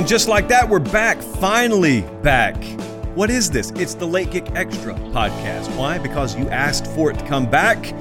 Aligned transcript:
And 0.00 0.08
just 0.08 0.28
like 0.28 0.48
that, 0.48 0.66
we're 0.66 0.78
back, 0.78 1.20
finally 1.20 2.00
back. 2.22 2.56
What 3.14 3.28
is 3.28 3.50
this? 3.50 3.70
It's 3.72 3.92
the 3.92 4.06
Late 4.06 4.30
Kick 4.30 4.50
Extra 4.52 4.94
podcast. 4.94 5.76
Why? 5.76 5.98
Because 5.98 6.34
you 6.38 6.48
asked 6.48 6.86
for 6.86 7.10
it 7.10 7.18
to 7.18 7.26
come 7.26 7.44
back. 7.44 7.94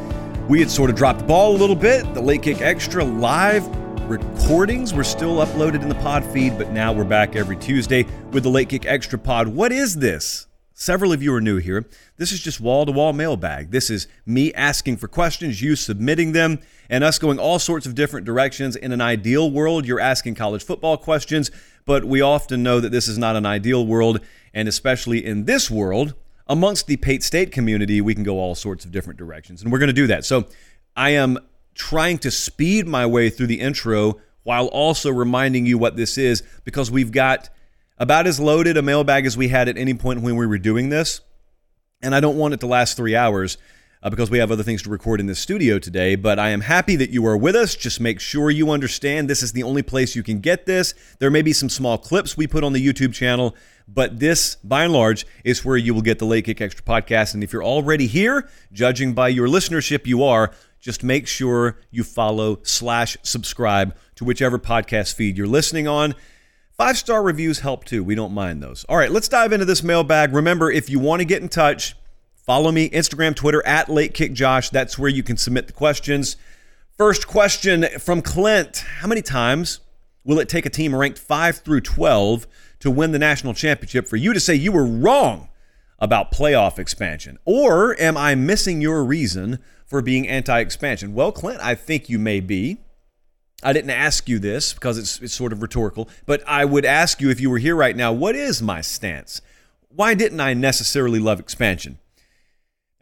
We 0.48 0.62
had 0.62 0.72
sort 0.72 0.90
of 0.90 0.96
dropped 0.96 1.20
the 1.20 1.26
ball 1.26 1.54
a 1.54 1.58
little 1.58 1.76
bit. 1.76 2.14
The 2.14 2.22
Late 2.22 2.44
Kick 2.44 2.62
Extra 2.62 3.04
live 3.04 3.68
recordings 4.10 4.94
were 4.94 5.04
still 5.04 5.46
uploaded 5.46 5.82
in 5.82 5.90
the 5.90 5.96
pod 5.96 6.24
feed, 6.24 6.58
but 6.58 6.72
now 6.72 6.94
we're 6.94 7.04
back 7.04 7.36
every 7.36 7.58
Tuesday 7.58 8.06
with 8.32 8.44
the 8.44 8.50
Late 8.50 8.70
Kick 8.70 8.86
Extra 8.86 9.20
pod. 9.20 9.50
What 9.50 9.74
is 9.74 9.96
this? 9.96 10.48
Several 10.74 11.12
of 11.12 11.22
you 11.22 11.34
are 11.34 11.42
new 11.42 11.58
here. 11.58 11.86
This 12.16 12.32
is 12.32 12.40
just 12.40 12.62
wall 12.62 12.86
to 12.86 12.94
wall 12.94 13.12
mailbag. 13.12 13.72
This 13.72 13.90
is 13.90 14.08
me 14.26 14.54
asking 14.54 14.96
for 14.96 15.10
questions, 15.10 15.62
you 15.62 15.76
submitting 15.76 16.32
them, 16.32 16.60
and 16.90 17.04
us 17.04 17.20
going 17.20 17.38
all 17.38 17.60
sorts 17.60 17.86
of 17.86 17.96
different 17.96 18.26
directions. 18.26 18.78
In 18.78 18.94
an 18.94 19.02
ideal 19.02 19.52
world, 19.52 19.86
you're 19.86 20.00
asking 20.00 20.36
college 20.36 20.64
football 20.64 20.96
questions, 20.96 21.52
but 21.90 22.06
we 22.06 22.22
often 22.22 22.62
know 22.62 22.80
that 22.80 22.92
this 22.92 23.08
is 23.08 23.18
not 23.18 23.36
an 23.36 23.48
ideal 23.48 23.84
world, 23.84 24.20
and 24.54 24.68
especially 24.68 25.26
in 25.26 25.46
this 25.46 25.72
world, 25.72 26.14
amongst 26.46 26.86
the 26.86 26.98
Pate 26.98 27.24
State 27.24 27.52
community, 27.52 28.00
we 28.00 28.14
can 28.14 28.24
go 28.24 28.38
all 28.38 28.54
sorts 28.54 28.86
of 28.86 28.92
different 28.92 29.18
directions, 29.18 29.64
and 29.64 29.72
we're 29.72 29.80
going 29.80 29.88
to 29.88 29.94
do 29.94 30.06
that. 30.06 30.24
So 30.24 30.46
I 30.96 31.10
am 31.10 31.40
trying 31.74 32.20
to 32.20 32.30
speed 32.30 32.88
my 32.88 33.08
way 33.08 33.32
through 33.32 33.48
the 33.48 33.60
intro 33.60 34.22
while 34.44 34.68
also 34.68 35.10
reminding 35.10 35.66
you 35.66 35.80
what 35.80 35.96
this 35.96 36.20
is 36.20 36.44
because 36.64 36.92
we've 36.92 37.12
got 37.12 37.50
about 37.98 38.28
as 38.28 38.40
loaded 38.40 38.78
a 38.78 38.84
mailbag 38.84 39.26
as 39.26 39.36
we 39.36 39.48
had 39.48 39.68
at 39.68 39.76
any 39.76 39.96
point 39.96 40.22
when 40.22 40.36
we 40.36 40.46
were 40.46 40.60
doing 40.60 40.90
this. 40.90 41.22
And 42.04 42.14
I 42.14 42.20
don't 42.20 42.38
want 42.38 42.54
it 42.54 42.60
to 42.60 42.68
last 42.68 42.98
three 42.98 43.16
hours 43.16 43.58
uh, 44.02 44.10
because 44.10 44.32
we 44.32 44.38
have 44.38 44.52
other 44.52 44.64
things 44.64 44.82
to 44.84 44.90
record 44.90 45.20
in 45.20 45.26
this 45.26 45.40
studio 45.40 45.80
today. 45.80 46.16
But 46.16 46.40
I 46.40 46.50
am 46.50 46.62
happy 46.62 46.96
that 46.96 47.10
you 47.10 47.26
are 47.26 47.38
with 47.38 47.56
us. 47.56 47.76
Just 47.76 48.00
make 48.00 48.20
sure 48.20 48.50
you 48.50 48.72
understand 48.72 49.30
this 49.30 49.44
is 49.44 49.52
the 49.52 49.64
only 49.64 49.82
place 49.84 50.16
you 50.16 50.24
can 50.24 50.40
get 50.40 50.66
this. 50.66 50.94
There 51.20 51.32
may 51.32 51.42
be 51.42 51.54
some 51.54 51.70
small 51.70 51.98
clips 51.98 52.38
we 52.38 52.48
put 52.48 52.64
on 52.64 52.74
the 52.74 52.86
YouTube 52.86 53.14
channel, 53.14 53.56
but 53.88 54.20
this, 54.20 54.56
by 54.64 54.84
and 54.84 54.94
large, 54.94 55.26
is 55.44 55.66
where 55.66 55.78
you 55.78 55.94
will 55.94 56.02
get 56.02 56.20
the 56.20 56.26
Late 56.26 56.46
Kick 56.46 56.62
Extra 56.62 56.84
podcast. 56.84 57.34
And 57.34 57.44
if 57.44 57.52
you're 57.52 57.64
already 57.64 58.08
here, 58.08 58.50
judging 58.72 59.14
by 59.14 59.30
your 59.30 59.48
listenership, 59.48 60.06
you 60.06 60.24
are. 60.24 60.52
Just 60.80 61.04
make 61.04 61.28
sure 61.28 61.78
you 61.92 62.06
follow 62.06 62.60
slash 62.64 63.18
subscribe 63.22 63.96
to 64.16 64.24
whichever 64.24 64.58
podcast 64.58 65.14
feed 65.14 65.38
you're 65.38 65.48
listening 65.48 65.88
on. 65.88 66.16
Five 66.72 66.98
star 66.98 67.22
reviews 67.22 67.60
help 67.60 67.84
too. 67.84 68.02
We 68.02 68.16
don't 68.16 68.32
mind 68.32 68.64
those. 68.64 68.86
All 68.88 68.96
right, 68.96 69.12
let's 69.12 69.28
dive 69.28 69.52
into 69.52 69.66
this 69.66 69.84
mailbag. 69.84 70.34
Remember, 70.34 70.72
if 70.72 70.90
you 70.90 70.98
want 70.98 71.20
to 71.20 71.26
get 71.26 71.42
in 71.42 71.50
touch, 71.50 71.96
follow 72.50 72.72
me 72.72 72.90
Instagram, 72.90 73.36
Twitter 73.36 73.64
at 73.64 73.90
Late 73.90 74.12
Kick 74.16 74.34
Josh. 74.34 74.72
That's 74.72 74.98
where 74.98 75.08
you 75.08 75.22
can 75.22 75.38
submit 75.38 75.68
the 75.68 75.74
questions. 75.74 76.36
First 76.98 77.28
question 77.28 77.86
from 78.00 78.24
Clint 78.24 78.80
How 79.02 79.08
many 79.08 79.22
times 79.22 79.82
will 80.24 80.40
it 80.40 80.50
take 80.50 80.66
a 80.66 80.70
team 80.72 80.96
ranked 80.96 81.20
5 81.20 81.60
through 81.60 81.82
12 81.82 82.48
to 82.80 82.90
win 82.90 83.12
the 83.12 83.20
national 83.20 83.54
championship 83.54 84.08
for 84.08 84.16
you 84.16 84.34
to 84.34 84.40
say 84.40 84.56
you 84.56 84.72
were 84.72 84.84
wrong 84.84 85.50
about 86.00 86.32
playoff 86.32 86.80
expansion? 86.80 87.38
Or 87.46 87.96
am 88.02 88.18
I 88.18 88.34
missing 88.34 88.82
your 88.82 89.04
reason 89.04 89.60
for 89.86 90.02
being 90.02 90.28
anti 90.28 90.60
expansion? 90.60 91.14
Well, 91.14 91.32
Clint, 91.32 91.60
I 91.62 91.76
think 91.76 92.10
you 92.10 92.18
may 92.18 92.40
be. 92.40 92.80
I 93.62 93.74
didn't 93.74 93.92
ask 93.92 94.28
you 94.28 94.40
this 94.40 94.74
because 94.74 94.98
it's, 94.98 95.22
it's 95.22 95.36
sort 95.36 95.54
of 95.54 95.62
rhetorical, 95.62 96.10
but 96.26 96.42
I 96.48 96.66
would 96.66 96.84
ask 96.84 97.22
you 97.22 97.30
if 97.30 97.40
you 97.40 97.52
were 97.52 97.60
here 97.60 97.76
right 97.76 97.96
now, 97.96 98.12
what 98.12 98.36
is 98.36 98.60
my 98.60 98.82
stance? 98.82 99.40
Why 99.90 100.16
didn't 100.16 100.40
I 100.40 100.56
necessarily 100.56 101.20
love 101.20 101.40
expansion? 101.40 102.00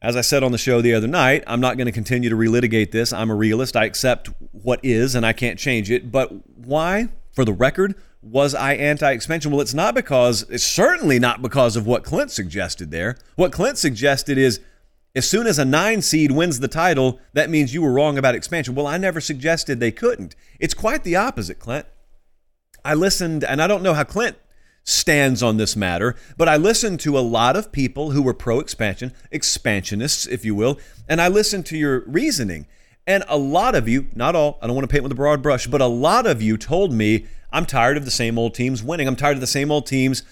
As 0.02 0.16
I 0.16 0.22
said 0.22 0.44
on 0.44 0.52
the 0.52 0.60
show 0.60 0.80
the 0.80 0.94
other 0.94 1.08
night, 1.08 1.44
I'm 1.48 1.60
not 1.60 1.76
going 1.76 1.88
to 1.88 1.92
continue 1.92 2.30
to 2.30 2.36
relitigate 2.36 2.92
this. 2.92 3.12
I'm 3.12 3.32
a 3.32 3.36
realist. 3.36 3.76
I 3.76 3.86
accept 3.86 4.30
what 4.52 4.80
is 4.84 5.16
and 5.16 5.26
I 5.26 5.34
can't 5.34 5.58
change 5.58 5.90
it. 5.90 6.12
But 6.12 6.32
why, 6.56 7.10
for 7.32 7.44
the 7.44 7.54
record, 7.54 7.96
was 8.22 8.54
I 8.54 8.74
anti 8.74 9.12
expansion? 9.12 9.52
Well, 9.52 9.62
it's 9.62 9.74
not 9.74 9.96
because, 9.96 10.44
it's 10.50 10.64
certainly 10.64 11.18
not 11.18 11.42
because 11.42 11.76
of 11.76 11.88
what 11.88 12.04
Clint 12.04 12.30
suggested 12.30 12.92
there. 12.92 13.18
What 13.36 13.52
Clint 13.52 13.80
suggested 13.80 14.38
is 14.38 14.60
as 15.16 15.28
soon 15.28 15.48
as 15.48 15.58
a 15.58 15.66
nine 15.66 16.04
seed 16.04 16.32
wins 16.32 16.60
the 16.60 16.68
title, 16.68 17.20
that 17.34 17.50
means 17.50 17.74
you 17.74 17.82
were 17.82 17.92
wrong 17.92 18.20
about 18.20 18.36
expansion. 18.36 18.76
Well, 18.76 18.86
I 18.86 18.98
never 18.98 19.20
suggested 19.20 19.80
they 19.80 19.92
couldn't. 19.92 20.36
It's 20.60 20.76
quite 20.76 21.04
the 21.04 21.16
opposite, 21.16 21.58
Clint. 21.58 21.88
I 22.86 22.94
listened, 22.94 23.44
and 23.44 23.64
I 23.64 23.68
don't 23.68 23.82
know 23.82 23.96
how 23.96 24.04
Clint 24.04 24.38
stands 24.88 25.44
on 25.44 25.58
this 25.58 25.76
matter, 25.76 26.16
but 26.38 26.48
I 26.48 26.56
listened 26.56 27.02
to 27.02 27.18
a 27.18 27.20
lot 27.20 27.58
of 27.58 27.74
people 27.74 28.12
who 28.12 28.22
were 28.22 28.34
pro 28.34 28.62
expansion, 28.62 29.12
expansionists, 29.32 30.26
if 30.26 30.46
you 30.46 30.56
will, 30.56 30.80
and 31.10 31.20
I 31.20 31.28
listened 31.28 31.66
to 31.68 31.78
your 31.78 32.06
reasoning. 32.08 32.68
And 33.06 33.26
a 33.28 33.38
lot 33.38 33.76
of 33.76 33.90
you, 33.90 34.08
not 34.16 34.34
all, 34.34 34.58
I 34.62 34.68
don't 34.68 34.78
want 34.78 34.88
to 34.88 34.92
paint 34.92 35.04
with 35.04 35.12
a 35.12 35.16
broad 35.16 35.42
brush, 35.42 35.68
but 35.68 35.82
a 35.82 35.88
lot 35.88 36.26
of 36.26 36.42
you 36.42 36.56
told 36.58 36.94
me, 36.94 37.26
I'm 37.52 37.66
tired 37.66 37.98
of 37.98 38.06
the 38.06 38.12
same 38.12 38.40
old 38.40 38.54
teams 38.54 38.82
winning. 38.82 39.08
I'm 39.08 39.18
tired 39.18 39.36
of 39.36 39.42
the 39.42 39.48
same 39.48 39.72
old 39.72 39.88
teams 39.88 40.24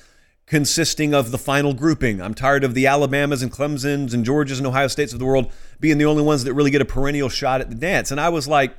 consisting 0.45 1.13
of 1.13 1.31
the 1.31 1.37
final 1.37 1.73
grouping. 1.73 2.21
I'm 2.21 2.33
tired 2.33 2.63
of 2.63 2.75
the 2.75 2.87
Alabamas 2.87 3.41
and 3.43 3.51
Clemsons 3.51 4.13
and 4.13 4.25
Georgias 4.25 4.57
and 4.57 4.67
Ohio 4.67 4.87
States 4.87 5.11
of 5.11 5.19
the 5.19 5.25
world 5.25 5.51
being 5.81 5.97
the 5.97 6.05
only 6.05 6.23
ones 6.23 6.45
that 6.45 6.53
really 6.53 6.71
get 6.71 6.81
a 6.81 6.85
perennial 6.85 7.29
shot 7.29 7.59
at 7.59 7.69
the 7.69 7.75
dance. 7.75 8.11
And 8.11 8.21
I 8.21 8.29
was 8.29 8.47
like, 8.47 8.75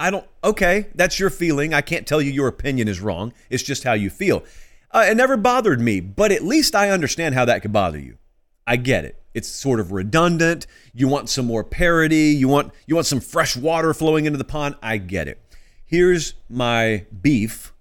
I, 0.00 0.10
don't, 0.10 0.26
okay, 0.42 0.86
that's 0.94 1.20
your 1.20 1.30
feeling. 1.30 1.74
I 1.74 1.80
can't 1.80 2.06
tell 2.06 2.20
you 2.20 2.32
your 2.32 2.48
opinion 2.48 2.88
is 2.88 3.00
wrong. 3.00 3.32
It's 3.50 3.62
just 3.62 3.84
how 3.84 3.92
you 3.92 4.10
feel. 4.10 4.42
Uh, 4.90 5.06
it 5.08 5.16
never 5.16 5.36
bothered 5.36 5.80
me, 5.80 6.00
but 6.00 6.32
at 6.32 6.42
least 6.42 6.74
I 6.74 6.90
understand 6.90 7.34
how 7.34 7.44
that 7.44 7.62
could 7.62 7.72
bother 7.72 7.98
you. 7.98 8.18
I 8.66 8.76
get 8.76 9.04
it. 9.04 9.22
It's 9.34 9.48
sort 9.48 9.78
of 9.78 9.92
redundant. 9.92 10.66
You 10.92 11.06
want 11.06 11.28
some 11.28 11.46
more 11.46 11.62
parity. 11.62 12.30
You 12.30 12.48
want 12.48 12.72
you 12.86 12.96
want 12.96 13.06
some 13.06 13.20
fresh 13.20 13.56
water 13.56 13.94
flowing 13.94 14.26
into 14.26 14.38
the 14.38 14.44
pond. 14.44 14.74
I 14.82 14.96
get 14.96 15.28
it. 15.28 15.40
Here's 15.86 16.34
my 16.48 17.06
beef 17.20 17.72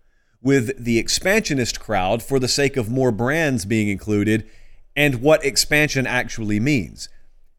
with 0.42 0.84
the 0.84 1.00
expansionist 1.00 1.80
crowd 1.80 2.22
for 2.22 2.40
the 2.40 2.48
sake 2.48 2.78
of 2.78 2.90
more 2.90 3.12
brands 3.12 3.66
being 3.66 3.90
included 3.90 4.48
and 4.96 5.22
what 5.22 5.44
expansion 5.46 6.06
actually 6.06 6.60
means. 6.60 7.10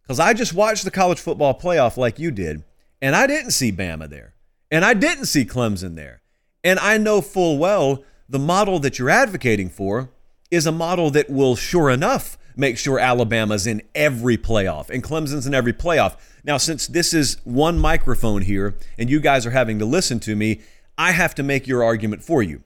Because 0.03 0.21
I 0.21 0.35
just 0.35 0.55
watched 0.55 0.85
the 0.85 0.91
college 0.91 1.21
football 1.21 1.59
playoff 1.59 1.97
like 1.97 2.19
you 2.19 2.31
did, 2.31 2.65
and 3.01 3.15
I 3.15 3.27
didn't 3.27 3.53
see 3.53 3.71
Bama 3.71 4.09
there, 4.09 4.35
and 4.71 4.85
I 4.85 4.95
didn't 4.95 5.27
see 5.27 5.45
Clemson 5.45 5.97
there. 5.97 6.23
And 6.63 6.79
I 6.79 6.99
know 6.99 7.21
full 7.21 7.59
well 7.59 8.05
the 8.29 8.39
model 8.39 8.79
that 8.81 8.99
you're 8.99 9.11
advocating 9.11 9.69
for 9.69 10.11
is 10.51 10.67
a 10.67 10.73
model 10.73 11.11
that 11.11 11.31
will 11.31 11.57
sure 11.57 11.91
enough 11.91 12.39
make 12.57 12.77
sure 12.79 12.99
Alabama's 12.99 13.67
in 13.67 13.83
every 13.95 14.37
playoff 14.37 14.91
and 14.91 15.03
Clemson's 15.03 15.47
in 15.47 15.55
every 15.55 15.73
playoff. 15.73 16.17
Now, 16.45 16.57
since 16.57 16.87
this 16.87 17.15
is 17.15 17.39
one 17.45 17.79
microphone 17.79 18.43
here 18.43 18.77
and 18.99 19.11
you 19.11 19.21
guys 19.21 19.47
are 19.47 19.51
having 19.51 19.79
to 19.79 19.85
listen 19.85 20.21
to 20.21 20.37
me, 20.37 20.61
I 20.99 21.13
have 21.13 21.35
to 21.37 21.43
make 21.43 21.67
your 21.67 21.83
argument 21.83 22.23
for 22.23 22.43
you. 22.43 22.63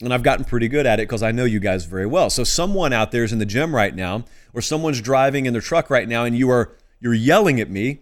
And 0.00 0.14
I've 0.14 0.22
gotten 0.22 0.44
pretty 0.44 0.68
good 0.68 0.86
at 0.86 1.00
it 1.00 1.08
because 1.08 1.22
I 1.22 1.32
know 1.32 1.44
you 1.44 1.58
guys 1.58 1.84
very 1.84 2.06
well. 2.06 2.30
So 2.30 2.44
someone 2.44 2.92
out 2.92 3.10
there 3.10 3.24
is 3.24 3.32
in 3.32 3.40
the 3.40 3.46
gym 3.46 3.74
right 3.74 3.94
now, 3.94 4.24
or 4.54 4.62
someone's 4.62 5.00
driving 5.00 5.46
in 5.46 5.52
their 5.52 5.62
truck 5.62 5.90
right 5.90 6.08
now, 6.08 6.24
and 6.24 6.36
you 6.36 6.50
are 6.50 6.72
you're 7.00 7.14
yelling 7.14 7.60
at 7.60 7.68
me. 7.68 8.00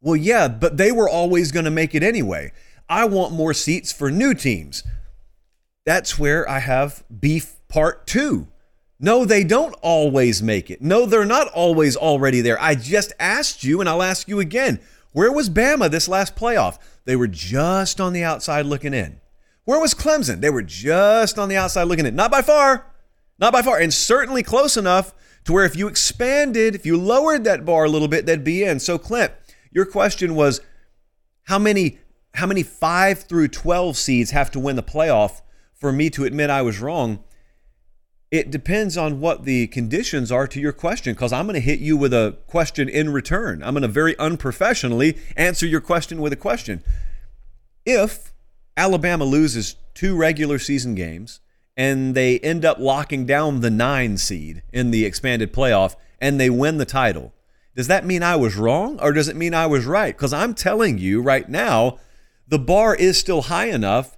Well, 0.00 0.16
yeah, 0.16 0.48
but 0.48 0.76
they 0.76 0.92
were 0.92 1.08
always 1.08 1.52
going 1.52 1.64
to 1.64 1.70
make 1.70 1.94
it 1.94 2.02
anyway. 2.02 2.52
I 2.88 3.04
want 3.04 3.32
more 3.32 3.52
seats 3.52 3.92
for 3.92 4.10
new 4.10 4.32
teams. 4.34 4.82
That's 5.84 6.18
where 6.18 6.48
I 6.48 6.60
have 6.60 7.04
beef 7.20 7.56
part 7.68 8.06
two. 8.06 8.48
No, 9.00 9.24
they 9.24 9.44
don't 9.44 9.74
always 9.80 10.42
make 10.42 10.70
it. 10.70 10.82
No, 10.82 11.06
they're 11.06 11.24
not 11.24 11.48
always 11.48 11.96
already 11.96 12.40
there. 12.40 12.60
I 12.60 12.74
just 12.74 13.12
asked 13.18 13.62
you, 13.62 13.80
and 13.80 13.88
I'll 13.88 14.02
ask 14.02 14.28
you 14.28 14.40
again. 14.40 14.80
Where 15.12 15.32
was 15.32 15.48
Bama 15.48 15.90
this 15.90 16.08
last 16.08 16.36
playoff? 16.36 16.78
They 17.04 17.16
were 17.16 17.28
just 17.28 18.00
on 18.00 18.12
the 18.12 18.24
outside 18.24 18.66
looking 18.66 18.94
in. 18.94 19.20
Where 19.64 19.80
was 19.80 19.94
Clemson? 19.94 20.40
They 20.40 20.50
were 20.50 20.62
just 20.62 21.38
on 21.38 21.48
the 21.48 21.56
outside 21.56 21.84
looking 21.84 22.06
in. 22.06 22.16
Not 22.16 22.30
by 22.30 22.42
far. 22.42 22.86
Not 23.38 23.52
by 23.52 23.62
far. 23.62 23.78
And 23.78 23.92
certainly 23.92 24.42
close 24.42 24.76
enough 24.76 25.14
to 25.44 25.52
where 25.52 25.64
if 25.64 25.76
you 25.76 25.88
expanded, 25.88 26.74
if 26.74 26.84
you 26.84 26.96
lowered 26.96 27.44
that 27.44 27.64
bar 27.64 27.84
a 27.84 27.88
little 27.88 28.08
bit, 28.08 28.26
they'd 28.26 28.44
be 28.44 28.64
in. 28.64 28.80
So, 28.80 28.98
Clint, 28.98 29.32
your 29.70 29.84
question 29.84 30.34
was 30.34 30.60
how 31.44 31.58
many 31.58 31.98
how 32.34 32.46
many 32.46 32.62
5 32.62 33.22
through 33.24 33.48
12 33.48 33.96
seeds 33.96 34.30
have 34.30 34.50
to 34.52 34.60
win 34.60 34.76
the 34.76 34.82
playoff 34.82 35.40
for 35.74 35.92
me 35.92 36.10
to 36.10 36.24
admit 36.24 36.50
I 36.50 36.62
was 36.62 36.80
wrong? 36.80 37.24
It 38.30 38.50
depends 38.50 38.96
on 38.98 39.20
what 39.20 39.44
the 39.44 39.66
conditions 39.68 40.30
are 40.30 40.46
to 40.46 40.60
your 40.60 40.72
question 40.72 41.14
because 41.14 41.32
I'm 41.32 41.46
going 41.46 41.54
to 41.54 41.60
hit 41.60 41.80
you 41.80 41.96
with 41.96 42.12
a 42.12 42.36
question 42.46 42.88
in 42.88 43.10
return. 43.10 43.62
I'm 43.62 43.72
going 43.72 43.82
to 43.82 43.88
very 43.88 44.16
unprofessionally 44.18 45.16
answer 45.36 45.66
your 45.66 45.80
question 45.80 46.20
with 46.20 46.32
a 46.32 46.36
question. 46.36 46.82
If 47.86 48.34
Alabama 48.76 49.24
loses 49.24 49.76
two 49.94 50.14
regular 50.14 50.58
season 50.58 50.94
games 50.94 51.40
and 51.76 52.14
they 52.14 52.38
end 52.40 52.64
up 52.64 52.78
locking 52.78 53.24
down 53.24 53.60
the 53.60 53.70
nine 53.70 54.18
seed 54.18 54.62
in 54.72 54.90
the 54.90 55.04
expanded 55.04 55.52
playoff 55.52 55.96
and 56.20 56.38
they 56.38 56.50
win 56.50 56.78
the 56.78 56.84
title. 56.84 57.32
Does 57.78 57.86
that 57.86 58.04
mean 58.04 58.24
I 58.24 58.34
was 58.34 58.56
wrong 58.56 58.98
or 59.00 59.12
does 59.12 59.28
it 59.28 59.36
mean 59.36 59.54
I 59.54 59.66
was 59.66 59.86
right? 59.86 60.12
Because 60.12 60.32
I'm 60.32 60.52
telling 60.52 60.98
you 60.98 61.22
right 61.22 61.48
now, 61.48 62.00
the 62.48 62.58
bar 62.58 62.92
is 62.92 63.16
still 63.16 63.42
high 63.42 63.66
enough 63.66 64.16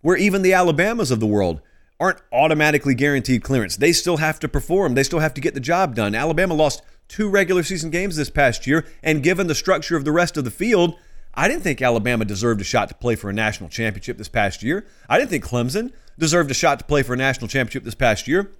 where 0.00 0.16
even 0.16 0.40
the 0.40 0.54
Alabamas 0.54 1.10
of 1.10 1.20
the 1.20 1.26
world 1.26 1.60
aren't 2.00 2.22
automatically 2.32 2.94
guaranteed 2.94 3.42
clearance. 3.42 3.76
They 3.76 3.92
still 3.92 4.16
have 4.16 4.40
to 4.40 4.48
perform, 4.48 4.94
they 4.94 5.02
still 5.02 5.18
have 5.18 5.34
to 5.34 5.42
get 5.42 5.52
the 5.52 5.60
job 5.60 5.94
done. 5.94 6.14
Alabama 6.14 6.54
lost 6.54 6.80
two 7.06 7.28
regular 7.28 7.62
season 7.62 7.90
games 7.90 8.16
this 8.16 8.30
past 8.30 8.66
year, 8.66 8.86
and 9.02 9.22
given 9.22 9.46
the 9.46 9.54
structure 9.54 9.94
of 9.94 10.06
the 10.06 10.10
rest 10.10 10.38
of 10.38 10.44
the 10.44 10.50
field, 10.50 10.96
I 11.34 11.48
didn't 11.48 11.64
think 11.64 11.82
Alabama 11.82 12.24
deserved 12.24 12.62
a 12.62 12.64
shot 12.64 12.88
to 12.88 12.94
play 12.94 13.14
for 13.14 13.28
a 13.28 13.34
national 13.34 13.68
championship 13.68 14.16
this 14.16 14.30
past 14.30 14.62
year. 14.62 14.86
I 15.06 15.18
didn't 15.18 15.28
think 15.28 15.44
Clemson 15.44 15.92
deserved 16.18 16.50
a 16.50 16.54
shot 16.54 16.78
to 16.78 16.86
play 16.86 17.02
for 17.02 17.12
a 17.12 17.18
national 17.18 17.48
championship 17.48 17.84
this 17.84 17.94
past 17.94 18.26
year. 18.26 18.50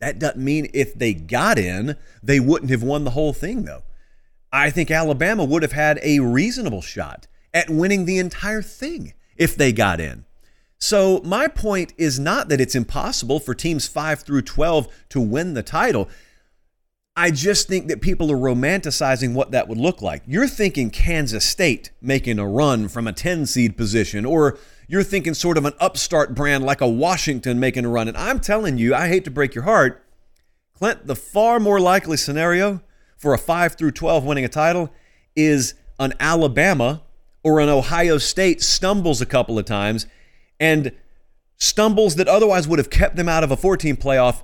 That 0.00 0.18
doesn't 0.18 0.42
mean 0.42 0.70
if 0.74 0.94
they 0.94 1.14
got 1.14 1.58
in, 1.58 1.96
they 2.22 2.40
wouldn't 2.40 2.70
have 2.70 2.82
won 2.82 3.04
the 3.04 3.10
whole 3.10 3.32
thing, 3.32 3.64
though. 3.64 3.82
I 4.52 4.70
think 4.70 4.90
Alabama 4.90 5.44
would 5.44 5.62
have 5.62 5.72
had 5.72 5.98
a 6.02 6.20
reasonable 6.20 6.82
shot 6.82 7.26
at 7.52 7.70
winning 7.70 8.04
the 8.04 8.18
entire 8.18 8.62
thing 8.62 9.14
if 9.36 9.56
they 9.56 9.72
got 9.72 10.00
in. 10.00 10.24
So, 10.78 11.20
my 11.24 11.48
point 11.48 11.94
is 11.96 12.18
not 12.18 12.48
that 12.48 12.60
it's 12.60 12.74
impossible 12.74 13.40
for 13.40 13.54
teams 13.54 13.88
5 13.88 14.20
through 14.20 14.42
12 14.42 14.88
to 15.10 15.20
win 15.20 15.54
the 15.54 15.62
title. 15.62 16.08
I 17.16 17.30
just 17.30 17.68
think 17.68 17.86
that 17.88 18.00
people 18.00 18.30
are 18.30 18.36
romanticizing 18.36 19.34
what 19.34 19.52
that 19.52 19.68
would 19.68 19.78
look 19.78 20.02
like. 20.02 20.22
You're 20.26 20.48
thinking 20.48 20.90
Kansas 20.90 21.44
State 21.44 21.90
making 22.02 22.38
a 22.38 22.46
run 22.46 22.88
from 22.88 23.06
a 23.06 23.12
10 23.12 23.46
seed 23.46 23.76
position, 23.76 24.24
or 24.24 24.58
you're 24.88 25.02
thinking 25.02 25.34
sort 25.34 25.58
of 25.58 25.64
an 25.64 25.72
upstart 25.80 26.34
brand 26.34 26.64
like 26.64 26.80
a 26.80 26.88
Washington 26.88 27.58
making 27.58 27.84
a 27.84 27.88
run. 27.88 28.08
And 28.08 28.16
I'm 28.16 28.40
telling 28.40 28.78
you, 28.78 28.94
I 28.94 29.08
hate 29.08 29.24
to 29.24 29.30
break 29.30 29.54
your 29.54 29.64
heart, 29.64 30.04
Clint, 30.76 31.06
the 31.06 31.16
far 31.16 31.60
more 31.60 31.80
likely 31.80 32.16
scenario 32.16 32.82
for 33.16 33.32
a 33.32 33.38
5 33.38 33.76
through 33.76 33.92
12 33.92 34.24
winning 34.24 34.44
a 34.44 34.48
title 34.48 34.92
is 35.36 35.74
an 35.98 36.12
Alabama 36.18 37.02
or 37.42 37.60
an 37.60 37.68
Ohio 37.68 38.18
State 38.18 38.60
stumbles 38.62 39.20
a 39.20 39.26
couple 39.26 39.58
of 39.58 39.64
times 39.64 40.06
and 40.58 40.92
stumbles 41.56 42.16
that 42.16 42.28
otherwise 42.28 42.66
would 42.66 42.78
have 42.78 42.90
kept 42.90 43.16
them 43.16 43.28
out 43.28 43.44
of 43.44 43.50
a 43.50 43.56
14 43.56 43.96
playoff 43.96 44.42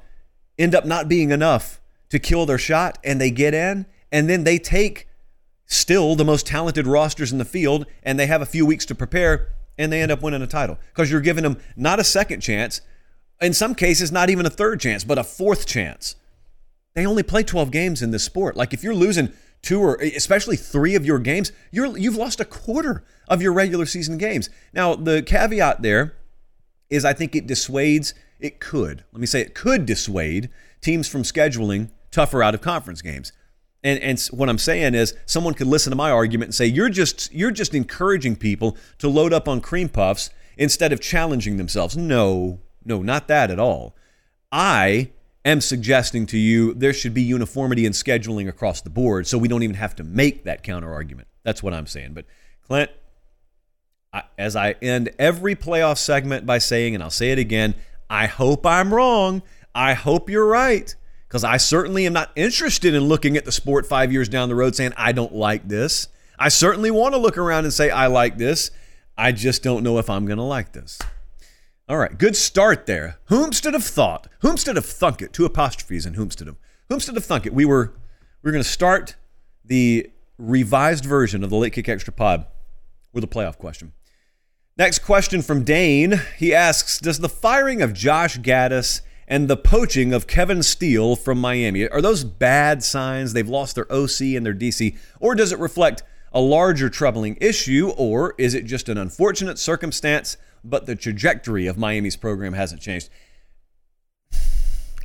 end 0.58 0.74
up 0.74 0.84
not 0.84 1.08
being 1.08 1.30
enough 1.30 1.80
to 2.10 2.18
kill 2.18 2.46
their 2.46 2.58
shot 2.58 2.98
and 3.02 3.20
they 3.20 3.30
get 3.30 3.54
in 3.54 3.86
and 4.12 4.28
then 4.28 4.44
they 4.44 4.58
take 4.58 5.08
still 5.66 6.14
the 6.14 6.24
most 6.24 6.46
talented 6.46 6.86
rosters 6.86 7.32
in 7.32 7.38
the 7.38 7.44
field 7.44 7.86
and 8.02 8.18
they 8.18 8.26
have 8.26 8.42
a 8.42 8.46
few 8.46 8.64
weeks 8.64 8.84
to 8.86 8.94
prepare 8.94 9.48
and 9.78 9.92
they 9.92 10.02
end 10.02 10.12
up 10.12 10.22
winning 10.22 10.42
a 10.42 10.46
title. 10.46 10.78
Because 10.92 11.10
you're 11.10 11.20
giving 11.20 11.44
them 11.44 11.58
not 11.76 12.00
a 12.00 12.04
second 12.04 12.40
chance 12.40 12.80
in 13.40 13.54
some 13.54 13.74
cases 13.74 14.12
not 14.12 14.30
even 14.30 14.46
a 14.46 14.50
third 14.50 14.80
chance 14.80 15.04
but 15.04 15.18
a 15.18 15.24
fourth 15.24 15.66
chance. 15.66 16.16
They 16.94 17.06
only 17.06 17.22
play 17.22 17.42
12 17.42 17.70
games 17.70 18.02
in 18.02 18.10
this 18.10 18.24
sport. 18.24 18.56
Like 18.56 18.72
if 18.72 18.82
you're 18.82 18.94
losing 18.94 19.32
two 19.62 19.80
or 19.80 19.96
especially 19.96 20.56
three 20.56 20.94
of 20.94 21.04
your 21.04 21.18
games 21.18 21.52
you're 21.70 21.96
you've 21.96 22.16
lost 22.16 22.40
a 22.40 22.44
quarter 22.44 23.04
of 23.28 23.42
your 23.42 23.52
regular 23.52 23.86
season 23.86 24.18
games. 24.18 24.50
Now 24.72 24.94
the 24.94 25.22
caveat 25.22 25.82
there 25.82 26.16
is 26.88 27.04
i 27.04 27.12
think 27.12 27.36
it 27.36 27.46
dissuades 27.46 28.14
it 28.40 28.58
could 28.58 29.04
let 29.12 29.20
me 29.20 29.26
say 29.26 29.40
it 29.40 29.54
could 29.54 29.86
dissuade 29.86 30.48
teams 30.80 31.06
from 31.06 31.22
scheduling 31.22 31.90
tougher 32.10 32.42
out 32.42 32.54
of 32.54 32.60
conference 32.60 33.02
games. 33.02 33.32
And, 33.82 33.98
and 34.00 34.20
what 34.30 34.48
I'm 34.48 34.58
saying 34.58 34.94
is 34.94 35.14
someone 35.26 35.54
could 35.54 35.66
listen 35.66 35.90
to 35.90 35.96
my 35.96 36.10
argument 36.10 36.48
and 36.48 36.54
say 36.54 36.66
you're 36.66 36.90
just 36.90 37.32
you're 37.32 37.50
just 37.50 37.74
encouraging 37.74 38.36
people 38.36 38.76
to 38.98 39.08
load 39.08 39.32
up 39.32 39.48
on 39.48 39.60
cream 39.60 39.88
puffs 39.88 40.30
instead 40.56 40.92
of 40.92 41.00
challenging 41.00 41.56
themselves. 41.56 41.96
No, 41.96 42.60
no, 42.84 43.02
not 43.02 43.28
that 43.28 43.50
at 43.50 43.58
all. 43.58 43.96
I 44.52 45.10
am 45.44 45.62
suggesting 45.62 46.26
to 46.26 46.38
you 46.38 46.74
there 46.74 46.92
should 46.92 47.14
be 47.14 47.22
uniformity 47.22 47.86
in 47.86 47.92
scheduling 47.92 48.48
across 48.48 48.82
the 48.82 48.90
board 48.90 49.26
so 49.26 49.38
we 49.38 49.48
don't 49.48 49.62
even 49.62 49.76
have 49.76 49.96
to 49.96 50.04
make 50.04 50.44
that 50.44 50.62
counter 50.62 50.92
argument. 50.92 51.28
That's 51.42 51.62
what 51.62 51.72
I'm 51.72 51.86
saying. 51.86 52.12
But 52.12 52.26
Clint, 52.66 52.90
I, 54.12 54.24
as 54.36 54.56
I 54.56 54.72
end 54.82 55.10
every 55.18 55.56
playoff 55.56 55.96
segment 55.96 56.44
by 56.44 56.58
saying, 56.58 56.94
and 56.94 57.02
I'll 57.02 57.10
say 57.10 57.30
it 57.30 57.38
again, 57.38 57.74
I 58.10 58.26
hope 58.26 58.66
I'm 58.66 58.92
wrong. 58.92 59.42
I 59.74 59.94
hope 59.94 60.28
you're 60.28 60.46
right 60.46 60.94
because 61.30 61.44
I 61.44 61.58
certainly 61.58 62.06
am 62.06 62.12
not 62.12 62.32
interested 62.34 62.92
in 62.92 63.04
looking 63.04 63.36
at 63.36 63.44
the 63.44 63.52
sport 63.52 63.86
five 63.86 64.10
years 64.10 64.28
down 64.28 64.48
the 64.48 64.56
road 64.56 64.74
saying, 64.74 64.94
I 64.96 65.12
don't 65.12 65.32
like 65.32 65.68
this. 65.68 66.08
I 66.36 66.48
certainly 66.48 66.90
want 66.90 67.14
to 67.14 67.20
look 67.20 67.38
around 67.38 67.62
and 67.62 67.72
say, 67.72 67.88
I 67.88 68.08
like 68.08 68.36
this. 68.36 68.72
I 69.16 69.30
just 69.30 69.62
don't 69.62 69.84
know 69.84 69.98
if 69.98 70.10
I'm 70.10 70.26
going 70.26 70.38
to 70.38 70.42
like 70.42 70.72
this. 70.72 70.98
All 71.88 71.98
right, 71.98 72.18
good 72.18 72.34
start 72.34 72.86
there. 72.86 73.20
Whomstead 73.28 73.74
have 73.74 73.84
thought, 73.84 74.26
whomstead 74.42 74.74
have 74.74 74.86
thunk 74.86 75.22
it, 75.22 75.32
two 75.32 75.44
apostrophes 75.44 76.04
in 76.04 76.14
whomstead 76.14 76.46
have, 76.46 76.56
whomstead 76.90 77.14
have 77.14 77.24
thunk 77.24 77.46
it. 77.46 77.54
We 77.54 77.64
were, 77.64 77.94
we 78.42 78.48
are 78.48 78.52
going 78.52 78.64
to 78.64 78.68
start 78.68 79.14
the 79.64 80.10
revised 80.36 81.04
version 81.04 81.44
of 81.44 81.50
the 81.50 81.56
Late 81.56 81.74
Kick 81.74 81.88
Extra 81.88 82.12
Pod 82.12 82.44
with 83.12 83.22
a 83.22 83.28
playoff 83.28 83.56
question. 83.56 83.92
Next 84.76 85.00
question 85.00 85.42
from 85.42 85.62
Dane. 85.62 86.20
He 86.38 86.52
asks 86.52 86.98
Does 86.98 87.20
the 87.20 87.28
firing 87.28 87.82
of 87.82 87.92
Josh 87.92 88.36
Gattis 88.38 89.02
and 89.30 89.46
the 89.46 89.56
poaching 89.56 90.12
of 90.12 90.26
Kevin 90.26 90.60
Steele 90.62 91.14
from 91.14 91.40
Miami. 91.40 91.88
Are 91.88 92.02
those 92.02 92.24
bad 92.24 92.82
signs? 92.82 93.32
They've 93.32 93.48
lost 93.48 93.76
their 93.76 93.90
OC 93.90 94.20
and 94.34 94.44
their 94.44 94.52
DC, 94.52 94.98
or 95.20 95.36
does 95.36 95.52
it 95.52 95.58
reflect 95.60 96.02
a 96.32 96.40
larger 96.40 96.90
troubling 96.90 97.38
issue, 97.40 97.92
or 97.96 98.34
is 98.38 98.54
it 98.54 98.66
just 98.66 98.88
an 98.88 98.98
unfortunate 98.98 99.58
circumstance, 99.58 100.36
but 100.64 100.86
the 100.86 100.96
trajectory 100.96 101.68
of 101.68 101.78
Miami's 101.78 102.16
program 102.16 102.52
hasn't 102.52 102.82
changed? 102.82 103.08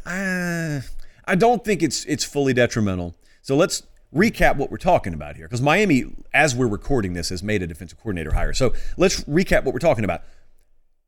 Uh, 0.07 0.81
I 1.27 1.33
don't 1.33 1.65
think 1.65 1.81
it's 1.81 2.05
it's 2.05 2.23
fully 2.23 2.53
detrimental. 2.53 3.15
So 3.41 3.55
let's 3.55 3.81
recap 4.13 4.55
what 4.55 4.69
we're 4.69 4.77
talking 4.77 5.15
about 5.15 5.35
here, 5.35 5.47
because 5.47 5.63
Miami, 5.63 6.05
as 6.31 6.53
we're 6.53 6.67
recording 6.67 7.13
this, 7.13 7.29
has 7.29 7.41
made 7.41 7.63
a 7.63 7.67
defensive 7.67 7.97
coordinator 7.97 8.35
hire. 8.35 8.53
So 8.53 8.73
let's 8.97 9.23
recap 9.23 9.63
what 9.63 9.73
we're 9.73 9.79
talking 9.79 10.03
about. 10.03 10.21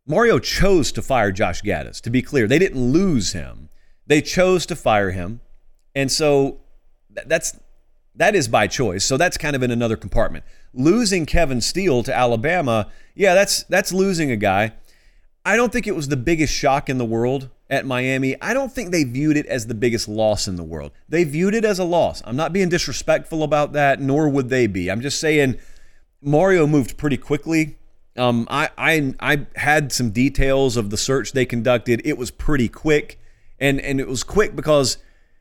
Mario 0.07 0.39
chose 0.39 0.91
to 0.93 1.01
fire 1.01 1.31
Josh 1.31 1.61
Gattis. 1.61 1.99
To 2.01 2.09
be 2.09 2.21
clear, 2.21 2.47
they 2.47 2.59
didn't 2.59 2.81
lose 2.81 3.33
him. 3.33 3.69
They 4.07 4.21
chose 4.21 4.65
to 4.67 4.75
fire 4.75 5.11
him. 5.11 5.41
And 5.93 6.09
so 6.09 6.61
that's 7.09 7.59
that 8.15 8.33
is 8.33 8.47
by 8.47 8.67
choice. 8.67 9.03
So 9.03 9.17
that's 9.17 9.37
kind 9.37 9.55
of 9.55 9.63
in 9.63 9.69
another 9.69 9.97
compartment. 9.97 10.45
Losing 10.73 11.25
Kevin 11.25 11.61
Steele 11.61 12.03
to 12.03 12.15
Alabama, 12.15 12.89
yeah, 13.15 13.33
that's 13.35 13.63
that's 13.63 13.91
losing 13.91 14.31
a 14.31 14.37
guy. 14.37 14.73
I 15.45 15.55
don't 15.55 15.71
think 15.71 15.87
it 15.87 15.95
was 15.95 16.07
the 16.07 16.17
biggest 16.17 16.53
shock 16.53 16.89
in 16.89 16.97
the 16.97 17.05
world 17.05 17.49
at 17.69 17.85
Miami. 17.85 18.41
I 18.41 18.53
don't 18.53 18.71
think 18.71 18.91
they 18.91 19.03
viewed 19.03 19.37
it 19.37 19.45
as 19.45 19.67
the 19.67 19.73
biggest 19.73 20.07
loss 20.07 20.47
in 20.47 20.55
the 20.55 20.63
world. 20.63 20.91
They 21.09 21.25
viewed 21.25 21.53
it 21.53 21.65
as 21.65 21.79
a 21.79 21.83
loss. 21.83 22.21
I'm 22.25 22.35
not 22.35 22.53
being 22.53 22.69
disrespectful 22.69 23.43
about 23.43 23.73
that, 23.73 24.01
nor 24.01 24.29
would 24.29 24.49
they 24.49 24.67
be. 24.67 24.89
I'm 24.89 25.01
just 25.01 25.19
saying 25.19 25.57
Mario 26.21 26.65
moved 26.65 26.97
pretty 26.97 27.17
quickly 27.17 27.77
um, 28.17 28.47
I, 28.49 28.69
I 28.77 29.13
I 29.19 29.45
had 29.55 29.91
some 29.91 30.11
details 30.11 30.77
of 30.77 30.89
the 30.89 30.97
search 30.97 31.31
they 31.31 31.45
conducted. 31.45 32.01
It 32.05 32.17
was 32.17 32.31
pretty 32.31 32.67
quick, 32.67 33.19
and 33.59 33.79
and 33.81 33.99
it 33.99 34.07
was 34.07 34.23
quick 34.23 34.55
because 34.55 34.97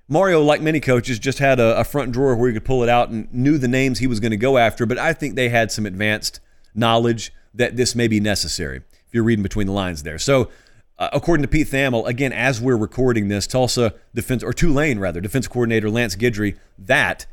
Mario, 0.08 0.42
like 0.42 0.60
many 0.60 0.80
coaches, 0.80 1.18
just 1.18 1.38
had 1.38 1.58
a, 1.58 1.80
a 1.80 1.84
front 1.84 2.12
drawer 2.12 2.36
where 2.36 2.48
he 2.48 2.54
could 2.54 2.64
pull 2.64 2.82
it 2.82 2.88
out 2.88 3.08
and 3.08 3.32
knew 3.32 3.58
the 3.58 3.68
names 3.68 3.98
he 3.98 4.06
was 4.06 4.20
going 4.20 4.30
to 4.30 4.36
go 4.36 4.58
after. 4.58 4.86
But 4.86 4.98
I 4.98 5.12
think 5.12 5.34
they 5.34 5.48
had 5.48 5.72
some 5.72 5.86
advanced 5.86 6.40
knowledge 6.74 7.32
that 7.54 7.76
this 7.76 7.94
may 7.94 8.08
be 8.08 8.20
necessary. 8.20 8.78
If 9.06 9.14
you're 9.14 9.24
reading 9.24 9.42
between 9.42 9.66
the 9.66 9.72
lines 9.72 10.02
there, 10.02 10.18
so. 10.18 10.50
Uh, 10.98 11.10
according 11.12 11.42
to 11.42 11.48
Pete 11.48 11.66
Thamel, 11.66 12.08
again, 12.08 12.32
as 12.32 12.58
we're 12.58 12.74
recording 12.74 13.28
this, 13.28 13.46
Tulsa 13.46 13.92
defense 14.14 14.42
or 14.42 14.54
Tulane 14.54 14.98
rather, 14.98 15.20
defense 15.20 15.46
coordinator 15.46 15.90
Lance 15.90 16.16
Guidry, 16.16 16.56
that 16.78 17.26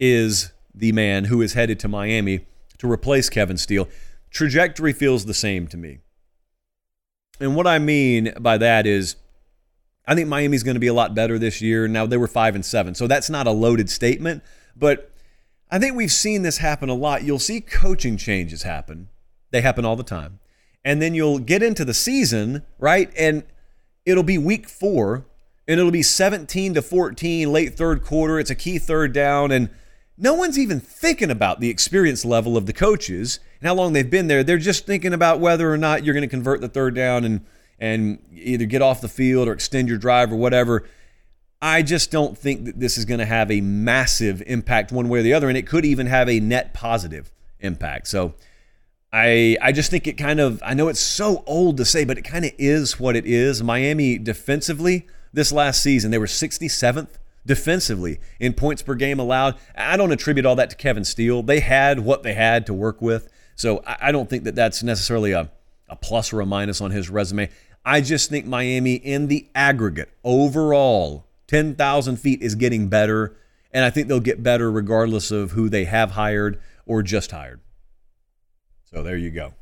is 0.00 0.50
the 0.74 0.92
man 0.92 1.24
who 1.24 1.42
is 1.42 1.52
headed 1.52 1.78
to 1.80 1.88
Miami 1.88 2.46
to 2.78 2.90
replace 2.90 3.28
Kevin 3.28 3.58
Steele 3.58 3.86
trajectory 4.32 4.92
feels 4.92 5.24
the 5.24 5.34
same 5.34 5.68
to 5.68 5.76
me. 5.76 5.98
And 7.40 7.54
what 7.54 7.66
I 7.66 7.78
mean 7.78 8.32
by 8.40 8.58
that 8.58 8.86
is 8.86 9.16
I 10.06 10.14
think 10.14 10.28
Miami's 10.28 10.62
going 10.62 10.74
to 10.74 10.80
be 10.80 10.88
a 10.88 10.94
lot 10.94 11.14
better 11.14 11.38
this 11.38 11.60
year. 11.60 11.86
Now 11.86 12.06
they 12.06 12.16
were 12.16 12.26
5 12.26 12.54
and 12.54 12.64
7. 12.64 12.94
So 12.94 13.06
that's 13.06 13.30
not 13.30 13.46
a 13.46 13.52
loaded 13.52 13.88
statement, 13.88 14.42
but 14.76 15.12
I 15.70 15.78
think 15.78 15.96
we've 15.96 16.12
seen 16.12 16.42
this 16.42 16.58
happen 16.58 16.88
a 16.88 16.94
lot. 16.94 17.22
You'll 17.22 17.38
see 17.38 17.60
coaching 17.60 18.16
changes 18.16 18.62
happen. 18.62 19.08
They 19.50 19.60
happen 19.60 19.84
all 19.84 19.96
the 19.96 20.02
time. 20.02 20.40
And 20.84 21.00
then 21.00 21.14
you'll 21.14 21.38
get 21.38 21.62
into 21.62 21.84
the 21.84 21.94
season, 21.94 22.64
right? 22.78 23.12
And 23.16 23.44
it'll 24.04 24.24
be 24.24 24.38
week 24.38 24.68
4 24.68 25.24
and 25.68 25.78
it'll 25.78 25.92
be 25.92 26.02
17 26.02 26.74
to 26.74 26.82
14 26.82 27.52
late 27.52 27.76
third 27.76 28.02
quarter. 28.02 28.38
It's 28.40 28.50
a 28.50 28.56
key 28.56 28.78
third 28.78 29.12
down 29.12 29.52
and 29.52 29.70
no 30.18 30.34
one's 30.34 30.58
even 30.58 30.80
thinking 30.80 31.30
about 31.30 31.60
the 31.60 31.70
experience 31.70 32.24
level 32.24 32.56
of 32.56 32.66
the 32.66 32.72
coaches 32.72 33.40
and 33.60 33.66
how 33.66 33.74
long 33.74 33.92
they've 33.92 34.08
been 34.08 34.28
there. 34.28 34.44
They're 34.44 34.58
just 34.58 34.86
thinking 34.86 35.12
about 35.12 35.40
whether 35.40 35.72
or 35.72 35.78
not 35.78 36.04
you're 36.04 36.14
going 36.14 36.22
to 36.22 36.28
convert 36.28 36.60
the 36.60 36.68
third 36.68 36.94
down 36.94 37.24
and 37.24 37.44
and 37.78 38.22
either 38.32 38.64
get 38.64 38.80
off 38.80 39.00
the 39.00 39.08
field 39.08 39.48
or 39.48 39.52
extend 39.52 39.88
your 39.88 39.98
drive 39.98 40.32
or 40.32 40.36
whatever. 40.36 40.88
I 41.60 41.82
just 41.82 42.10
don't 42.10 42.38
think 42.38 42.64
that 42.66 42.78
this 42.78 42.96
is 42.96 43.04
going 43.04 43.18
to 43.18 43.26
have 43.26 43.50
a 43.50 43.60
massive 43.60 44.42
impact 44.46 44.92
one 44.92 45.08
way 45.08 45.20
or 45.20 45.22
the 45.22 45.32
other, 45.32 45.48
and 45.48 45.56
it 45.56 45.66
could 45.66 45.84
even 45.84 46.06
have 46.06 46.28
a 46.28 46.38
net 46.38 46.74
positive 46.74 47.32
impact. 47.60 48.06
So 48.08 48.34
I 49.12 49.56
I 49.60 49.72
just 49.72 49.90
think 49.90 50.06
it 50.06 50.14
kind 50.14 50.40
of 50.40 50.62
I 50.64 50.74
know 50.74 50.88
it's 50.88 51.00
so 51.00 51.42
old 51.46 51.76
to 51.78 51.84
say, 51.84 52.04
but 52.04 52.18
it 52.18 52.22
kind 52.22 52.44
of 52.44 52.52
is 52.58 53.00
what 53.00 53.16
it 53.16 53.26
is. 53.26 53.62
Miami 53.62 54.18
defensively 54.18 55.06
this 55.32 55.50
last 55.50 55.82
season, 55.82 56.10
they 56.10 56.18
were 56.18 56.26
67th 56.26 57.08
defensively 57.44 58.20
in 58.38 58.52
points 58.52 58.82
per 58.82 58.94
game 58.94 59.18
allowed. 59.18 59.56
I 59.76 59.96
don't 59.96 60.12
attribute 60.12 60.46
all 60.46 60.56
that 60.56 60.70
to 60.70 60.76
Kevin 60.76 61.04
Steele. 61.04 61.42
They 61.42 61.60
had 61.60 62.00
what 62.00 62.22
they 62.22 62.34
had 62.34 62.66
to 62.66 62.74
work 62.74 63.02
with. 63.02 63.28
So 63.54 63.82
I 63.86 64.12
don't 64.12 64.28
think 64.30 64.44
that 64.44 64.54
that's 64.54 64.82
necessarily 64.82 65.32
a, 65.32 65.50
a 65.88 65.96
plus 65.96 66.32
or 66.32 66.40
a 66.40 66.46
minus 66.46 66.80
on 66.80 66.90
his 66.90 67.10
resume. 67.10 67.50
I 67.84 68.00
just 68.00 68.30
think 68.30 68.46
Miami, 68.46 68.94
in 68.94 69.26
the 69.26 69.48
aggregate, 69.54 70.10
overall, 70.24 71.26
10,000 71.48 72.16
feet 72.16 72.42
is 72.42 72.54
getting 72.54 72.88
better. 72.88 73.36
And 73.72 73.84
I 73.84 73.90
think 73.90 74.08
they'll 74.08 74.20
get 74.20 74.42
better 74.42 74.70
regardless 74.70 75.30
of 75.30 75.52
who 75.52 75.68
they 75.68 75.84
have 75.84 76.12
hired 76.12 76.60
or 76.86 77.02
just 77.02 77.30
hired. 77.30 77.60
So 78.84 79.02
there 79.02 79.16
you 79.16 79.30
go. 79.30 79.54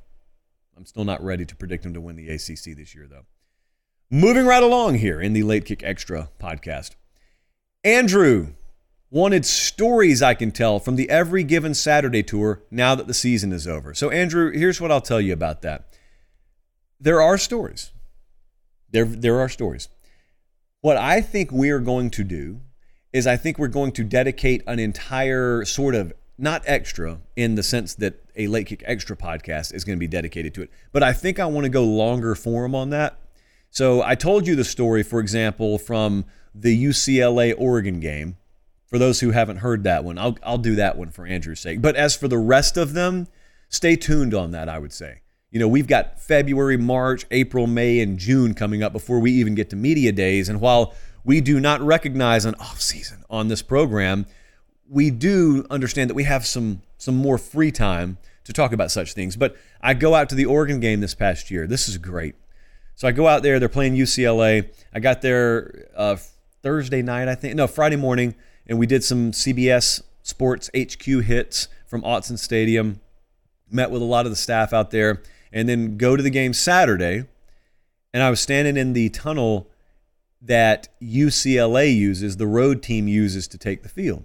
I'm 0.76 0.86
still 0.86 1.04
not 1.04 1.22
ready 1.22 1.44
to 1.44 1.56
predict 1.56 1.82
them 1.82 1.94
to 1.94 2.00
win 2.00 2.16
the 2.16 2.28
ACC 2.28 2.76
this 2.76 2.94
year, 2.94 3.06
though. 3.08 3.26
Moving 4.10 4.46
right 4.46 4.62
along 4.62 4.96
here 4.96 5.20
in 5.20 5.34
the 5.34 5.42
Late 5.42 5.64
Kick 5.64 5.82
Extra 5.84 6.30
podcast. 6.40 6.96
Andrew 7.84 8.48
wanted 9.10 9.44
stories 9.44 10.22
I 10.22 10.34
can 10.34 10.50
tell 10.50 10.78
from 10.78 10.96
the 10.96 11.08
Every 11.08 11.42
Given 11.42 11.74
Saturday 11.74 12.22
tour 12.22 12.62
now 12.70 12.94
that 12.94 13.06
the 13.06 13.14
season 13.14 13.52
is 13.52 13.66
over. 13.66 13.94
So, 13.94 14.10
Andrew, 14.10 14.52
here's 14.52 14.80
what 14.80 14.92
I'll 14.92 15.00
tell 15.00 15.20
you 15.20 15.32
about 15.32 15.62
that. 15.62 15.96
There 17.00 17.22
are 17.22 17.38
stories. 17.38 17.90
There, 18.90 19.06
there 19.06 19.40
are 19.40 19.48
stories. 19.48 19.88
What 20.82 20.96
I 20.96 21.20
think 21.20 21.50
we 21.50 21.70
are 21.70 21.80
going 21.80 22.10
to 22.10 22.24
do 22.24 22.60
is 23.12 23.26
I 23.26 23.36
think 23.36 23.58
we're 23.58 23.68
going 23.68 23.92
to 23.92 24.04
dedicate 24.04 24.62
an 24.66 24.78
entire 24.78 25.64
sort 25.64 25.94
of 25.94 26.12
not 26.38 26.62
extra 26.66 27.18
in 27.36 27.54
the 27.54 27.62
sense 27.62 27.94
that 27.96 28.22
a 28.36 28.46
late 28.46 28.66
kick 28.66 28.82
extra 28.86 29.16
podcast 29.16 29.74
is 29.74 29.84
going 29.84 29.96
to 29.96 30.00
be 30.00 30.06
dedicated 30.06 30.54
to 30.54 30.62
it, 30.62 30.70
but 30.92 31.02
I 31.02 31.12
think 31.12 31.38
I 31.38 31.46
want 31.46 31.64
to 31.64 31.70
go 31.70 31.84
longer 31.84 32.34
form 32.34 32.74
on 32.74 32.90
that. 32.90 33.18
So 33.70 34.02
I 34.02 34.14
told 34.14 34.46
you 34.46 34.56
the 34.56 34.64
story, 34.64 35.02
for 35.02 35.20
example, 35.20 35.78
from 35.78 36.24
the 36.54 36.84
UCLA 36.84 37.54
Oregon 37.56 38.00
game. 38.00 38.36
For 38.86 38.98
those 38.98 39.20
who 39.20 39.30
haven't 39.30 39.58
heard 39.58 39.84
that 39.84 40.02
one, 40.02 40.18
I'll, 40.18 40.36
I'll 40.42 40.58
do 40.58 40.74
that 40.74 40.98
one 40.98 41.10
for 41.10 41.24
Andrew's 41.24 41.60
sake. 41.60 41.80
But 41.80 41.94
as 41.94 42.16
for 42.16 42.26
the 42.26 42.38
rest 42.38 42.76
of 42.76 42.92
them, 42.92 43.28
stay 43.68 43.94
tuned 43.94 44.34
on 44.34 44.50
that, 44.50 44.68
I 44.68 44.80
would 44.80 44.92
say. 44.92 45.20
You 45.50 45.60
know, 45.60 45.68
we've 45.68 45.86
got 45.86 46.20
February, 46.20 46.76
March, 46.76 47.24
April, 47.30 47.66
May, 47.68 48.00
and 48.00 48.18
June 48.18 48.52
coming 48.54 48.82
up 48.82 48.92
before 48.92 49.20
we 49.20 49.30
even 49.32 49.54
get 49.54 49.70
to 49.70 49.76
media 49.76 50.10
days. 50.10 50.48
And 50.48 50.60
while 50.60 50.94
we 51.24 51.40
do 51.40 51.60
not 51.60 51.80
recognize 51.80 52.44
an 52.44 52.54
off 52.56 52.80
season 52.80 53.24
on 53.30 53.48
this 53.48 53.62
program, 53.62 54.26
we 54.88 55.10
do 55.10 55.66
understand 55.70 56.10
that 56.10 56.14
we 56.14 56.24
have 56.24 56.46
some 56.46 56.82
some 56.98 57.16
more 57.16 57.38
free 57.38 57.72
time 57.72 58.18
to 58.44 58.52
talk 58.52 58.72
about 58.72 58.90
such 58.90 59.14
things. 59.14 59.36
But 59.36 59.56
I 59.80 59.94
go 59.94 60.14
out 60.14 60.28
to 60.30 60.34
the 60.34 60.46
Oregon 60.46 60.80
game 60.80 61.00
this 61.00 61.14
past 61.14 61.50
year. 61.50 61.66
This 61.66 61.88
is 61.88 61.96
great. 61.98 62.34
So 62.94 63.08
I 63.08 63.12
go 63.12 63.26
out 63.26 63.42
there. 63.42 63.58
They're 63.58 63.68
playing 63.68 63.94
UCLA. 63.94 64.68
I 64.92 65.00
got 65.00 65.22
there 65.22 65.88
uh, 65.96 66.16
Thursday 66.62 67.02
night, 67.02 67.28
I 67.28 67.34
think. 67.34 67.54
No, 67.54 67.66
Friday 67.66 67.96
morning, 67.96 68.34
and 68.66 68.78
we 68.78 68.86
did 68.86 69.04
some 69.04 69.32
CBS 69.32 70.02
Sports 70.22 70.70
HQ 70.76 71.04
hits 71.04 71.68
from 71.86 72.02
Autzen 72.02 72.38
Stadium. 72.38 73.00
Met 73.70 73.90
with 73.90 74.02
a 74.02 74.06
lot 74.06 74.26
of 74.26 74.32
the 74.32 74.36
staff 74.36 74.72
out 74.72 74.90
there, 74.90 75.22
and 75.52 75.68
then 75.68 75.96
go 75.96 76.16
to 76.16 76.22
the 76.22 76.30
game 76.30 76.52
Saturday. 76.52 77.24
And 78.12 78.22
I 78.22 78.30
was 78.30 78.40
standing 78.40 78.76
in 78.76 78.92
the 78.92 79.08
tunnel 79.08 79.70
that 80.42 80.88
UCLA 81.00 81.94
uses, 81.94 82.36
the 82.36 82.46
road 82.46 82.82
team 82.82 83.06
uses 83.06 83.46
to 83.48 83.58
take 83.58 83.82
the 83.82 83.88
field. 83.88 84.24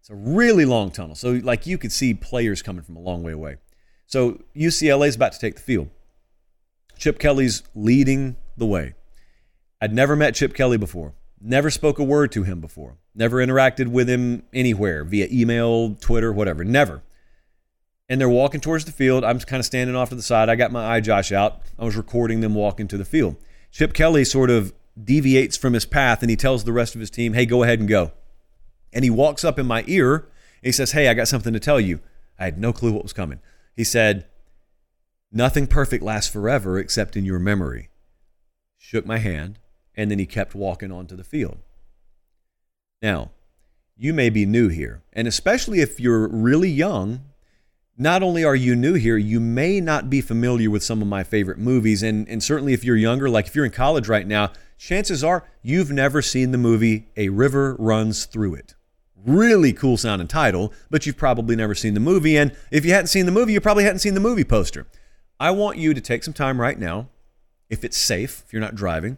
It's 0.00 0.10
a 0.10 0.14
really 0.14 0.64
long 0.64 0.90
tunnel. 0.90 1.16
So, 1.16 1.32
like, 1.42 1.66
you 1.66 1.78
could 1.78 1.92
see 1.92 2.14
players 2.14 2.62
coming 2.62 2.82
from 2.82 2.96
a 2.96 3.00
long 3.00 3.22
way 3.22 3.32
away. 3.32 3.56
So, 4.06 4.42
UCLA 4.54 5.08
is 5.08 5.16
about 5.16 5.32
to 5.32 5.38
take 5.38 5.56
the 5.56 5.62
field. 5.62 5.88
Chip 6.96 7.18
Kelly's 7.18 7.62
leading 7.74 8.36
the 8.56 8.66
way. 8.66 8.94
I'd 9.80 9.92
never 9.92 10.16
met 10.16 10.34
Chip 10.34 10.54
Kelly 10.54 10.78
before, 10.78 11.12
never 11.40 11.70
spoke 11.70 11.98
a 11.98 12.04
word 12.04 12.32
to 12.32 12.42
him 12.42 12.60
before, 12.60 12.96
never 13.14 13.44
interacted 13.44 13.88
with 13.88 14.08
him 14.08 14.42
anywhere 14.52 15.04
via 15.04 15.28
email, 15.30 15.94
Twitter, 15.94 16.32
whatever, 16.32 16.64
never. 16.64 17.02
And 18.08 18.20
they're 18.20 18.28
walking 18.28 18.60
towards 18.60 18.84
the 18.84 18.92
field. 18.92 19.24
I'm 19.24 19.40
kind 19.40 19.58
of 19.58 19.66
standing 19.66 19.96
off 19.96 20.10
to 20.10 20.14
the 20.14 20.22
side. 20.22 20.48
I 20.48 20.54
got 20.54 20.70
my 20.70 20.86
eye 20.86 21.00
Josh 21.00 21.32
out. 21.32 21.60
I 21.78 21.84
was 21.84 21.96
recording 21.96 22.40
them 22.40 22.54
walking 22.54 22.86
to 22.88 22.96
the 22.96 23.04
field. 23.04 23.36
Chip 23.72 23.92
Kelly 23.92 24.24
sort 24.24 24.48
of 24.48 24.72
deviates 25.02 25.56
from 25.56 25.72
his 25.72 25.84
path 25.84 26.22
and 26.22 26.30
he 26.30 26.36
tells 26.36 26.64
the 26.64 26.72
rest 26.72 26.94
of 26.94 27.00
his 27.00 27.10
team, 27.10 27.34
hey, 27.34 27.44
go 27.44 27.62
ahead 27.62 27.80
and 27.80 27.88
go. 27.88 28.12
And 28.92 29.04
he 29.04 29.10
walks 29.10 29.44
up 29.44 29.58
in 29.58 29.66
my 29.66 29.84
ear 29.86 30.14
and 30.14 30.24
he 30.62 30.72
says, 30.72 30.92
hey, 30.92 31.08
I 31.08 31.14
got 31.14 31.28
something 31.28 31.52
to 31.52 31.60
tell 31.60 31.80
you. 31.80 32.00
I 32.38 32.44
had 32.44 32.58
no 32.58 32.72
clue 32.72 32.92
what 32.92 33.02
was 33.02 33.12
coming. 33.12 33.40
He 33.74 33.84
said, 33.84 34.26
nothing 35.32 35.66
perfect 35.66 36.02
lasts 36.02 36.32
forever 36.32 36.78
except 36.78 37.16
in 37.16 37.24
your 37.24 37.38
memory. 37.38 37.90
Shook 38.78 39.04
my 39.04 39.18
hand 39.18 39.58
and 39.96 40.10
then 40.10 40.18
he 40.18 40.26
kept 40.26 40.54
walking 40.54 40.92
onto 40.92 41.16
the 41.16 41.24
field. 41.24 41.58
Now, 43.02 43.30
you 43.96 44.12
may 44.12 44.30
be 44.30 44.44
new 44.44 44.68
here, 44.68 45.02
and 45.12 45.26
especially 45.26 45.80
if 45.80 45.98
you're 45.98 46.28
really 46.28 46.70
young, 46.70 47.20
not 47.98 48.22
only 48.22 48.44
are 48.44 48.54
you 48.54 48.76
new 48.76 48.94
here, 48.94 49.16
you 49.16 49.40
may 49.40 49.80
not 49.80 50.10
be 50.10 50.20
familiar 50.20 50.70
with 50.70 50.82
some 50.82 51.00
of 51.00 51.08
my 51.08 51.24
favorite 51.24 51.58
movies. 51.58 52.02
And, 52.02 52.28
and 52.28 52.42
certainly 52.42 52.74
if 52.74 52.84
you're 52.84 52.96
younger, 52.96 53.28
like 53.30 53.46
if 53.46 53.54
you're 53.54 53.64
in 53.64 53.70
college 53.70 54.06
right 54.06 54.26
now, 54.26 54.52
chances 54.76 55.24
are 55.24 55.44
you've 55.62 55.90
never 55.90 56.20
seen 56.20 56.50
the 56.50 56.58
movie 56.58 57.08
A 57.16 57.30
River 57.30 57.74
Runs 57.78 58.26
Through 58.26 58.56
It. 58.56 58.74
Really 59.24 59.72
cool 59.72 59.96
sounding 59.96 60.28
title, 60.28 60.72
but 60.90 61.06
you've 61.06 61.16
probably 61.16 61.56
never 61.56 61.74
seen 61.74 61.94
the 61.94 62.00
movie. 62.00 62.36
And 62.36 62.54
if 62.70 62.84
you 62.84 62.92
hadn't 62.92 63.08
seen 63.08 63.24
the 63.24 63.32
movie, 63.32 63.54
you 63.54 63.60
probably 63.62 63.84
hadn't 63.84 64.00
seen 64.00 64.14
the 64.14 64.20
movie 64.20 64.44
poster. 64.44 64.86
I 65.40 65.50
want 65.50 65.78
you 65.78 65.94
to 65.94 66.00
take 66.00 66.22
some 66.22 66.34
time 66.34 66.60
right 66.60 66.78
now, 66.78 67.08
if 67.70 67.82
it's 67.82 67.96
safe, 67.96 68.42
if 68.46 68.52
you're 68.52 68.60
not 68.60 68.74
driving, 68.74 69.16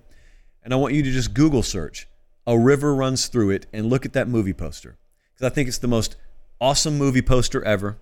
and 0.69 0.75
I 0.75 0.77
want 0.77 0.93
you 0.93 1.03
to 1.03 1.11
just 1.11 1.33
Google 1.33 1.63
search 1.63 2.07
A 2.47 2.59
River 2.59 2.95
Runs 2.95 3.29
Through 3.29 3.49
It 3.49 3.65
and 3.73 3.87
look 3.87 4.05
at 4.05 4.13
that 4.13 4.29
movie 4.29 4.53
poster. 4.53 4.99
Because 5.33 5.51
I 5.51 5.55
think 5.55 5.67
it's 5.67 5.79
the 5.79 5.89
most 5.89 6.15
awesome 6.61 6.99
movie 6.99 7.23
poster 7.23 7.65
ever. 7.65 7.97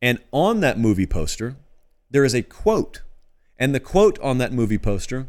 And 0.00 0.18
on 0.32 0.60
that 0.60 0.78
movie 0.78 1.04
poster, 1.04 1.56
there 2.10 2.24
is 2.24 2.32
a 2.32 2.40
quote. 2.40 3.02
And 3.58 3.74
the 3.74 3.78
quote 3.78 4.18
on 4.20 4.38
that 4.38 4.54
movie 4.54 4.78
poster 4.78 5.26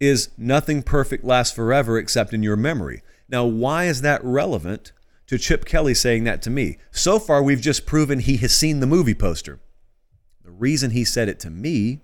is 0.00 0.28
Nothing 0.36 0.82
perfect 0.82 1.24
lasts 1.24 1.56
forever 1.56 1.96
except 1.96 2.34
in 2.34 2.42
your 2.42 2.56
memory. 2.56 3.02
Now, 3.26 3.46
why 3.46 3.84
is 3.84 4.02
that 4.02 4.22
relevant 4.22 4.92
to 5.28 5.38
Chip 5.38 5.64
Kelly 5.64 5.94
saying 5.94 6.24
that 6.24 6.42
to 6.42 6.50
me? 6.50 6.76
So 6.90 7.18
far, 7.18 7.42
we've 7.42 7.62
just 7.62 7.86
proven 7.86 8.18
he 8.18 8.36
has 8.36 8.54
seen 8.54 8.80
the 8.80 8.86
movie 8.86 9.14
poster. 9.14 9.60
The 10.44 10.50
reason 10.50 10.90
he 10.90 11.06
said 11.06 11.30
it 11.30 11.40
to 11.40 11.48
me 11.48 12.00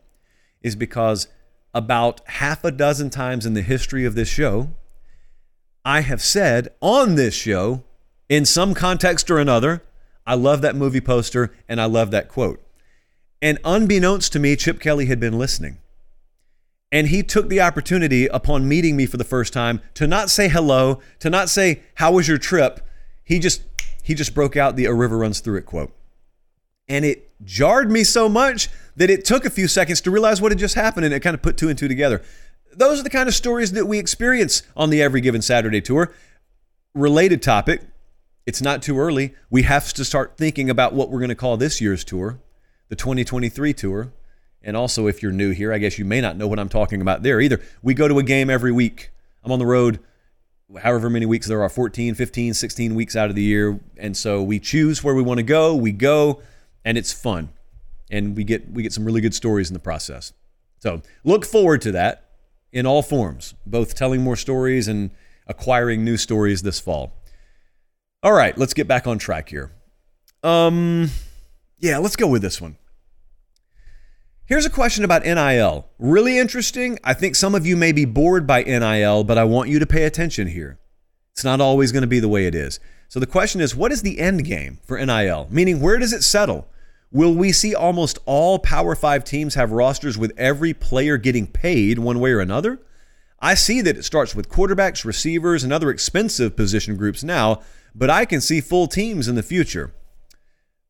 is 0.62 0.76
because 0.76 1.28
about 1.74 2.20
half 2.26 2.64
a 2.64 2.70
dozen 2.70 3.10
times 3.10 3.46
in 3.46 3.54
the 3.54 3.62
history 3.62 4.04
of 4.04 4.14
this 4.14 4.28
show, 4.28 4.70
I 5.84 6.00
have 6.00 6.22
said 6.22 6.68
on 6.80 7.14
this 7.14 7.34
show, 7.34 7.84
in 8.28 8.44
some 8.44 8.74
context 8.74 9.30
or 9.30 9.38
another, 9.38 9.82
I 10.26 10.34
love 10.34 10.60
that 10.62 10.76
movie 10.76 11.00
poster 11.00 11.54
and 11.68 11.80
I 11.80 11.86
love 11.86 12.10
that 12.10 12.28
quote. 12.28 12.62
And 13.40 13.58
unbeknownst 13.64 14.32
to 14.32 14.38
me, 14.38 14.56
Chip 14.56 14.80
Kelly 14.80 15.06
had 15.06 15.20
been 15.20 15.38
listening. 15.38 15.78
And 16.90 17.08
he 17.08 17.22
took 17.22 17.48
the 17.48 17.60
opportunity 17.60 18.26
upon 18.26 18.68
meeting 18.68 18.96
me 18.96 19.06
for 19.06 19.16
the 19.16 19.24
first 19.24 19.52
time 19.52 19.80
to 19.94 20.06
not 20.06 20.30
say 20.30 20.48
hello, 20.48 21.00
to 21.20 21.30
not 21.30 21.48
say, 21.50 21.82
How 21.94 22.12
was 22.12 22.26
your 22.26 22.38
trip? 22.38 22.80
He 23.24 23.38
just 23.38 23.62
he 24.02 24.14
just 24.14 24.34
broke 24.34 24.56
out 24.56 24.76
the 24.76 24.86
A 24.86 24.94
River 24.94 25.18
Runs 25.18 25.40
Through 25.40 25.58
It 25.58 25.66
quote. 25.66 25.92
And 26.88 27.04
it 27.04 27.27
jarred 27.44 27.90
me 27.90 28.04
so 28.04 28.28
much 28.28 28.68
that 28.96 29.10
it 29.10 29.24
took 29.24 29.44
a 29.44 29.50
few 29.50 29.68
seconds 29.68 30.00
to 30.02 30.10
realize 30.10 30.40
what 30.40 30.52
had 30.52 30.58
just 30.58 30.74
happened 30.74 31.04
and 31.04 31.14
it 31.14 31.20
kind 31.20 31.34
of 31.34 31.42
put 31.42 31.56
two 31.56 31.68
and 31.68 31.78
two 31.78 31.88
together. 31.88 32.22
Those 32.72 33.00
are 33.00 33.02
the 33.02 33.10
kind 33.10 33.28
of 33.28 33.34
stories 33.34 33.72
that 33.72 33.86
we 33.86 33.98
experience 33.98 34.62
on 34.76 34.90
the 34.90 35.02
Every 35.02 35.20
Given 35.20 35.42
Saturday 35.42 35.80
tour. 35.80 36.12
Related 36.94 37.42
topic, 37.42 37.82
it's 38.46 38.62
not 38.62 38.82
too 38.82 38.98
early. 38.98 39.34
We 39.50 39.62
have 39.62 39.92
to 39.94 40.04
start 40.04 40.36
thinking 40.36 40.70
about 40.70 40.92
what 40.92 41.10
we're 41.10 41.18
going 41.18 41.28
to 41.28 41.34
call 41.34 41.56
this 41.56 41.80
year's 41.80 42.04
tour, 42.04 42.40
the 42.88 42.96
2023 42.96 43.72
tour. 43.72 44.12
And 44.62 44.76
also, 44.76 45.06
if 45.06 45.22
you're 45.22 45.32
new 45.32 45.50
here, 45.50 45.72
I 45.72 45.78
guess 45.78 45.98
you 45.98 46.04
may 46.04 46.20
not 46.20 46.36
know 46.36 46.48
what 46.48 46.58
I'm 46.58 46.68
talking 46.68 47.00
about 47.00 47.22
there 47.22 47.40
either. 47.40 47.60
We 47.82 47.94
go 47.94 48.08
to 48.08 48.18
a 48.18 48.22
game 48.22 48.50
every 48.50 48.72
week. 48.72 49.12
I'm 49.44 49.52
on 49.52 49.58
the 49.58 49.66
road 49.66 50.00
however 50.82 51.08
many 51.08 51.26
weeks 51.26 51.46
there 51.46 51.62
are 51.62 51.68
14, 51.68 52.14
15, 52.14 52.54
16 52.54 52.94
weeks 52.94 53.16
out 53.16 53.30
of 53.30 53.36
the 53.36 53.42
year. 53.42 53.80
And 53.96 54.16
so 54.16 54.42
we 54.42 54.60
choose 54.60 55.02
where 55.02 55.14
we 55.14 55.22
want 55.22 55.38
to 55.38 55.44
go, 55.44 55.74
we 55.74 55.92
go, 55.92 56.42
and 56.88 56.96
it's 56.96 57.12
fun. 57.12 57.50
And 58.10 58.34
we 58.34 58.44
get 58.44 58.70
we 58.70 58.82
get 58.82 58.94
some 58.94 59.04
really 59.04 59.20
good 59.20 59.34
stories 59.34 59.68
in 59.68 59.74
the 59.74 59.78
process. 59.78 60.32
So 60.78 61.02
look 61.22 61.44
forward 61.44 61.82
to 61.82 61.92
that 61.92 62.30
in 62.72 62.86
all 62.86 63.02
forms, 63.02 63.54
both 63.66 63.94
telling 63.94 64.22
more 64.22 64.36
stories 64.36 64.88
and 64.88 65.10
acquiring 65.46 66.02
new 66.02 66.16
stories 66.16 66.62
this 66.62 66.80
fall. 66.80 67.12
All 68.22 68.32
right, 68.32 68.56
let's 68.56 68.72
get 68.72 68.88
back 68.88 69.06
on 69.06 69.18
track 69.18 69.50
here. 69.50 69.70
Um 70.42 71.10
yeah, 71.78 71.98
let's 71.98 72.16
go 72.16 72.26
with 72.26 72.40
this 72.40 72.58
one. 72.58 72.78
Here's 74.46 74.64
a 74.64 74.70
question 74.70 75.04
about 75.04 75.24
NIL. 75.24 75.86
Really 75.98 76.38
interesting. 76.38 76.98
I 77.04 77.12
think 77.12 77.36
some 77.36 77.54
of 77.54 77.66
you 77.66 77.76
may 77.76 77.92
be 77.92 78.06
bored 78.06 78.46
by 78.46 78.62
NIL, 78.62 79.24
but 79.24 79.36
I 79.36 79.44
want 79.44 79.68
you 79.68 79.78
to 79.78 79.86
pay 79.86 80.04
attention 80.04 80.48
here. 80.48 80.78
It's 81.32 81.44
not 81.44 81.60
always 81.60 81.92
going 81.92 82.00
to 82.00 82.08
be 82.08 82.18
the 82.18 82.30
way 82.30 82.46
it 82.46 82.54
is. 82.54 82.80
So 83.08 83.20
the 83.20 83.26
question 83.26 83.60
is 83.60 83.76
what 83.76 83.92
is 83.92 84.00
the 84.00 84.18
end 84.18 84.46
game 84.46 84.78
for 84.86 84.98
NIL? 85.04 85.48
Meaning, 85.50 85.80
where 85.80 85.98
does 85.98 86.14
it 86.14 86.24
settle? 86.24 86.66
Will 87.10 87.34
we 87.34 87.52
see 87.52 87.74
almost 87.74 88.18
all 88.26 88.58
Power 88.58 88.94
5 88.94 89.24
teams 89.24 89.54
have 89.54 89.72
rosters 89.72 90.18
with 90.18 90.32
every 90.36 90.74
player 90.74 91.16
getting 91.16 91.46
paid 91.46 91.98
one 91.98 92.20
way 92.20 92.32
or 92.32 92.40
another? 92.40 92.80
I 93.40 93.54
see 93.54 93.80
that 93.80 93.96
it 93.96 94.04
starts 94.04 94.34
with 94.34 94.48
quarterbacks, 94.50 95.04
receivers, 95.04 95.64
and 95.64 95.72
other 95.72 95.90
expensive 95.90 96.56
position 96.56 96.96
groups 96.96 97.22
now, 97.22 97.62
but 97.94 98.10
I 98.10 98.24
can 98.24 98.40
see 98.40 98.60
full 98.60 98.88
teams 98.88 99.28
in 99.28 99.36
the 99.36 99.42
future. 99.42 99.94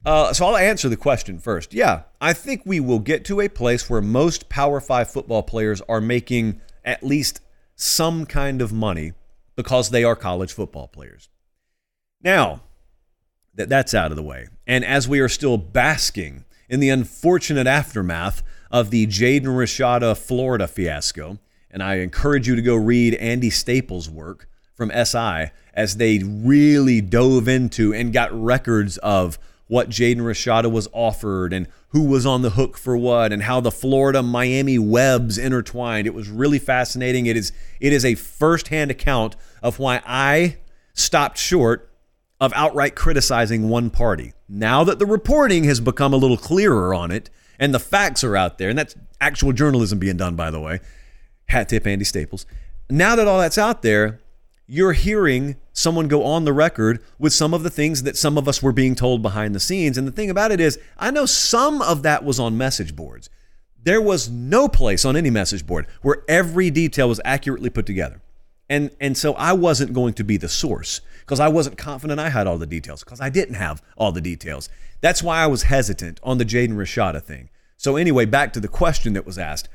Uh, 0.05 0.33
so 0.33 0.47
I'll 0.47 0.57
answer 0.57 0.89
the 0.89 0.97
question 0.97 1.39
first. 1.39 1.75
Yeah, 1.75 2.03
I 2.21 2.33
think 2.33 2.63
we 2.65 2.81
will 2.81 3.01
get 3.01 3.25
to 3.27 3.41
a 3.41 3.49
place 3.49 3.91
where 3.91 4.01
most 4.01 4.49
Power 4.49 4.81
Five 4.81 5.11
football 5.11 5.43
players 5.43 5.83
are 5.83 6.01
making 6.01 6.61
at 6.85 7.03
least 7.03 7.41
some 7.77 8.25
kind 8.27 8.63
of 8.63 8.73
money 8.73 9.13
because 9.55 9.91
they 9.91 10.05
are 10.05 10.17
college 10.17 10.53
football 10.53 10.89
players. 10.89 11.29
Now 12.23 12.63
that 13.59 13.69
that's 13.69 13.93
out 13.93 14.11
of 14.11 14.17
the 14.17 14.23
way, 14.23 14.49
and 14.67 14.85
as 14.85 15.07
we 15.07 15.21
are 15.21 15.29
still 15.29 15.59
basking 15.59 16.45
in 16.69 16.81
the 16.81 16.89
unfortunate 16.89 17.67
aftermath 17.67 18.43
of 18.71 18.91
the 18.91 19.07
Jaden 19.07 19.43
Rashada 19.43 20.17
Florida 20.17 20.67
fiasco. 20.67 21.39
And 21.71 21.83
I 21.83 21.97
encourage 21.97 22.49
you 22.49 22.57
to 22.57 22.63
go 22.63 22.75
read 22.75 23.15
Andy 23.15 23.51
Staples' 23.51 24.09
work 24.09 24.49
from 24.75 24.91
SI 24.91 25.51
as 25.75 25.97
they 25.97 26.19
really 26.19 27.01
dove 27.01 27.49
into 27.49 27.93
and 27.93 28.13
got 28.13 28.33
records 28.33 28.97
of 28.99 29.39
what 29.67 29.91
Jaden 29.91 30.19
Rashada 30.19 30.71
was 30.71 30.89
offered 30.93 31.53
and 31.53 31.67
who 31.91 32.05
was 32.05 32.25
on 32.25 32.43
the 32.43 32.51
hook 32.51 32.79
for 32.79 32.97
what 32.97 33.33
and 33.33 33.43
how 33.43 33.61
the 33.61 33.71
Florida 33.71 34.23
Miami 34.23 34.79
webs 34.79 35.37
intertwined. 35.37 36.07
It 36.07 36.15
was 36.15 36.29
really 36.29 36.59
fascinating. 36.59 37.27
It 37.27 37.37
is 37.37 37.53
it 37.81 37.93
is 37.93 38.05
a 38.05 38.15
firsthand 38.15 38.91
account 38.91 39.37
of 39.63 39.79
why 39.79 40.01
I 40.07 40.57
stopped 40.95 41.39
short 41.39 41.88
of 42.41 42.53
outright 42.55 42.95
criticizing 42.95 43.69
one 43.69 43.91
party. 43.91 44.33
Now 44.49 44.85
that 44.85 44.99
the 44.99 45.07
reporting 45.07 45.65
has 45.65 45.81
become 45.81 46.13
a 46.13 46.17
little 46.17 46.37
clearer 46.37 46.95
on 46.95 47.11
it 47.11 47.31
and 47.59 47.75
the 47.75 47.81
facts 47.81 48.23
are 48.23 48.37
out 48.37 48.59
there, 48.59 48.71
and 48.71 48.79
that's 48.79 48.95
actual 49.21 49.53
journalism 49.53 49.99
being 49.99 50.17
done, 50.17 50.37
by 50.37 50.51
the 50.51 50.61
way. 50.61 50.81
Hat 51.49 51.69
tip 51.69 51.87
Andy 51.87 52.05
Staples. 52.05 52.47
Now 52.89 53.17
that 53.17 53.27
all 53.27 53.41
that's 53.41 53.59
out 53.59 53.83
there, 53.83 54.21
you're 54.67 54.93
hearing 54.93 55.57
someone 55.73 56.09
go 56.09 56.25
on 56.25 56.45
the 56.45 56.53
record 56.53 57.03
with 57.19 57.33
some 57.33 57.55
of 57.55 57.63
the 57.63 57.71
things 57.71 58.03
that 58.03 58.17
some 58.17 58.39
of 58.39 58.47
us 58.47 58.63
were 58.63 58.73
being 58.73 58.95
told 58.95 59.23
behind 59.23 59.55
the 59.55 59.61
scenes. 59.61 59.99
And 59.99 60.07
the 60.07 60.13
thing 60.13 60.31
about 60.31 60.53
it 60.53 60.61
is, 60.61 60.79
I 60.99 61.11
know 61.11 61.27
some 61.27 61.83
of 61.83 62.03
that 62.03 62.23
was 62.23 62.39
on 62.39 62.57
message 62.57 62.95
boards. 62.95 63.29
There 63.83 64.03
was 64.03 64.29
no 64.29 64.69
place 64.69 65.05
on 65.05 65.17
any 65.17 65.31
message 65.31 65.67
board 65.67 65.87
where 66.03 66.23
every 66.29 66.71
detail 66.71 67.09
was 67.09 67.21
accurately 67.25 67.71
put 67.71 67.87
together. 67.87 68.21
And, 68.69 68.91
and 69.01 69.17
so 69.17 69.33
I 69.35 69.55
wasn't 69.55 69.95
going 69.95 70.15
to 70.15 70.25
be 70.25 70.37
the 70.37 70.49
source 70.49 71.01
because 71.29 71.41
I 71.41 71.49
wasn't 71.49 71.77
confident 71.77 72.19
I 72.19 72.31
had 72.31 72.47
all 72.47 72.57
the 72.57 72.65
details 72.65 73.05
because 73.05 73.21
I 73.21 73.29
didn't 73.29 73.57
have 73.57 73.83
all 73.99 74.13
the 74.13 74.21
details. 74.23 74.71
That's 75.03 75.23
why 75.23 75.43
I 75.43 75.47
was 75.47 75.65
hesitant 75.65 76.19
on 76.23 76.39
the 76.39 76.45
Jaden 76.45 76.71
Rashada 76.71 77.23
thing. 77.23 77.51
So, 77.77 77.97
anyway, 77.97 78.25
back 78.25 78.55
to 78.55 78.61
the 78.61 78.67
question 78.67 79.13
that 79.13 79.27
was 79.27 79.37
asked. 79.37 79.69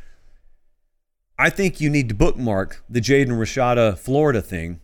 I 1.38 1.52
think 1.52 1.80
you 1.80 1.92
need 1.92 2.10
to 2.10 2.16
bookmark 2.16 2.84
the 2.90 3.00
Jaden 3.00 3.38
Rashada 3.38 3.96
Florida 4.00 4.42
thing 4.42 4.80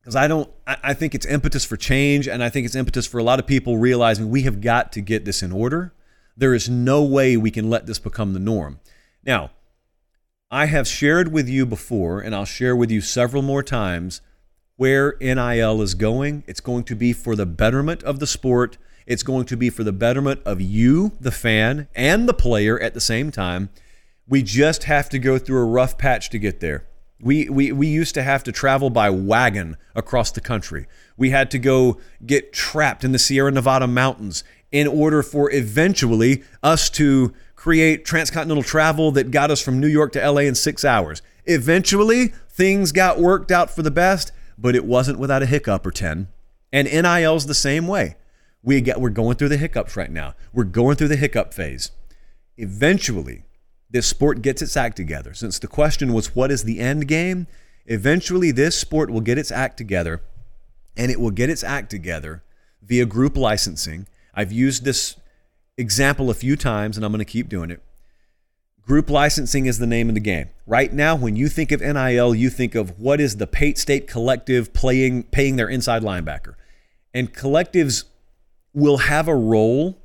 because 0.00 0.16
I 0.16 0.28
don't. 0.28 0.50
I, 0.66 0.78
I 0.82 0.94
think 0.94 1.14
it's 1.14 1.26
impetus 1.26 1.66
for 1.66 1.76
change, 1.76 2.26
and 2.26 2.42
I 2.42 2.48
think 2.48 2.64
it's 2.64 2.74
impetus 2.74 3.06
for 3.06 3.18
a 3.18 3.22
lot 3.22 3.38
of 3.38 3.46
people 3.46 3.76
realizing 3.76 4.30
we 4.30 4.42
have 4.42 4.62
got 4.62 4.92
to 4.92 5.02
get 5.02 5.26
this 5.26 5.42
in 5.42 5.52
order. 5.52 5.92
There 6.38 6.54
is 6.54 6.70
no 6.70 7.02
way 7.02 7.36
we 7.36 7.50
can 7.50 7.68
let 7.68 7.84
this 7.84 7.98
become 7.98 8.32
the 8.32 8.40
norm. 8.40 8.80
Now, 9.22 9.50
I 10.50 10.66
have 10.66 10.88
shared 10.88 11.30
with 11.30 11.50
you 11.50 11.66
before, 11.66 12.20
and 12.20 12.34
I'll 12.34 12.46
share 12.46 12.74
with 12.74 12.90
you 12.90 13.02
several 13.02 13.42
more 13.42 13.62
times 13.62 14.22
where 14.76 15.16
NIL 15.20 15.82
is 15.82 15.94
going. 15.94 16.44
It's 16.46 16.60
going 16.60 16.84
to 16.84 16.96
be 16.96 17.12
for 17.12 17.36
the 17.36 17.46
betterment 17.46 18.02
of 18.02 18.18
the 18.18 18.26
sport. 18.26 18.78
It's 19.06 19.22
going 19.22 19.46
to 19.46 19.56
be 19.56 19.70
for 19.70 19.84
the 19.84 19.92
betterment 19.92 20.40
of 20.44 20.60
you, 20.60 21.12
the 21.20 21.30
fan, 21.30 21.88
and 21.94 22.28
the 22.28 22.34
player 22.34 22.80
at 22.80 22.94
the 22.94 23.00
same 23.00 23.30
time. 23.30 23.70
We 24.28 24.42
just 24.42 24.84
have 24.84 25.08
to 25.10 25.18
go 25.18 25.38
through 25.38 25.60
a 25.60 25.66
rough 25.66 25.98
patch 25.98 26.30
to 26.30 26.38
get 26.38 26.60
there. 26.60 26.86
We, 27.20 27.48
we, 27.48 27.70
we 27.70 27.86
used 27.86 28.14
to 28.14 28.22
have 28.22 28.42
to 28.44 28.52
travel 28.52 28.90
by 28.90 29.10
wagon 29.10 29.76
across 29.94 30.32
the 30.32 30.40
country. 30.40 30.86
We 31.16 31.30
had 31.30 31.50
to 31.52 31.58
go 31.58 32.00
get 32.24 32.52
trapped 32.52 33.04
in 33.04 33.12
the 33.12 33.18
Sierra 33.18 33.52
Nevada 33.52 33.86
mountains 33.86 34.42
in 34.72 34.88
order 34.88 35.22
for 35.22 35.50
eventually 35.52 36.42
us 36.62 36.90
to 36.90 37.32
create 37.54 38.04
transcontinental 38.04 38.64
travel 38.64 39.12
that 39.12 39.30
got 39.30 39.50
us 39.50 39.60
from 39.62 39.78
New 39.78 39.86
York 39.86 40.12
to 40.12 40.30
LA 40.30 40.40
in 40.40 40.54
six 40.56 40.84
hours. 40.84 41.22
Eventually, 41.44 42.28
things 42.48 42.90
got 42.90 43.20
worked 43.20 43.52
out 43.52 43.70
for 43.70 43.82
the 43.82 43.90
best, 43.90 44.32
but 44.58 44.74
it 44.74 44.84
wasn't 44.84 45.18
without 45.18 45.42
a 45.42 45.46
hiccup 45.46 45.86
or 45.86 45.90
10. 45.90 46.28
And 46.72 46.88
NIL's 46.88 47.46
the 47.46 47.54
same 47.54 47.86
way. 47.86 48.16
We 48.62 48.80
get, 48.80 49.00
we're 49.00 49.10
going 49.10 49.36
through 49.36 49.48
the 49.48 49.56
hiccups 49.56 49.96
right 49.96 50.10
now. 50.10 50.34
We're 50.52 50.64
going 50.64 50.96
through 50.96 51.08
the 51.08 51.16
hiccup 51.16 51.52
phase. 51.52 51.90
Eventually, 52.56 53.44
this 53.90 54.06
sport 54.06 54.40
gets 54.40 54.62
its 54.62 54.76
act 54.76 54.96
together. 54.96 55.34
Since 55.34 55.58
the 55.58 55.66
question 55.66 56.12
was, 56.12 56.34
what 56.34 56.50
is 56.50 56.64
the 56.64 56.80
end 56.80 57.08
game? 57.08 57.46
Eventually, 57.86 58.50
this 58.50 58.78
sport 58.78 59.10
will 59.10 59.20
get 59.20 59.38
its 59.38 59.50
act 59.50 59.76
together, 59.76 60.22
and 60.96 61.10
it 61.10 61.20
will 61.20 61.30
get 61.30 61.50
its 61.50 61.64
act 61.64 61.90
together 61.90 62.42
via 62.82 63.04
group 63.04 63.36
licensing. 63.36 64.06
I've 64.34 64.52
used 64.52 64.84
this 64.84 65.16
example 65.76 66.30
a 66.30 66.34
few 66.34 66.56
times, 66.56 66.96
and 66.96 67.04
I'm 67.04 67.12
going 67.12 67.18
to 67.18 67.24
keep 67.24 67.48
doing 67.48 67.70
it. 67.70 67.82
Group 68.82 69.10
licensing 69.10 69.66
is 69.66 69.78
the 69.78 69.86
name 69.86 70.08
of 70.08 70.14
the 70.14 70.20
game. 70.20 70.48
Right 70.66 70.92
now, 70.92 71.14
when 71.14 71.36
you 71.36 71.48
think 71.48 71.70
of 71.70 71.80
NIL, 71.80 72.34
you 72.34 72.50
think 72.50 72.74
of 72.74 72.98
what 72.98 73.20
is 73.20 73.36
the 73.36 73.46
Pate 73.46 73.78
State 73.78 74.06
collective 74.08 74.72
playing, 74.72 75.24
paying 75.24 75.56
their 75.56 75.68
inside 75.68 76.02
linebacker. 76.02 76.54
And 77.14 77.32
collectives 77.32 78.04
will 78.74 78.98
have 78.98 79.28
a 79.28 79.34
role 79.34 80.02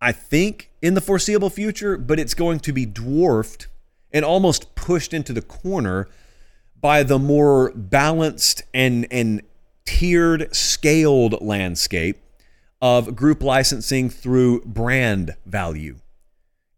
I 0.00 0.12
think, 0.12 0.70
in 0.82 0.94
the 0.94 1.00
foreseeable 1.00 1.50
future, 1.50 1.96
but 1.96 2.18
it's 2.18 2.34
going 2.34 2.60
to 2.60 2.72
be 2.72 2.84
dwarfed 2.84 3.68
and 4.12 4.24
almost 4.24 4.74
pushed 4.74 5.14
into 5.14 5.32
the 5.32 5.42
corner 5.42 6.08
by 6.80 7.02
the 7.02 7.18
more 7.18 7.72
balanced 7.74 8.62
and, 8.74 9.06
and 9.10 9.42
tiered, 9.84 10.54
scaled 10.54 11.40
landscape 11.40 12.22
of 12.82 13.16
group 13.16 13.42
licensing 13.42 14.10
through 14.10 14.60
brand 14.64 15.34
value. 15.46 15.96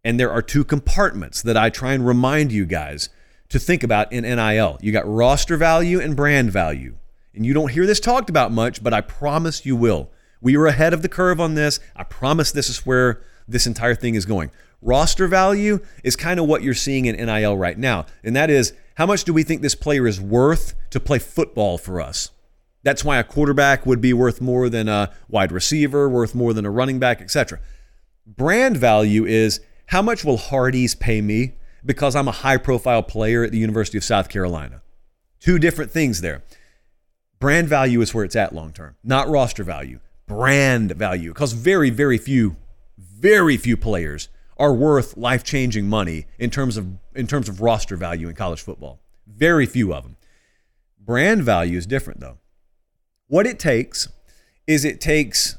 And 0.04 0.18
there 0.18 0.30
are 0.30 0.42
two 0.42 0.64
compartments 0.64 1.42
that 1.42 1.56
I 1.56 1.70
try 1.70 1.92
and 1.92 2.06
remind 2.06 2.52
you 2.52 2.66
guys 2.66 3.08
to 3.48 3.58
think 3.58 3.82
about 3.82 4.12
in 4.12 4.24
NIL. 4.24 4.78
You 4.80 4.92
got 4.92 5.08
roster 5.08 5.56
value 5.56 6.00
and 6.00 6.16
brand 6.16 6.52
value. 6.52 6.96
And 7.34 7.44
you 7.46 7.54
don't 7.54 7.72
hear 7.72 7.86
this 7.86 8.00
talked 8.00 8.30
about 8.30 8.52
much, 8.52 8.82
but 8.82 8.92
I 8.92 9.00
promise 9.00 9.64
you 9.64 9.76
will. 9.76 10.10
We 10.40 10.56
are 10.56 10.66
ahead 10.66 10.92
of 10.92 11.02
the 11.02 11.08
curve 11.08 11.40
on 11.40 11.54
this. 11.54 11.80
I 11.96 12.04
promise 12.04 12.52
this 12.52 12.68
is 12.68 12.86
where 12.86 13.22
this 13.46 13.66
entire 13.66 13.94
thing 13.94 14.14
is 14.14 14.26
going. 14.26 14.50
Roster 14.80 15.26
value 15.26 15.80
is 16.04 16.14
kind 16.14 16.38
of 16.38 16.46
what 16.46 16.62
you're 16.62 16.74
seeing 16.74 17.06
in 17.06 17.16
NIL 17.16 17.56
right 17.56 17.78
now. 17.78 18.06
And 18.22 18.36
that 18.36 18.50
is 18.50 18.72
how 18.94 19.06
much 19.06 19.24
do 19.24 19.32
we 19.32 19.42
think 19.42 19.62
this 19.62 19.74
player 19.74 20.06
is 20.06 20.20
worth 20.20 20.74
to 20.90 21.00
play 21.00 21.18
football 21.18 21.78
for 21.78 22.00
us? 22.00 22.30
That's 22.84 23.04
why 23.04 23.18
a 23.18 23.24
quarterback 23.24 23.86
would 23.86 24.00
be 24.00 24.12
worth 24.12 24.40
more 24.40 24.68
than 24.68 24.88
a 24.88 25.12
wide 25.28 25.50
receiver, 25.50 26.08
worth 26.08 26.34
more 26.34 26.52
than 26.52 26.64
a 26.64 26.70
running 26.70 26.98
back, 26.98 27.20
etc. 27.20 27.60
Brand 28.26 28.76
value 28.76 29.24
is 29.24 29.60
how 29.88 30.00
much 30.00 30.24
will 30.24 30.38
Hardee's 30.38 30.94
pay 30.94 31.20
me 31.20 31.52
because 31.84 32.16
I'm 32.16 32.28
a 32.28 32.32
high 32.32 32.56
profile 32.56 33.02
player 33.02 33.44
at 33.44 33.52
the 33.52 33.58
University 33.58 33.98
of 33.98 34.04
South 34.04 34.28
Carolina? 34.28 34.80
Two 35.40 35.58
different 35.58 35.90
things 35.90 36.22
there. 36.22 36.42
Brand 37.38 37.68
value 37.68 38.00
is 38.00 38.14
where 38.14 38.24
it's 38.24 38.36
at 38.36 38.54
long 38.54 38.72
term, 38.72 38.96
not 39.04 39.28
roster 39.28 39.62
value 39.64 40.00
brand 40.28 40.92
value 40.92 41.32
because 41.32 41.52
very, 41.52 41.90
very 41.90 42.18
few, 42.18 42.54
very 42.96 43.56
few 43.56 43.76
players 43.76 44.28
are 44.56 44.72
worth 44.72 45.16
life-changing 45.16 45.88
money 45.88 46.26
in 46.38 46.50
terms 46.50 46.76
of 46.76 46.86
in 47.14 47.26
terms 47.26 47.48
of 47.48 47.60
roster 47.60 47.96
value 47.96 48.28
in 48.28 48.34
college 48.34 48.60
football. 48.60 49.00
Very 49.26 49.66
few 49.66 49.92
of 49.92 50.04
them. 50.04 50.16
Brand 51.00 51.42
value 51.42 51.76
is 51.78 51.86
different 51.86 52.20
though. 52.20 52.38
What 53.26 53.46
it 53.46 53.58
takes 53.58 54.08
is 54.66 54.84
it 54.84 55.00
takes 55.00 55.56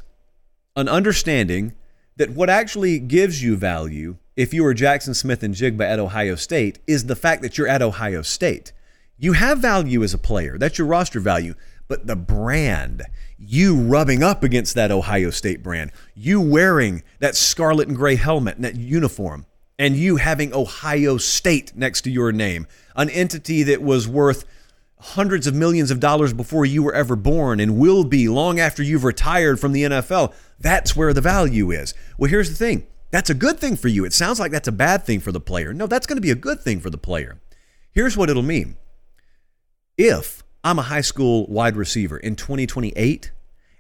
an 0.76 0.88
understanding 0.88 1.74
that 2.20 2.30
what 2.30 2.52
actually 2.52 3.00
gives 3.00 3.42
you 3.42 3.58
value 3.58 4.18
if 4.36 4.54
you 4.54 4.64
were 4.64 4.76
Jackson 4.76 5.16
Smith-Njigba 5.16 5.82
at 5.82 6.00
Ohio 6.00 6.36
State 6.36 6.78
is 6.86 7.08
the 7.08 7.16
fact 7.16 7.42
that 7.42 7.58
you're 7.58 7.68
at 7.68 7.82
Ohio 7.82 8.22
State. 8.22 8.72
You 9.18 9.34
have 9.34 9.58
value 9.58 10.04
as 10.04 10.14
a 10.14 10.20
player. 10.20 10.60
That's 10.60 10.78
your 10.78 10.88
roster 10.88 11.20
value 11.20 11.56
but 11.90 12.06
the 12.06 12.16
brand, 12.16 13.02
you 13.38 13.76
rubbing 13.76 14.24
up 14.24 14.44
against 14.44 14.76
that 14.76 14.92
Ohio 14.92 15.32
State 15.32 15.62
brand, 15.62 15.92
you 16.14 16.40
wearing 16.40 17.04
that 17.18 17.36
scarlet 17.36 17.88
and 17.88 17.98
gray 17.98 18.16
helmet 18.16 18.56
and 18.56 18.64
that 18.64 18.76
uniform, 18.76 19.46
and 19.80 19.98
you 19.98 20.18
having 20.18 20.54
Ohio 20.54 21.18
State 21.18 21.76
next 21.76 22.02
to 22.04 22.12
your 22.12 22.32
name, 22.32 22.68
an 22.96 23.10
entity 23.10 23.64
that 23.64 23.82
was 23.82 24.08
worth 24.08 24.46
hundreds 25.02 25.48
of 25.48 25.56
millions 25.56 25.92
of 25.92 26.00
dollars 26.00 26.34
before 26.34 26.66
you 26.66 26.84
were 26.84 26.94
ever 26.94 27.16
born 27.16 27.60
and 27.60 27.78
will 27.78 28.04
be 28.04 28.28
long 28.28 28.60
after 28.60 28.84
you've 28.84 29.04
retired 29.04 29.60
from 29.60 29.72
the 29.72 29.84
NFL. 29.84 30.34
That's 30.60 30.96
where 30.96 31.14
the 31.14 31.22
value 31.22 31.72
is. 31.72 31.94
Well, 32.18 32.30
here's 32.30 32.50
the 32.50 32.56
thing 32.56 32.88
that's 33.12 33.30
a 33.30 33.36
good 33.36 33.60
thing 33.60 33.76
for 33.76 33.88
you. 33.88 34.06
It 34.06 34.14
sounds 34.14 34.40
like 34.40 34.52
that's 34.52 34.68
a 34.68 34.74
bad 34.74 35.04
thing 35.04 35.20
for 35.20 35.32
the 35.32 35.40
player. 35.40 35.74
No, 35.74 35.88
that's 35.88 36.06
going 36.06 36.18
to 36.18 36.22
be 36.22 36.32
a 36.32 36.36
good 36.36 36.60
thing 36.60 36.80
for 36.80 36.90
the 36.90 36.98
player. 36.98 37.40
Here's 37.92 38.16
what 38.16 38.30
it'll 38.30 38.44
mean. 38.44 38.78
If 39.98 40.44
I'm 40.64 40.80
a 40.80 40.84
high 40.84 41.02
school 41.02 41.48
wide 41.48 41.76
receiver 41.76 42.18
in 42.18 42.36
2028, 42.36 43.32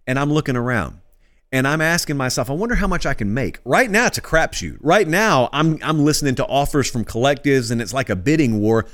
and 0.08 0.18
I'm 0.18 0.34
looking 0.34 0.56
around 0.56 1.02
and 1.52 1.68
I'm 1.68 1.82
asking 1.82 2.18
myself, 2.18 2.50
I 2.50 2.54
wonder 2.54 2.76
how 2.76 2.88
much 2.88 3.06
I 3.06 3.14
can 3.14 3.32
make. 3.34 3.60
Right 3.64 3.90
now, 3.90 4.08
it's 4.08 4.18
a 4.18 4.22
crapshoot. 4.22 4.78
Right 4.82 5.08
now, 5.08 5.50
I'm 5.54 5.78
I'm 5.84 6.04
listening 6.04 6.36
to 6.36 6.46
offers 6.46 6.90
from 6.90 7.06
collectives, 7.06 7.72
and 7.72 7.80
it's 7.82 7.94
like 7.94 8.10
a 8.10 8.16
bidding 8.16 8.60
war. 8.60 8.88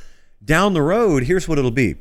Down 0.44 0.74
the 0.74 0.82
road, 0.82 1.24
here's 1.24 1.48
what 1.48 1.58
it'll 1.58 1.72
be. 1.72 1.96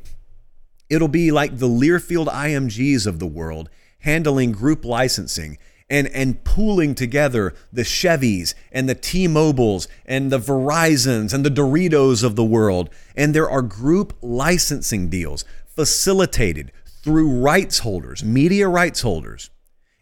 It'll 0.89 1.07
be 1.07 1.31
like 1.31 1.57
the 1.57 1.67
Learfield 1.67 2.27
IMGs 2.27 3.07
of 3.07 3.19
the 3.19 3.27
world 3.27 3.69
handling 3.99 4.51
group 4.51 4.85
licensing 4.85 5.57
and 5.89 6.07
and 6.09 6.43
pooling 6.43 6.95
together 6.95 7.53
the 7.71 7.83
Chevys 7.83 8.53
and 8.71 8.87
the 8.89 8.95
T-Mobiles 8.95 9.87
and 10.05 10.31
the 10.31 10.39
Verizons 10.39 11.33
and 11.33 11.45
the 11.45 11.49
Doritos 11.49 12.23
of 12.23 12.35
the 12.35 12.43
world. 12.43 12.89
And 13.15 13.33
there 13.33 13.49
are 13.49 13.61
group 13.61 14.13
licensing 14.21 15.09
deals 15.09 15.45
facilitated 15.65 16.71
through 17.03 17.39
rights 17.39 17.79
holders, 17.79 18.23
media 18.23 18.67
rights 18.67 19.01
holders. 19.01 19.49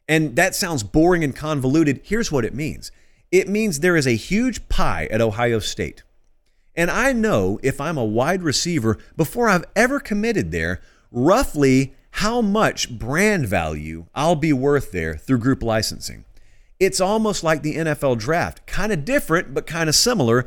And 0.08 0.36
that 0.36 0.56
sounds 0.56 0.84
boring 0.84 1.24
and 1.24 1.36
convoluted. 1.36 2.02
Here's 2.04 2.32
what 2.32 2.46
it 2.46 2.54
means 2.54 2.92
It 3.32 3.48
means 3.48 3.80
there 3.80 3.98
is 3.98 4.08
a 4.08 4.16
huge 4.16 4.68
pie 4.70 5.08
at 5.12 5.22
Ohio 5.22 5.60
State. 5.60 6.04
And 6.76 6.90
I 6.90 7.14
know 7.14 7.60
if 7.62 7.80
I'm 7.80 7.98
a 7.98 8.06
wide 8.06 8.44
receiver, 8.44 8.98
before 9.16 9.50
I've 9.50 9.66
ever 9.76 10.00
committed 10.00 10.52
there, 10.52 10.82
roughly 11.12 11.94
how 12.18 12.42
much 12.42 12.90
brand 12.90 13.48
value 13.48 14.06
I'll 14.14 14.36
be 14.36 14.54
worth 14.54 14.92
there 14.92 15.16
through 15.16 15.40
group 15.40 15.64
licensing. 15.64 16.26
It's 16.80 17.00
almost 17.00 17.44
like 17.44 17.62
the 17.62 17.76
NFL 17.76 18.18
draft, 18.18 18.66
kind 18.66 18.92
of 18.92 19.06
different, 19.06 19.54
but 19.54 19.68
kind 19.68 19.88
of 19.88 19.96
similar. 19.96 20.46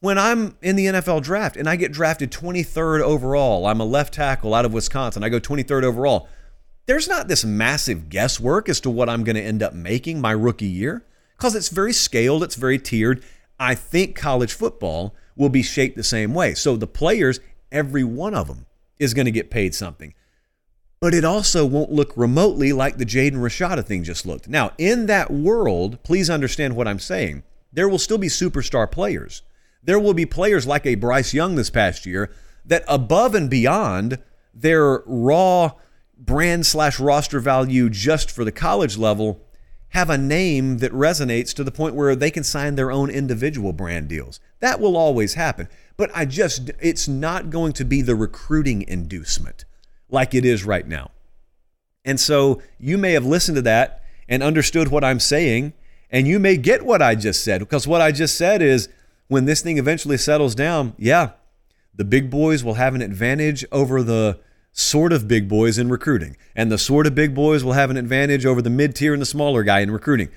When 0.00 0.18
I'm 0.18 0.56
in 0.62 0.76
the 0.76 0.86
NFL 0.86 1.22
draft 1.22 1.56
and 1.56 1.68
I 1.68 1.76
get 1.76 1.92
drafted 1.92 2.30
23rd 2.30 3.00
overall, 3.00 3.66
I'm 3.66 3.80
a 3.80 3.84
left 3.84 4.14
tackle 4.14 4.54
out 4.54 4.64
of 4.64 4.72
Wisconsin, 4.72 5.22
I 5.22 5.28
go 5.28 5.40
23rd 5.40 5.84
overall. 5.84 6.28
There's 6.86 7.08
not 7.08 7.28
this 7.28 7.44
massive 7.44 8.08
guesswork 8.08 8.68
as 8.68 8.80
to 8.80 8.90
what 8.90 9.08
I'm 9.08 9.22
going 9.22 9.36
to 9.36 9.42
end 9.42 9.62
up 9.62 9.72
making 9.72 10.20
my 10.20 10.32
rookie 10.32 10.66
year 10.66 11.04
because 11.36 11.54
it's 11.54 11.68
very 11.68 11.92
scaled, 11.92 12.42
it's 12.42 12.56
very 12.56 12.78
tiered. 12.78 13.22
I 13.58 13.74
think 13.74 14.16
college 14.16 14.52
football 14.52 15.14
will 15.36 15.48
be 15.48 15.62
shaped 15.62 15.96
the 15.96 16.04
same 16.04 16.34
way. 16.34 16.54
So 16.54 16.76
the 16.76 16.86
players, 16.86 17.40
every 17.70 18.04
one 18.04 18.34
of 18.34 18.48
them, 18.48 18.66
is 18.98 19.14
going 19.14 19.26
to 19.26 19.32
get 19.32 19.50
paid 19.50 19.74
something. 19.74 20.14
But 21.00 21.14
it 21.14 21.24
also 21.24 21.66
won't 21.66 21.90
look 21.90 22.12
remotely 22.16 22.72
like 22.72 22.96
the 22.96 23.04
Jaden 23.04 23.32
Rashada 23.32 23.84
thing 23.84 24.04
just 24.04 24.24
looked. 24.24 24.48
Now, 24.48 24.72
in 24.78 25.06
that 25.06 25.32
world, 25.32 26.00
please 26.04 26.30
understand 26.30 26.76
what 26.76 26.86
I'm 26.86 27.00
saying. 27.00 27.42
There 27.72 27.88
will 27.88 27.98
still 27.98 28.18
be 28.18 28.28
superstar 28.28 28.88
players. 28.90 29.42
There 29.82 29.98
will 29.98 30.14
be 30.14 30.26
players 30.26 30.64
like 30.66 30.86
a 30.86 30.94
Bryce 30.94 31.34
Young 31.34 31.56
this 31.56 31.70
past 31.70 32.06
year 32.06 32.30
that, 32.64 32.84
above 32.86 33.34
and 33.34 33.50
beyond 33.50 34.18
their 34.54 35.02
raw 35.06 35.72
brand 36.16 36.66
slash 36.66 37.00
roster 37.00 37.40
value 37.40 37.90
just 37.90 38.30
for 38.30 38.44
the 38.44 38.52
college 38.52 38.96
level, 38.96 39.40
have 39.92 40.08
a 40.08 40.16
name 40.16 40.78
that 40.78 40.92
resonates 40.92 41.52
to 41.54 41.62
the 41.62 41.70
point 41.70 41.94
where 41.94 42.16
they 42.16 42.30
can 42.30 42.42
sign 42.42 42.74
their 42.74 42.90
own 42.90 43.10
individual 43.10 43.74
brand 43.74 44.08
deals. 44.08 44.40
That 44.60 44.80
will 44.80 44.96
always 44.96 45.34
happen. 45.34 45.68
But 45.98 46.10
I 46.14 46.24
just, 46.24 46.70
it's 46.80 47.06
not 47.08 47.50
going 47.50 47.74
to 47.74 47.84
be 47.84 48.00
the 48.00 48.16
recruiting 48.16 48.82
inducement 48.88 49.66
like 50.08 50.34
it 50.34 50.46
is 50.46 50.64
right 50.64 50.86
now. 50.86 51.10
And 52.06 52.18
so 52.18 52.62
you 52.78 52.96
may 52.96 53.12
have 53.12 53.26
listened 53.26 53.56
to 53.56 53.62
that 53.62 54.02
and 54.28 54.42
understood 54.42 54.88
what 54.88 55.04
I'm 55.04 55.20
saying, 55.20 55.74
and 56.10 56.26
you 56.26 56.38
may 56.38 56.56
get 56.56 56.86
what 56.86 57.02
I 57.02 57.14
just 57.14 57.44
said, 57.44 57.60
because 57.60 57.86
what 57.86 58.00
I 58.00 58.12
just 58.12 58.36
said 58.36 58.62
is 58.62 58.88
when 59.28 59.44
this 59.44 59.60
thing 59.60 59.76
eventually 59.76 60.16
settles 60.16 60.54
down, 60.54 60.94
yeah, 60.96 61.32
the 61.94 62.04
big 62.04 62.30
boys 62.30 62.64
will 62.64 62.74
have 62.74 62.94
an 62.94 63.02
advantage 63.02 63.62
over 63.70 64.02
the 64.02 64.38
sort 64.72 65.12
of 65.12 65.28
big 65.28 65.48
boys 65.48 65.78
in 65.78 65.88
recruiting. 65.88 66.36
And 66.56 66.72
the 66.72 66.78
sort 66.78 67.06
of 67.06 67.14
big 67.14 67.34
boys 67.34 67.62
will 67.62 67.74
have 67.74 67.90
an 67.90 67.96
advantage 67.96 68.46
over 68.46 68.62
the 68.62 68.70
mid 68.70 68.96
tier 68.96 69.12
and 69.12 69.22
the 69.22 69.26
smaller 69.26 69.62
guy 69.62 69.80
in 69.80 69.90
recruiting. 69.90 70.28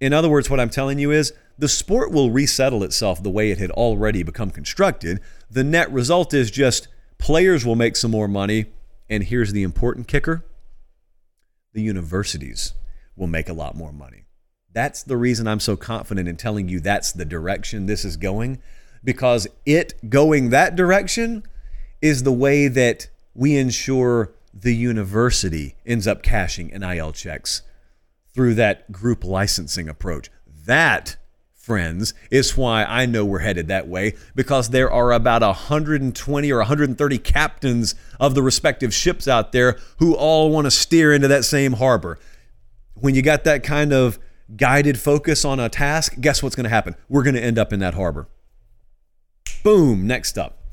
In 0.00 0.12
other 0.12 0.28
words, 0.28 0.50
what 0.50 0.60
I'm 0.60 0.70
telling 0.70 0.98
you 0.98 1.10
is 1.10 1.32
the 1.58 1.68
sport 1.68 2.10
will 2.10 2.30
resettle 2.30 2.82
itself 2.82 3.22
the 3.22 3.30
way 3.30 3.50
it 3.50 3.58
had 3.58 3.70
already 3.70 4.22
become 4.22 4.50
constructed. 4.50 5.20
The 5.50 5.64
net 5.64 5.90
result 5.90 6.34
is 6.34 6.50
just 6.50 6.88
players 7.18 7.64
will 7.64 7.76
make 7.76 7.96
some 7.96 8.10
more 8.10 8.28
money. 8.28 8.66
And 9.08 9.24
here's 9.24 9.52
the 9.52 9.62
important 9.62 10.08
kicker 10.08 10.44
the 11.72 11.82
universities 11.82 12.72
will 13.14 13.26
make 13.26 13.48
a 13.48 13.52
lot 13.52 13.76
more 13.76 13.92
money. 13.92 14.24
That's 14.72 15.02
the 15.02 15.16
reason 15.16 15.46
I'm 15.46 15.60
so 15.60 15.76
confident 15.76 16.28
in 16.28 16.36
telling 16.36 16.68
you 16.68 16.80
that's 16.80 17.12
the 17.12 17.24
direction 17.24 17.86
this 17.86 18.04
is 18.04 18.16
going, 18.16 18.60
because 19.04 19.46
it 19.64 19.94
going 20.10 20.50
that 20.50 20.74
direction 20.76 21.42
is 22.02 22.22
the 22.22 22.32
way 22.32 22.68
that 22.68 23.08
we 23.36 23.56
ensure 23.56 24.32
the 24.52 24.74
university 24.74 25.76
ends 25.84 26.06
up 26.06 26.22
cashing 26.22 26.68
NIL 26.68 27.12
checks 27.12 27.62
through 28.34 28.54
that 28.54 28.90
group 28.90 29.24
licensing 29.24 29.88
approach. 29.88 30.30
That, 30.64 31.16
friends, 31.54 32.14
is 32.30 32.56
why 32.56 32.84
I 32.84 33.04
know 33.04 33.24
we're 33.24 33.40
headed 33.40 33.68
that 33.68 33.86
way 33.86 34.14
because 34.34 34.70
there 34.70 34.90
are 34.90 35.12
about 35.12 35.42
120 35.42 36.50
or 36.50 36.58
130 36.58 37.18
captains 37.18 37.94
of 38.18 38.34
the 38.34 38.42
respective 38.42 38.94
ships 38.94 39.28
out 39.28 39.52
there 39.52 39.78
who 39.98 40.14
all 40.14 40.50
want 40.50 40.64
to 40.64 40.70
steer 40.70 41.12
into 41.12 41.28
that 41.28 41.44
same 41.44 41.74
harbor. 41.74 42.18
When 42.94 43.14
you 43.14 43.20
got 43.20 43.44
that 43.44 43.62
kind 43.62 43.92
of 43.92 44.18
guided 44.56 44.98
focus 44.98 45.44
on 45.44 45.60
a 45.60 45.68
task, 45.68 46.14
guess 46.20 46.42
what's 46.42 46.56
going 46.56 46.64
to 46.64 46.70
happen? 46.70 46.94
We're 47.08 47.22
going 47.22 47.34
to 47.34 47.44
end 47.44 47.58
up 47.58 47.72
in 47.72 47.80
that 47.80 47.94
harbor. 47.94 48.28
Boom, 49.62 50.06
next 50.06 50.38
up. 50.38 50.65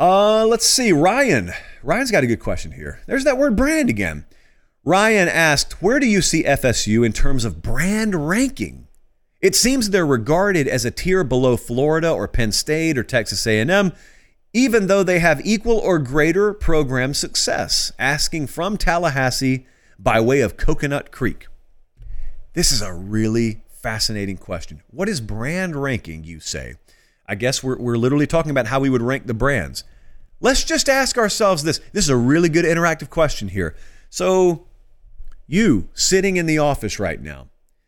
Uh, 0.00 0.46
let's 0.46 0.64
see. 0.64 0.92
Ryan. 0.92 1.52
Ryan's 1.82 2.10
got 2.10 2.24
a 2.24 2.26
good 2.26 2.40
question 2.40 2.72
here. 2.72 3.00
There's 3.06 3.24
that 3.24 3.36
word 3.36 3.54
brand 3.54 3.90
again. 3.90 4.24
Ryan 4.82 5.28
asked, 5.28 5.82
Where 5.82 6.00
do 6.00 6.06
you 6.06 6.22
see 6.22 6.42
FSU 6.42 7.04
in 7.04 7.12
terms 7.12 7.44
of 7.44 7.60
brand 7.60 8.28
ranking? 8.28 8.88
It 9.42 9.54
seems 9.54 9.90
they're 9.90 10.06
regarded 10.06 10.66
as 10.66 10.86
a 10.86 10.90
tier 10.90 11.22
below 11.22 11.58
Florida 11.58 12.10
or 12.10 12.26
Penn 12.28 12.50
State 12.50 12.96
or 12.96 13.02
Texas 13.02 13.46
A&M, 13.46 13.92
even 14.54 14.86
though 14.86 15.02
they 15.02 15.18
have 15.18 15.44
equal 15.44 15.78
or 15.78 15.98
greater 15.98 16.54
program 16.54 17.12
success. 17.12 17.92
Asking 17.98 18.46
from 18.46 18.78
Tallahassee 18.78 19.66
by 19.98 20.18
way 20.18 20.40
of 20.40 20.56
Coconut 20.56 21.12
Creek. 21.12 21.46
This 22.54 22.72
is 22.72 22.80
a 22.80 22.94
really 22.94 23.60
fascinating 23.68 24.38
question. 24.38 24.82
What 24.90 25.10
is 25.10 25.20
brand 25.20 25.76
ranking, 25.76 26.24
you 26.24 26.40
say? 26.40 26.76
I 27.30 27.36
guess 27.36 27.62
we're, 27.62 27.78
we're 27.78 27.96
literally 27.96 28.26
talking 28.26 28.50
about 28.50 28.66
how 28.66 28.80
we 28.80 28.90
would 28.90 29.02
rank 29.02 29.28
the 29.28 29.34
brands. 29.34 29.84
Let's 30.40 30.64
just 30.64 30.88
ask 30.88 31.16
ourselves 31.16 31.62
this. 31.62 31.78
This 31.92 32.02
is 32.02 32.10
a 32.10 32.16
really 32.16 32.48
good 32.48 32.64
interactive 32.64 33.08
question 33.08 33.46
here. 33.46 33.76
So, 34.10 34.66
you 35.46 35.88
sitting 35.94 36.38
in 36.38 36.46
the 36.46 36.58
office 36.58 36.98
right 36.98 37.22
now, 37.22 37.46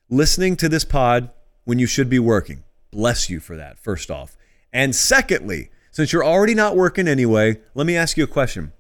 listening 0.09 0.55
to 0.59 0.69
this 0.69 0.85
pod 0.85 1.29
when 1.65 1.81
you 1.81 1.89
should 1.89 2.09
be 2.09 2.21
working, 2.21 2.63
bless 2.93 3.29
you 3.29 3.41
for 3.41 3.57
that, 3.57 3.81
first 3.81 4.13
off. 4.13 4.37
And 4.73 4.95
secondly, 4.95 5.71
since 5.91 6.13
you're 6.13 6.25
already 6.25 6.55
not 6.55 6.77
working 6.77 7.09
anyway, 7.09 7.59
let 7.75 7.85
me 7.85 7.97
ask 7.97 8.17
you 8.17 8.23
a 8.23 8.29
question. 8.29 8.73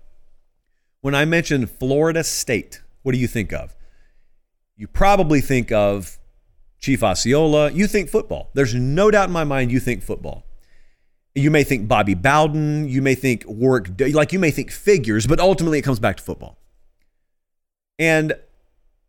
When 1.01 1.17
I 1.17 1.25
mentioned 1.25 1.71
Florida 1.71 2.23
State, 2.23 2.83
what 3.03 3.11
do 3.11 3.19
you 3.19 3.27
think 3.27 3.53
of? 3.53 3.75
You 4.77 4.87
probably 4.87 5.41
think 5.41 5.73
of 5.73 6.21
Chief 6.79 7.03
Osceola. 7.03 7.73
You 7.73 7.89
think 7.89 8.11
football. 8.11 8.51
There's 8.55 8.77
no 8.77 9.11
doubt 9.11 9.29
in 9.29 9.33
my 9.33 9.43
mind 9.43 9.73
you 9.73 9.81
think 9.81 10.05
football. 10.05 10.45
You 11.35 11.51
may 11.51 11.65
think 11.65 11.89
Bobby 11.89 12.15
Bowden, 12.15 12.89
you 12.89 13.01
may 13.01 13.15
think 13.15 13.45
work, 13.47 13.89
like 13.99 14.33
you 14.33 14.39
may 14.39 14.51
think 14.51 14.71
figures, 14.71 15.27
but 15.27 15.41
ultimately 15.41 15.79
it 15.79 15.83
comes 15.83 15.99
back 15.99 16.19
to 16.19 16.23
football. 16.23 16.59
And 17.99 18.35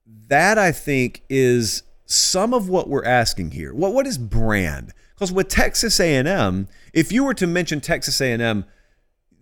that 0.06 0.58
I 0.58 0.72
think 0.72 1.24
is 1.30 1.84
some 2.06 2.54
of 2.54 2.70
what 2.70 2.90
we're 2.90 3.06
asking 3.06 3.52
here. 3.52 3.74
What 3.74 3.94
what 3.94 4.08
is 4.08 4.18
brand? 4.18 4.94
Because 5.16 5.32
with 5.32 5.48
Texas 5.48 6.00
A&M, 6.00 6.68
if 6.94 7.12
you 7.12 7.24
were 7.24 7.34
to 7.36 7.48
mention 7.48 7.80
Texas 7.80 8.20
A&M, 8.20 8.66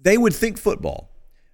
they 0.02 0.18
would 0.18 0.34
think 0.34 0.58
football, 0.58 1.10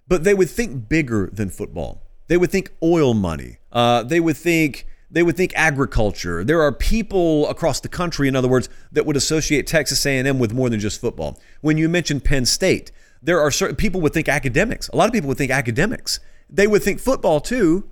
but 0.06 0.24
they 0.24 0.34
would 0.34 0.50
think 0.50 0.88
bigger 0.88 1.30
than 1.32 1.50
football. 1.50 2.02
They 2.26 2.36
would 2.36 2.50
think 2.50 2.72
oil 2.82 3.14
money. 3.14 3.58
Uh, 3.72 4.02
they 4.02 4.20
would 4.20 4.36
think 4.36 4.86
they 5.10 5.22
would 5.22 5.36
think 5.36 5.52
agriculture. 5.54 6.44
There 6.44 6.60
are 6.60 6.72
people 6.72 7.48
across 7.48 7.80
the 7.80 7.88
country, 7.88 8.28
in 8.28 8.36
other 8.36 8.48
words, 8.48 8.68
that 8.92 9.06
would 9.06 9.16
associate 9.16 9.66
Texas 9.66 10.04
A&M 10.04 10.38
with 10.38 10.52
more 10.52 10.68
than 10.68 10.80
just 10.80 11.00
football. 11.00 11.38
When 11.60 11.78
you 11.78 11.88
mention 11.88 12.20
Penn 12.20 12.44
State, 12.44 12.90
there 13.22 13.40
are 13.40 13.50
certain 13.50 13.76
people 13.76 14.00
would 14.02 14.12
think 14.12 14.28
academics. 14.28 14.88
A 14.88 14.96
lot 14.96 15.06
of 15.06 15.12
people 15.12 15.28
would 15.28 15.38
think 15.38 15.50
academics. 15.50 16.20
They 16.50 16.66
would 16.66 16.82
think 16.82 17.00
football 17.00 17.40
too, 17.40 17.88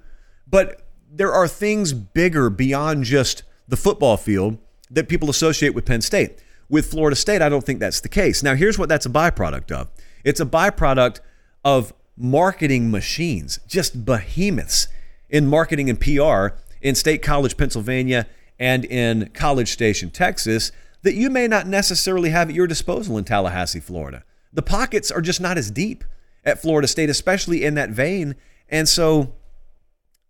but 0.46 0.82
there 1.10 1.32
are 1.32 1.48
things 1.48 1.92
bigger 1.92 2.50
beyond 2.50 3.04
just 3.04 3.42
the 3.68 3.76
football 3.76 4.16
field 4.16 4.58
that 4.90 5.08
people 5.08 5.30
associate 5.30 5.74
with 5.74 5.84
Penn 5.84 6.00
State. 6.02 6.42
With 6.68 6.90
Florida 6.90 7.16
State, 7.16 7.42
I 7.42 7.48
don't 7.48 7.64
think 7.64 7.80
that's 7.80 8.00
the 8.00 8.08
case. 8.08 8.42
Now, 8.42 8.54
here's 8.54 8.78
what 8.78 8.88
that's 8.88 9.06
a 9.06 9.10
byproduct 9.10 9.70
of. 9.72 9.88
It's 10.24 10.40
a 10.40 10.46
byproduct 10.46 11.20
of 11.64 11.92
marketing 12.16 12.90
machines, 12.90 13.60
just 13.66 14.04
behemoths 14.04 14.88
in 15.28 15.46
marketing 15.46 15.90
and 15.90 16.00
PR 16.00 16.56
in 16.86 16.94
State 16.94 17.20
College, 17.20 17.56
Pennsylvania, 17.56 18.28
and 18.60 18.84
in 18.84 19.28
College 19.34 19.72
Station, 19.72 20.08
Texas, 20.08 20.70
that 21.02 21.14
you 21.14 21.28
may 21.28 21.48
not 21.48 21.66
necessarily 21.66 22.30
have 22.30 22.48
at 22.48 22.54
your 22.54 22.68
disposal 22.68 23.18
in 23.18 23.24
Tallahassee, 23.24 23.80
Florida. 23.80 24.22
The 24.52 24.62
pockets 24.62 25.10
are 25.10 25.20
just 25.20 25.40
not 25.40 25.58
as 25.58 25.68
deep 25.72 26.04
at 26.44 26.62
Florida 26.62 26.86
State, 26.86 27.10
especially 27.10 27.64
in 27.64 27.74
that 27.74 27.90
vein. 27.90 28.36
And 28.68 28.88
so 28.88 29.34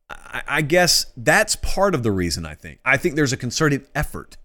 I 0.09 0.63
guess 0.63 1.13
that's 1.15 1.57
part 1.57 1.95
of 1.95 2.03
the 2.03 2.11
reason 2.11 2.47
I 2.47 2.55
think. 2.55 2.81
I 2.87 2.97
think 2.97 3.17
there's 3.17 3.35
a 3.35 3.37
concerted 3.37 3.87
effort 3.95 4.39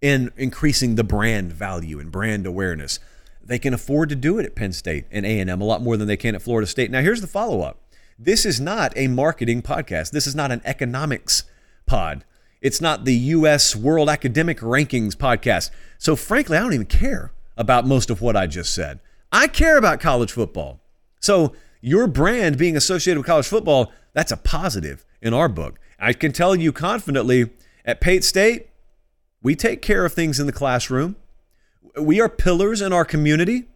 in 0.00 0.32
increasing 0.38 0.94
the 0.94 1.04
brand 1.04 1.52
value 1.52 2.00
and 2.00 2.10
brand 2.10 2.46
awareness. 2.46 2.98
They 3.44 3.58
can 3.58 3.74
afford 3.74 4.08
to 4.08 4.16
do 4.16 4.38
it 4.38 4.46
at 4.46 4.56
Penn 4.56 4.72
State 4.72 5.04
and 5.10 5.26
A&M 5.26 5.60
a 5.60 5.64
lot 5.64 5.82
more 5.82 5.98
than 5.98 6.08
they 6.08 6.16
can 6.16 6.34
at 6.34 6.40
Florida 6.40 6.66
State. 6.66 6.90
Now 6.90 7.02
here's 7.02 7.20
the 7.20 7.26
follow-up. 7.26 7.78
This 8.18 8.46
is 8.46 8.58
not 8.58 8.94
a 8.96 9.06
marketing 9.08 9.60
podcast. 9.60 10.12
This 10.12 10.26
is 10.26 10.34
not 10.34 10.50
an 10.50 10.62
economics 10.64 11.44
pod. 11.88 12.24
It's 12.60 12.80
not 12.80 13.04
the 13.04 13.14
US 13.14 13.74
World 13.74 14.08
Academic 14.08 14.58
Rankings 14.60 15.14
podcast. 15.14 15.70
So, 15.98 16.14
frankly, 16.14 16.56
I 16.56 16.60
don't 16.60 16.74
even 16.74 16.86
care 16.86 17.32
about 17.56 17.86
most 17.86 18.10
of 18.10 18.20
what 18.20 18.36
I 18.36 18.46
just 18.46 18.72
said. 18.72 19.00
I 19.32 19.48
care 19.48 19.76
about 19.76 20.00
college 20.00 20.30
football. 20.32 20.80
So, 21.20 21.54
your 21.80 22.06
brand 22.06 22.58
being 22.58 22.76
associated 22.76 23.18
with 23.18 23.26
college 23.26 23.46
football, 23.46 23.92
that's 24.12 24.32
a 24.32 24.36
positive 24.36 25.04
in 25.22 25.34
our 25.34 25.48
book. 25.48 25.78
I 25.98 26.12
can 26.12 26.32
tell 26.32 26.54
you 26.54 26.72
confidently 26.72 27.50
at 27.84 28.00
Pate 28.00 28.24
State, 28.24 28.68
We 29.40 29.54
take 29.54 29.82
care 29.82 30.04
of 30.04 30.12
things 30.12 30.40
in 30.40 30.46
the 30.46 30.52
classroom. 30.52 31.14
We 32.00 32.20
are 32.20 32.28
pillars 32.28 32.80
in 32.80 32.92
our 32.92 33.04
community, 33.04 33.68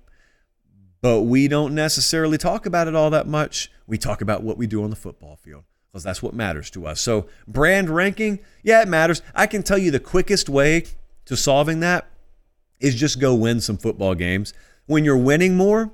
but 1.01 1.23
we 1.23 1.47
don't 1.47 1.73
necessarily 1.73 2.37
talk 2.37 2.67
about 2.67 2.89
it 2.89 2.97
all 2.97 3.11
that 3.11 3.29
much. 3.29 3.71
We 3.87 3.97
talk 3.97 4.21
about 4.21 4.43
what 4.43 4.59
we 4.59 4.67
do 4.67 4.83
on 4.83 4.91
the 4.91 4.97
football 4.97 5.37
field 5.37 5.63
because 5.93 6.03
that's 6.03 6.23
what 6.23 6.33
matters 6.33 6.71
to 6.71 6.87
us. 6.87 7.01
So, 7.01 7.27
brand 7.47 7.91
ranking, 7.91 8.39
yeah, 8.63 8.81
it 8.81 8.89
matters. 8.89 9.21
I 9.35 9.47
can 9.47 9.63
tell 9.63 9.77
you 9.77 9.91
the 9.91 10.01
quickest 10.01 10.49
way 10.49 10.87
to 11.27 11.37
solving 11.37 11.81
that 11.81 12.09
is 12.81 12.95
just 12.95 13.21
go 13.21 13.35
win 13.35 13.61
some 13.61 13.77
football 13.77 14.15
games. 14.15 14.55
When 14.87 15.05
you're 15.05 15.19
winning 15.19 15.55
more, 15.55 15.93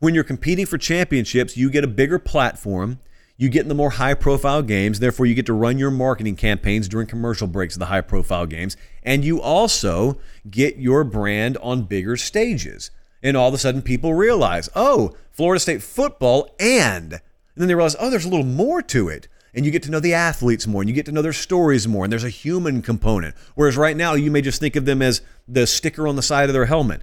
when 0.00 0.12
you're 0.14 0.24
competing 0.24 0.66
for 0.66 0.76
championships, 0.76 1.56
you 1.56 1.70
get 1.70 1.84
a 1.84 1.88
bigger 1.88 2.18
platform. 2.18 2.98
You 3.36 3.48
get 3.48 3.62
in 3.62 3.68
the 3.68 3.76
more 3.76 3.90
high 3.90 4.14
profile 4.14 4.62
games. 4.62 4.98
Therefore, 4.98 5.24
you 5.24 5.36
get 5.36 5.46
to 5.46 5.52
run 5.52 5.78
your 5.78 5.92
marketing 5.92 6.34
campaigns 6.34 6.88
during 6.88 7.06
commercial 7.06 7.46
breaks 7.46 7.76
of 7.76 7.78
the 7.78 7.86
high 7.86 8.00
profile 8.00 8.46
games. 8.46 8.76
And 9.04 9.24
you 9.24 9.40
also 9.40 10.18
get 10.50 10.78
your 10.78 11.04
brand 11.04 11.56
on 11.58 11.84
bigger 11.84 12.16
stages. 12.16 12.90
And 13.22 13.36
all 13.36 13.48
of 13.48 13.54
a 13.54 13.58
sudden, 13.58 13.82
people 13.82 14.14
realize, 14.14 14.68
oh, 14.74 15.14
Florida 15.30 15.60
State 15.60 15.82
football, 15.82 16.52
and, 16.58 17.20
and 17.58 17.62
then 17.62 17.66
they 17.66 17.74
realize, 17.74 17.96
oh, 17.98 18.08
there's 18.08 18.24
a 18.24 18.28
little 18.28 18.46
more 18.46 18.80
to 18.82 19.08
it. 19.08 19.26
And 19.52 19.66
you 19.66 19.72
get 19.72 19.82
to 19.82 19.90
know 19.90 19.98
the 19.98 20.14
athletes 20.14 20.68
more, 20.68 20.80
and 20.80 20.88
you 20.88 20.94
get 20.94 21.06
to 21.06 21.12
know 21.12 21.22
their 21.22 21.32
stories 21.32 21.88
more, 21.88 22.04
and 22.04 22.12
there's 22.12 22.22
a 22.22 22.28
human 22.28 22.82
component. 22.82 23.34
Whereas 23.56 23.76
right 23.76 23.96
now, 23.96 24.14
you 24.14 24.30
may 24.30 24.42
just 24.42 24.60
think 24.60 24.76
of 24.76 24.84
them 24.84 25.02
as 25.02 25.22
the 25.48 25.66
sticker 25.66 26.06
on 26.06 26.14
the 26.14 26.22
side 26.22 26.48
of 26.48 26.52
their 26.52 26.66
helmet. 26.66 27.02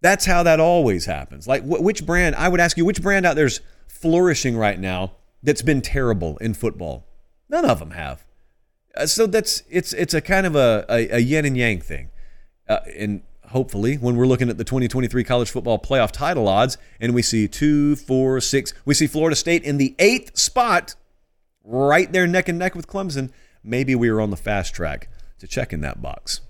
That's 0.00 0.24
how 0.24 0.42
that 0.42 0.58
always 0.58 1.04
happens. 1.04 1.46
Like, 1.46 1.62
wh- 1.62 1.80
which 1.80 2.04
brand, 2.04 2.34
I 2.34 2.48
would 2.48 2.58
ask 2.58 2.76
you, 2.76 2.84
which 2.84 3.00
brand 3.00 3.26
out 3.26 3.36
there's 3.36 3.60
flourishing 3.86 4.56
right 4.56 4.80
now 4.80 5.12
that's 5.40 5.62
been 5.62 5.82
terrible 5.82 6.36
in 6.38 6.54
football? 6.54 7.06
None 7.48 7.64
of 7.64 7.78
them 7.78 7.92
have. 7.92 8.26
Uh, 8.96 9.06
so 9.06 9.28
that's, 9.28 9.62
it's, 9.70 9.92
it's 9.92 10.14
a 10.14 10.20
kind 10.20 10.46
of 10.46 10.56
a, 10.56 10.84
a, 10.88 11.16
a 11.16 11.18
yin 11.20 11.44
and 11.44 11.56
yang 11.56 11.80
thing. 11.80 12.10
Uh, 12.68 12.80
and 12.98 13.22
hopefully, 13.50 13.96
when 13.96 14.16
we're 14.16 14.26
looking 14.26 14.48
at 14.48 14.58
the 14.58 14.64
2023 14.64 15.24
college 15.24 15.50
football 15.50 15.78
playoff 15.78 16.10
title 16.10 16.48
odds 16.48 16.78
and 17.00 17.14
we 17.14 17.22
see 17.22 17.46
two, 17.46 17.96
four, 17.96 18.40
six, 18.40 18.72
we 18.84 18.94
see 18.94 19.06
Florida 19.06 19.36
State 19.36 19.62
in 19.64 19.76
the 19.76 19.94
eighth 19.98 20.36
spot, 20.38 20.94
right 21.64 22.10
there 22.12 22.26
neck 22.26 22.48
and 22.48 22.58
neck 22.58 22.74
with 22.74 22.86
Clemson, 22.86 23.30
maybe 23.62 23.94
we 23.94 24.10
were 24.10 24.20
on 24.20 24.30
the 24.30 24.36
fast 24.36 24.74
track 24.74 25.08
to 25.38 25.46
check 25.46 25.72
in 25.72 25.80
that 25.80 26.00
box. 26.00 26.40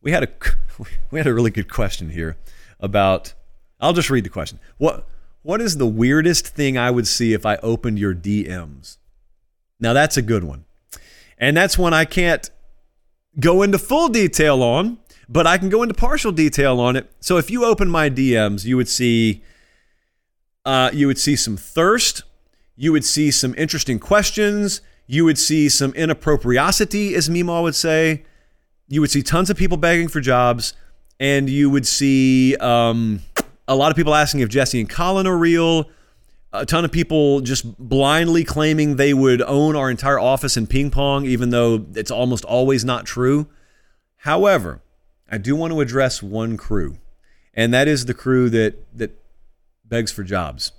We 0.00 0.10
had 0.10 0.24
a 0.24 0.28
we 1.10 1.18
had 1.18 1.26
a 1.26 1.34
really 1.34 1.50
good 1.50 1.70
question 1.70 2.10
here 2.10 2.36
about. 2.78 3.34
I'll 3.80 3.92
just 3.92 4.10
read 4.10 4.24
the 4.24 4.30
question. 4.30 4.60
What 4.78 5.08
what 5.42 5.60
is 5.60 5.76
the 5.76 5.86
weirdest 5.86 6.46
thing 6.46 6.78
I 6.78 6.90
would 6.90 7.06
see 7.06 7.32
if 7.32 7.44
I 7.44 7.56
opened 7.56 7.98
your 7.98 8.14
DMs? 8.14 8.98
Now 9.80 9.92
that's 9.92 10.16
a 10.16 10.22
good 10.22 10.44
one, 10.44 10.64
and 11.38 11.56
that's 11.56 11.76
one 11.78 11.92
I 11.92 12.04
can't 12.04 12.48
go 13.38 13.62
into 13.62 13.78
full 13.78 14.08
detail 14.08 14.62
on, 14.62 14.98
but 15.28 15.46
I 15.46 15.58
can 15.58 15.68
go 15.68 15.82
into 15.82 15.94
partial 15.94 16.32
detail 16.32 16.80
on 16.80 16.96
it. 16.96 17.10
So 17.20 17.36
if 17.36 17.50
you 17.50 17.64
open 17.64 17.88
my 17.88 18.10
DMs, 18.10 18.64
you 18.64 18.76
would 18.76 18.88
see. 18.88 19.42
Uh, 20.64 20.90
you 20.92 21.08
would 21.08 21.18
see 21.18 21.34
some 21.34 21.56
thirst. 21.56 22.22
You 22.76 22.92
would 22.92 23.04
see 23.04 23.30
some 23.30 23.54
interesting 23.58 23.98
questions. 23.98 24.80
You 25.06 25.24
would 25.24 25.38
see 25.38 25.68
some 25.68 25.92
inappropriosity, 25.92 27.14
as 27.14 27.28
Mimo 27.28 27.62
would 27.62 27.74
say 27.74 28.24
you 28.92 29.00
would 29.00 29.10
see 29.10 29.22
tons 29.22 29.48
of 29.48 29.56
people 29.56 29.78
begging 29.78 30.06
for 30.06 30.20
jobs, 30.20 30.74
and 31.18 31.48
you 31.48 31.70
would 31.70 31.86
see 31.86 32.54
um, 32.56 33.20
a 33.66 33.74
lot 33.74 33.90
of 33.90 33.96
people 33.96 34.14
asking 34.14 34.40
if 34.40 34.50
Jesse 34.50 34.78
and 34.80 34.88
Colin 34.88 35.26
are 35.26 35.36
real. 35.36 35.88
A 36.52 36.66
ton 36.66 36.84
of 36.84 36.92
people 36.92 37.40
just 37.40 37.78
blindly 37.78 38.44
claiming 38.44 38.96
they 38.96 39.14
would 39.14 39.40
own 39.40 39.76
our 39.76 39.90
entire 39.90 40.18
office 40.18 40.58
in 40.58 40.66
ping 40.66 40.90
pong, 40.90 41.24
even 41.24 41.48
though 41.48 41.86
it's 41.94 42.10
almost 42.10 42.44
always 42.44 42.84
not 42.84 43.06
true. 43.06 43.48
However, 44.16 44.82
I 45.32 45.38
do 45.38 45.56
want 45.56 45.72
to 45.72 45.80
address 45.80 46.22
one 46.22 46.58
crew, 46.58 46.98
and 47.54 47.72
that 47.72 47.88
is 47.88 48.04
the 48.04 48.12
crew 48.12 48.50
that 48.50 48.74
that 48.96 49.18
begs 49.82 50.12
for 50.12 50.22
jobs. 50.22 50.72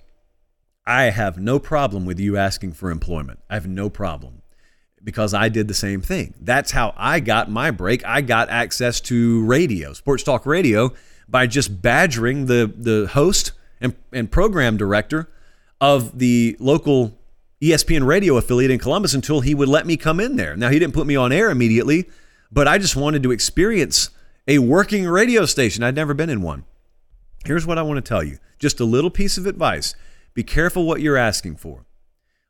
I 0.86 1.06
have 1.06 1.40
no 1.40 1.58
problem 1.58 2.06
with 2.06 2.20
you 2.20 2.38
asking 2.38 2.74
for 2.74 2.92
employment. 2.92 3.40
I 3.50 3.56
have 3.56 3.68
no 3.68 3.90
problem 3.90 4.44
because 5.04 5.34
I 5.34 5.50
did 5.50 5.68
the 5.68 5.74
same 5.74 6.02
thing. 6.02 6.36
That's 6.40 6.72
how 6.72 6.94
I 6.96 7.20
got 7.20 7.50
my 7.50 7.72
break. 7.72 8.06
I 8.06 8.22
got 8.22 8.50
access 8.50 9.02
to 9.02 9.44
radio, 9.44 9.94
sports 9.94 10.22
talk 10.22 10.46
radio, 10.46 10.94
by 11.28 11.48
just 11.48 11.82
badgering 11.82 12.46
the 12.46 12.72
the 12.78 13.08
host 13.08 13.54
and, 13.82 13.96
and 14.12 14.30
program 14.30 14.78
director 14.78 15.30
of 15.82 16.20
the 16.20 16.56
local 16.60 17.18
ESPN 17.60 18.06
radio 18.06 18.38
affiliate 18.38 18.70
in 18.70 18.78
Columbus 18.78 19.16
until 19.16 19.42
he 19.42 19.56
would 19.56 19.68
let 19.68 19.88
me 19.88 19.98
come 19.98 20.20
in 20.20 20.36
there. 20.36 20.56
Now 20.56 20.70
he 20.70 20.78
didn't 20.78 20.94
put 20.94 21.08
me 21.08 21.16
on 21.16 21.32
air 21.32 21.50
immediately, 21.50 22.08
but 22.52 22.68
I 22.68 22.78
just 22.78 22.96
wanted 22.96 23.24
to 23.24 23.32
experience 23.32 24.12
a 24.48 24.60
working 24.60 25.08
radio 25.08 25.46
station. 25.46 25.84
I'd 25.84 25.96
never 25.96 26.14
been 26.14 26.30
in 26.30 26.42
one. 26.42 26.66
Here's 27.46 27.66
what 27.66 27.78
I 27.78 27.82
want 27.82 27.98
to 27.98 28.08
tell 28.08 28.24
you. 28.24 28.38
Just 28.60 28.80
a 28.80 28.86
little 28.86 29.10
piece 29.10 29.38
of 29.38 29.46
advice. 29.46 29.96
Be 30.34 30.44
careful 30.44 30.86
what 30.86 31.02
you're 31.02 31.18
asking 31.18 31.58
for. 31.58 31.86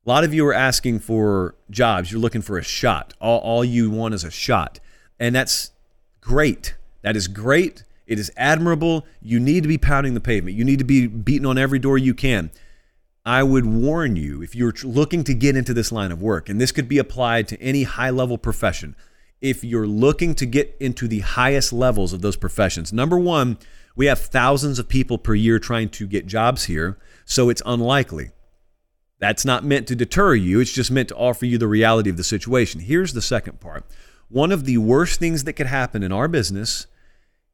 A 0.06 0.10
lot 0.10 0.24
of 0.24 0.34
you 0.34 0.46
are 0.46 0.54
asking 0.54 1.00
for 1.00 1.56
jobs. 1.70 2.12
You're 2.12 2.22
looking 2.22 2.42
for 2.42 2.58
a 2.58 2.64
shot. 2.64 3.14
All, 3.22 3.40
all 3.40 3.64
you 3.64 3.90
want 3.90 4.14
is 4.14 4.24
a 4.24 4.32
shot. 4.32 4.80
And 5.20 5.36
that's 5.36 5.72
great. 6.20 6.76
That 7.02 7.16
is 7.16 7.28
great. 7.28 7.84
It 8.06 8.20
is 8.20 8.32
admirable. 8.36 9.06
You 9.22 9.40
need 9.40 9.64
to 9.64 9.70
be 9.70 9.78
pounding 9.78 10.14
the 10.14 10.20
pavement. 10.20 10.58
You 10.58 10.66
need 10.66 10.80
to 10.80 10.86
be 10.86 11.08
beating 11.08 11.46
on 11.46 11.58
every 11.58 11.80
door 11.80 11.98
you 11.98 12.14
can. 12.14 12.52
I 13.26 13.44
would 13.44 13.66
warn 13.66 14.18
you 14.18 14.42
if 14.42 14.54
you're 14.54 14.74
looking 14.84 15.24
to 15.24 15.34
get 15.34 15.56
into 15.56 15.74
this 15.74 15.94
line 15.94 16.12
of 16.12 16.22
work, 16.22 16.50
and 16.50 16.60
this 16.60 16.74
could 16.74 16.90
be 16.90 16.98
applied 16.98 17.48
to 17.48 17.62
any 17.62 17.84
high 17.84 18.10
level 18.10 18.38
profession, 18.38 18.96
if 19.44 19.62
you're 19.62 19.86
looking 19.86 20.34
to 20.36 20.46
get 20.46 20.76
into 20.80 21.06
the 21.06 21.20
highest 21.20 21.74
levels 21.74 22.14
of 22.14 22.22
those 22.22 22.38
professions, 22.38 22.94
number 22.94 23.20
one, 23.20 23.58
we 23.94 24.06
have 24.06 24.20
thousands 24.20 24.80
of 24.80 24.88
people 24.88 25.18
per 25.18 25.36
year 25.36 25.60
trying 25.60 25.90
to 25.90 26.08
get 26.08 26.26
jobs 26.26 26.64
here, 26.64 26.98
so 27.26 27.50
it's 27.50 27.62
unlikely. 27.66 28.32
That's 29.20 29.44
not 29.44 29.66
meant 29.66 29.86
to 29.90 29.96
deter 29.98 30.34
you, 30.34 30.62
it's 30.62 30.72
just 30.72 30.90
meant 30.90 31.10
to 31.10 31.16
offer 31.18 31.46
you 31.46 31.58
the 31.58 31.68
reality 31.68 32.10
of 32.10 32.16
the 32.16 32.24
situation. 32.24 32.80
Here's 32.80 33.14
the 33.14 33.22
second 33.22 33.60
part 33.60 33.86
one 34.30 34.52
of 34.52 34.64
the 34.64 34.78
worst 34.78 35.20
things 35.20 35.44
that 35.44 35.54
could 35.54 35.68
happen 35.68 36.02
in 36.04 36.12
our 36.12 36.30
business 36.30 36.88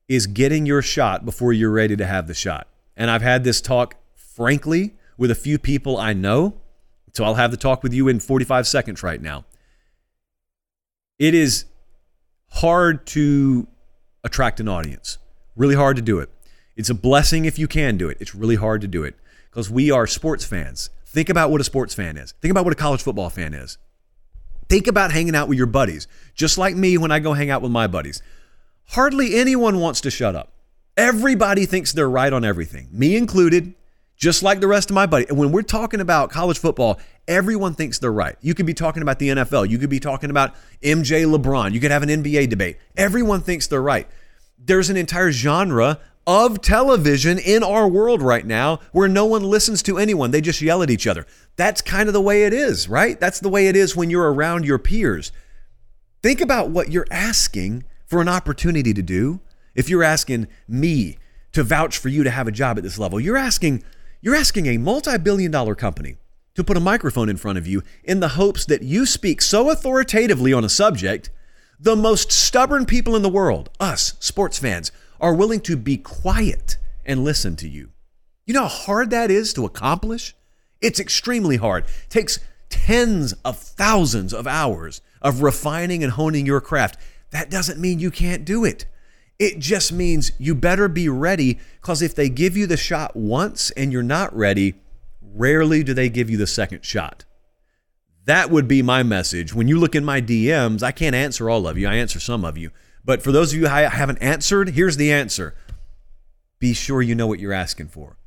is 0.07 0.27
getting 0.27 0.65
your 0.65 0.81
shot 0.81 1.25
before 1.25 1.51
you're 1.51 1.71
ready 1.71 1.97
to 1.97 2.05
have 2.05 2.27
the 2.27 2.33
shot. 2.33 2.67
And 2.95 3.09
I've 3.11 3.21
had 3.21 3.43
this 3.43 3.61
talk, 3.61 3.95
frankly, 4.13 4.95
with 5.17 5.31
a 5.31 5.35
few 5.35 5.59
people 5.59 5.97
I 5.97 6.13
know. 6.13 6.61
So 7.13 7.23
I'll 7.25 7.35
have 7.35 7.51
the 7.51 7.57
talk 7.57 7.83
with 7.83 7.93
you 7.93 8.07
in 8.07 8.19
45 8.19 8.65
seconds 8.67 9.03
right 9.03 9.21
now. 9.21 9.45
It 11.17 11.33
is 11.33 11.65
hard 12.51 13.05
to 13.07 13.67
attract 14.23 14.59
an 14.59 14.67
audience, 14.67 15.17
really 15.55 15.75
hard 15.75 15.95
to 15.95 16.01
do 16.01 16.19
it. 16.19 16.29
It's 16.75 16.89
a 16.89 16.95
blessing 16.95 17.45
if 17.45 17.59
you 17.59 17.67
can 17.67 17.97
do 17.97 18.09
it. 18.09 18.17
It's 18.19 18.33
really 18.33 18.55
hard 18.55 18.81
to 18.81 18.87
do 18.87 19.03
it 19.03 19.15
because 19.49 19.69
we 19.69 19.91
are 19.91 20.07
sports 20.07 20.45
fans. 20.45 20.89
Think 21.05 21.29
about 21.29 21.51
what 21.51 21.59
a 21.59 21.63
sports 21.63 21.93
fan 21.93 22.17
is. 22.17 22.33
Think 22.41 22.51
about 22.51 22.63
what 22.63 22.73
a 22.73 22.77
college 22.77 23.01
football 23.01 23.29
fan 23.29 23.53
is. 23.53 23.77
Think 24.69 24.87
about 24.87 25.11
hanging 25.11 25.35
out 25.35 25.47
with 25.47 25.57
your 25.57 25.67
buddies, 25.67 26.07
just 26.35 26.57
like 26.57 26.75
me 26.75 26.97
when 26.97 27.11
I 27.11 27.19
go 27.19 27.33
hang 27.33 27.49
out 27.49 27.61
with 27.61 27.71
my 27.71 27.87
buddies. 27.87 28.21
Hardly 28.89 29.35
anyone 29.35 29.79
wants 29.79 30.01
to 30.01 30.11
shut 30.11 30.35
up. 30.35 30.53
Everybody 30.95 31.65
thinks 31.65 31.91
they're 31.91 32.09
right 32.09 32.31
on 32.31 32.45
everything, 32.45 32.87
me 32.91 33.15
included, 33.15 33.73
just 34.19 34.43
like 34.43 34.59
the 34.59 34.67
rest 34.67 34.91
of 34.91 34.95
my. 34.95 35.05
And 35.05 35.37
when 35.37 35.51
we're 35.51 35.63
talking 35.63 36.01
about 36.01 36.29
college 36.29 36.59
football, 36.59 36.99
everyone 37.27 37.73
thinks 37.73 37.97
they're 37.97 38.11
right. 38.11 38.35
You 38.41 38.53
could 38.53 38.65
be 38.65 38.73
talking 38.75 39.01
about 39.01 39.17
the 39.17 39.29
NFL, 39.29 39.67
you 39.69 39.79
could 39.79 39.89
be 39.89 39.99
talking 39.99 40.29
about 40.29 40.53
MJ 40.83 41.25
LeBron, 41.25 41.73
you 41.73 41.79
could 41.79 41.89
have 41.89 42.03
an 42.03 42.09
NBA 42.09 42.49
debate. 42.49 42.77
Everyone 42.95 43.41
thinks 43.41 43.65
they're 43.65 43.81
right. 43.81 44.07
There's 44.63 44.89
an 44.89 44.97
entire 44.97 45.31
genre 45.31 45.99
of 46.27 46.61
television 46.61 47.39
in 47.39 47.63
our 47.63 47.87
world 47.87 48.21
right 48.21 48.45
now 48.45 48.79
where 48.91 49.07
no 49.07 49.25
one 49.25 49.41
listens 49.41 49.81
to 49.81 49.97
anyone. 49.97 50.31
They 50.31 50.41
just 50.41 50.61
yell 50.61 50.83
at 50.83 50.89
each 50.89 51.07
other. 51.07 51.25
That's 51.55 51.81
kind 51.81 52.07
of 52.07 52.13
the 52.13 52.21
way 52.21 52.43
it 52.43 52.53
is, 52.53 52.87
right? 52.87 53.19
That's 53.19 53.39
the 53.39 53.49
way 53.49 53.67
it 53.67 53.75
is 53.75 53.95
when 53.95 54.09
you're 54.09 54.31
around 54.31 54.65
your 54.65 54.77
peers. 54.77 55.31
Think 56.21 56.41
about 56.41 56.69
what 56.69 56.91
you're 56.91 57.07
asking 57.09 57.85
for 58.05 58.21
an 58.21 58.27
opportunity 58.27 58.93
to 58.93 59.01
do. 59.01 59.39
If 59.73 59.89
you're 59.89 60.03
asking 60.03 60.47
me 60.67 61.17
to 61.53 61.63
vouch 61.63 61.97
for 61.97 62.09
you 62.09 62.23
to 62.25 62.29
have 62.29 62.47
a 62.47 62.51
job 62.51 62.77
at 62.77 62.83
this 62.83 62.99
level, 62.99 63.19
you're 63.19 63.37
asking 63.37 63.81
you're 64.21 64.35
asking 64.35 64.65
a 64.65 64.77
multi-billion 64.77 65.51
dollar 65.51 65.75
company 65.75 66.17
to 66.55 66.63
put 66.63 66.77
a 66.77 66.81
microphone 66.81 67.29
in 67.29 67.37
front 67.37 67.57
of 67.57 67.67
you 67.67 67.81
in 68.03 68.19
the 68.19 68.29
hopes 68.29 68.65
that 68.65 68.81
you 68.81 69.05
speak 69.05 69.41
so 69.41 69.69
authoritatively 69.69 70.51
on 70.51 70.63
a 70.65 70.69
subject 70.69 71.29
the 71.79 71.95
most 71.95 72.29
stubborn 72.29 72.85
people 72.85 73.15
in 73.15 73.21
the 73.21 73.29
world, 73.29 73.69
us 73.79 74.15
sports 74.19 74.59
fans, 74.59 74.91
are 75.21 75.33
willing 75.33 75.61
to 75.61 75.77
be 75.77 75.95
quiet 75.95 76.75
and 77.05 77.23
listen 77.23 77.55
to 77.55 77.69
you. 77.69 77.91
You 78.45 78.53
know 78.53 78.63
how 78.63 78.67
hard 78.67 79.09
that 79.11 79.31
is 79.31 79.53
to 79.53 79.65
accomplish? 79.65 80.35
It's 80.81 80.99
extremely 80.99 81.55
hard. 81.55 81.85
It 81.85 82.09
takes 82.09 82.39
tens 82.69 83.33
of 83.45 83.57
thousands 83.57 84.33
of 84.33 84.45
hours 84.45 85.01
of 85.21 85.41
refining 85.41 86.03
and 86.03 86.13
honing 86.13 86.45
your 86.45 86.59
craft. 86.59 86.99
That 87.31 87.49
doesn't 87.49 87.79
mean 87.79 87.99
you 87.99 88.11
can't 88.11 88.43
do 88.43 88.65
it. 88.65 88.85
It 89.39 89.59
just 89.59 89.93
means 89.93 90.33
you 90.37 90.53
better 90.53 90.89
be 90.89 91.07
ready 91.07 91.59
because 91.81 92.01
if 92.01 92.13
they 92.13 92.27
give 92.27 92.57
you 92.57 92.67
the 92.67 92.75
shot 92.75 93.15
once 93.15 93.71
and 93.71 93.93
you're 93.93 94.03
not 94.03 94.35
ready, 94.35 94.75
rarely 95.21 95.81
do 95.81 95.93
they 95.93 96.09
give 96.09 96.29
you 96.29 96.35
the 96.35 96.45
second 96.45 96.83
shot. 96.83 97.23
That 98.25 98.51
would 98.51 98.67
be 98.67 98.81
my 98.81 99.01
message. 99.01 99.53
When 99.53 99.69
you 99.69 99.79
look 99.79 99.95
in 99.95 100.03
my 100.03 100.21
DMs, 100.21 100.83
I 100.83 100.91
can't 100.91 101.15
answer 101.15 101.49
all 101.49 101.67
of 101.67 101.77
you. 101.77 101.87
I 101.87 101.95
answer 101.95 102.19
some 102.19 102.43
of 102.43 102.57
you. 102.57 102.71
But 103.05 103.23
for 103.23 103.31
those 103.31 103.53
of 103.53 103.59
you 103.59 103.67
I 103.67 103.83
haven't 103.83 104.21
answered, 104.21 104.71
here's 104.71 104.97
the 104.97 105.11
answer. 105.11 105.55
Be 106.59 106.73
sure 106.73 107.01
you 107.01 107.15
know 107.15 107.25
what 107.25 107.39
you're 107.39 107.53
asking 107.53 107.87
for. 107.87 108.17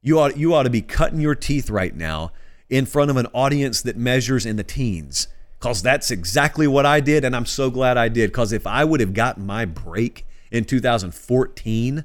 You 0.00 0.18
ought, 0.18 0.38
you 0.38 0.54
ought 0.54 0.62
to 0.62 0.70
be 0.70 0.80
cutting 0.80 1.20
your 1.20 1.34
teeth 1.34 1.68
right 1.68 1.94
now 1.94 2.32
in 2.70 2.86
front 2.86 3.10
of 3.10 3.18
an 3.18 3.26
audience 3.34 3.82
that 3.82 3.98
measures 3.98 4.46
in 4.46 4.56
the 4.56 4.64
teens. 4.64 5.28
Because 5.58 5.82
that's 5.82 6.10
exactly 6.10 6.66
what 6.66 6.86
I 6.86 7.00
did. 7.00 7.24
And 7.24 7.36
I'm 7.36 7.46
so 7.46 7.70
glad 7.70 7.98
I 7.98 8.08
did. 8.08 8.30
Because 8.30 8.52
if 8.52 8.66
I 8.66 8.84
would 8.84 9.00
have 9.00 9.12
gotten 9.12 9.44
my 9.44 9.66
break 9.66 10.24
in 10.52 10.64
2014, 10.64 12.04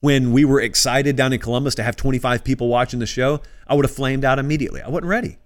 when 0.00 0.32
we 0.32 0.44
were 0.44 0.60
excited 0.60 1.16
down 1.16 1.32
in 1.32 1.40
Columbus 1.40 1.74
to 1.76 1.82
have 1.82 1.96
25 1.96 2.44
people 2.44 2.68
watching 2.68 2.98
the 2.98 3.06
show, 3.06 3.40
I 3.66 3.74
would 3.74 3.84
have 3.84 3.94
flamed 3.94 4.24
out 4.24 4.38
immediately. 4.38 4.82
I 4.82 4.88
wasn't 4.88 5.06
ready. 5.06 5.38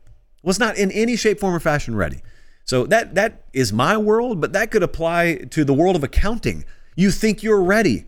Was 0.43 0.59
not 0.59 0.77
in 0.77 0.91
any 0.91 1.15
shape, 1.15 1.39
form, 1.39 1.55
or 1.55 1.61
fashion 1.61 1.95
ready. 1.95 2.21
So 2.65 2.87
that 2.87 3.15
that 3.15 3.45
is 3.53 3.73
my 3.73 3.97
world, 3.97 4.41
but 4.41 4.53
that 4.55 4.71
could 4.71 4.83
apply 4.83 5.37
to 5.51 5.65
the 5.65 5.75
world 5.75 5.95
of 5.95 6.03
accounting. 6.03 6.65
You 6.97 7.11
think 7.11 7.43
you're 7.43 7.63
ready. 7.63 8.07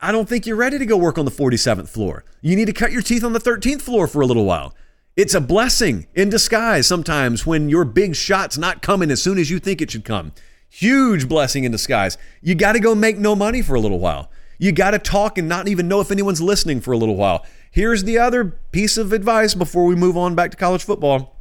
I 0.00 0.12
don't 0.12 0.28
think 0.28 0.46
you're 0.46 0.56
ready 0.56 0.78
to 0.78 0.86
go 0.86 0.96
work 0.96 1.18
on 1.18 1.24
the 1.24 1.30
47th 1.30 1.88
floor. 1.88 2.24
You 2.40 2.56
need 2.56 2.66
to 2.66 2.72
cut 2.72 2.92
your 2.92 3.02
teeth 3.02 3.24
on 3.24 3.32
the 3.32 3.40
13th 3.40 3.82
floor 3.82 4.06
for 4.06 4.20
a 4.20 4.26
little 4.26 4.44
while. 4.44 4.74
It's 5.16 5.34
a 5.34 5.40
blessing 5.40 6.06
in 6.14 6.30
disguise 6.30 6.86
sometimes 6.86 7.44
when 7.44 7.68
your 7.68 7.84
big 7.84 8.14
shot's 8.14 8.56
not 8.56 8.82
coming 8.82 9.10
as 9.10 9.20
soon 9.20 9.38
as 9.38 9.50
you 9.50 9.58
think 9.58 9.82
it 9.82 9.90
should 9.90 10.04
come. 10.04 10.32
Huge 10.68 11.28
blessing 11.28 11.64
in 11.64 11.72
disguise. 11.72 12.18
You 12.42 12.54
got 12.54 12.72
to 12.72 12.80
go 12.80 12.94
make 12.94 13.18
no 13.18 13.34
money 13.34 13.62
for 13.62 13.74
a 13.74 13.80
little 13.80 13.98
while. 13.98 14.30
You 14.58 14.72
got 14.72 14.90
to 14.90 14.98
talk 14.98 15.38
and 15.38 15.48
not 15.48 15.68
even 15.68 15.88
know 15.88 16.00
if 16.00 16.10
anyone's 16.10 16.42
listening 16.42 16.80
for 16.80 16.92
a 16.92 16.98
little 16.98 17.16
while. 17.16 17.46
Here's 17.70 18.04
the 18.04 18.18
other 18.18 18.44
piece 18.72 18.96
of 18.96 19.12
advice 19.12 19.54
before 19.54 19.84
we 19.84 19.94
move 19.94 20.16
on 20.16 20.34
back 20.34 20.50
to 20.50 20.56
college 20.56 20.84
football. 20.84 21.36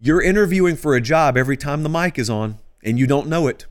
You're 0.00 0.22
interviewing 0.22 0.76
for 0.76 0.96
a 0.96 1.00
job 1.00 1.36
every 1.36 1.56
time 1.56 1.82
the 1.82 1.88
mic 1.88 2.18
is 2.18 2.30
on 2.30 2.58
and 2.82 2.98
you 2.98 3.06
don't 3.06 3.28
know 3.28 3.46
it. 3.46 3.66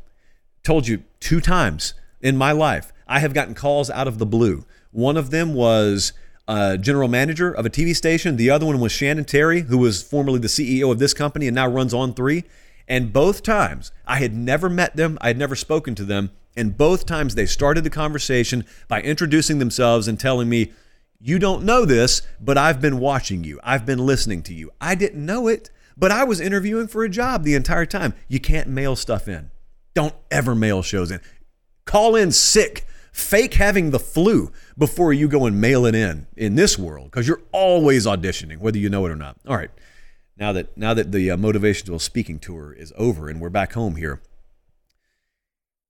Told 0.63 0.87
you 0.87 1.03
two 1.19 1.41
times 1.41 1.93
in 2.21 2.37
my 2.37 2.51
life, 2.51 2.93
I 3.07 3.19
have 3.19 3.33
gotten 3.33 3.55
calls 3.55 3.89
out 3.89 4.07
of 4.07 4.19
the 4.19 4.25
blue. 4.25 4.65
One 4.91 5.17
of 5.17 5.31
them 5.31 5.53
was 5.53 6.13
a 6.47 6.77
general 6.77 7.07
manager 7.07 7.51
of 7.51 7.65
a 7.65 7.69
TV 7.69 7.95
station. 7.95 8.37
The 8.37 8.49
other 8.49 8.65
one 8.65 8.79
was 8.79 8.91
Shannon 8.91 9.25
Terry, 9.25 9.61
who 9.61 9.77
was 9.77 10.03
formerly 10.03 10.39
the 10.39 10.47
CEO 10.47 10.91
of 10.91 10.99
this 10.99 11.13
company 11.13 11.47
and 11.47 11.55
now 11.55 11.67
runs 11.67 11.93
On3. 11.93 12.43
And 12.91 13.13
both 13.13 13.41
times, 13.41 13.93
I 14.05 14.17
had 14.17 14.35
never 14.35 14.69
met 14.69 14.97
them, 14.97 15.17
I 15.21 15.27
had 15.27 15.37
never 15.37 15.55
spoken 15.55 15.95
to 15.95 16.03
them. 16.03 16.29
And 16.57 16.75
both 16.77 17.05
times, 17.05 17.35
they 17.35 17.45
started 17.45 17.85
the 17.85 17.89
conversation 17.89 18.65
by 18.89 19.01
introducing 19.01 19.59
themselves 19.59 20.09
and 20.09 20.19
telling 20.19 20.49
me, 20.49 20.73
You 21.17 21.39
don't 21.39 21.63
know 21.63 21.85
this, 21.85 22.21
but 22.41 22.57
I've 22.57 22.81
been 22.81 22.99
watching 22.99 23.45
you. 23.45 23.61
I've 23.63 23.85
been 23.85 24.05
listening 24.05 24.43
to 24.43 24.53
you. 24.53 24.71
I 24.81 24.95
didn't 24.95 25.25
know 25.25 25.47
it. 25.47 25.69
But 25.95 26.11
I 26.11 26.25
was 26.25 26.41
interviewing 26.41 26.87
for 26.89 27.05
a 27.05 27.09
job 27.09 27.45
the 27.45 27.55
entire 27.55 27.85
time. 27.85 28.13
You 28.27 28.41
can't 28.41 28.67
mail 28.67 28.97
stuff 28.97 29.29
in. 29.29 29.51
Don't 29.93 30.15
ever 30.29 30.53
mail 30.53 30.81
shows 30.81 31.11
in. 31.11 31.21
Call 31.85 32.17
in 32.17 32.33
sick, 32.33 32.85
fake 33.13 33.53
having 33.53 33.91
the 33.91 33.99
flu 33.99 34.51
before 34.77 35.13
you 35.13 35.29
go 35.29 35.45
and 35.45 35.61
mail 35.61 35.85
it 35.85 35.95
in 35.95 36.27
in 36.35 36.55
this 36.55 36.77
world 36.77 37.05
because 37.05 37.25
you're 37.25 37.43
always 37.53 38.05
auditioning, 38.05 38.57
whether 38.57 38.77
you 38.77 38.89
know 38.89 39.05
it 39.05 39.11
or 39.11 39.15
not. 39.15 39.37
All 39.47 39.55
right. 39.55 39.71
Now 40.37 40.51
that 40.53 40.75
now 40.77 40.93
that 40.93 41.11
the 41.11 41.31
uh, 41.31 41.37
motivational 41.37 41.99
speaking 42.01 42.39
tour 42.39 42.73
is 42.73 42.93
over 42.97 43.29
and 43.29 43.39
we're 43.39 43.49
back 43.49 43.73
home 43.73 43.95
here. 43.95 44.21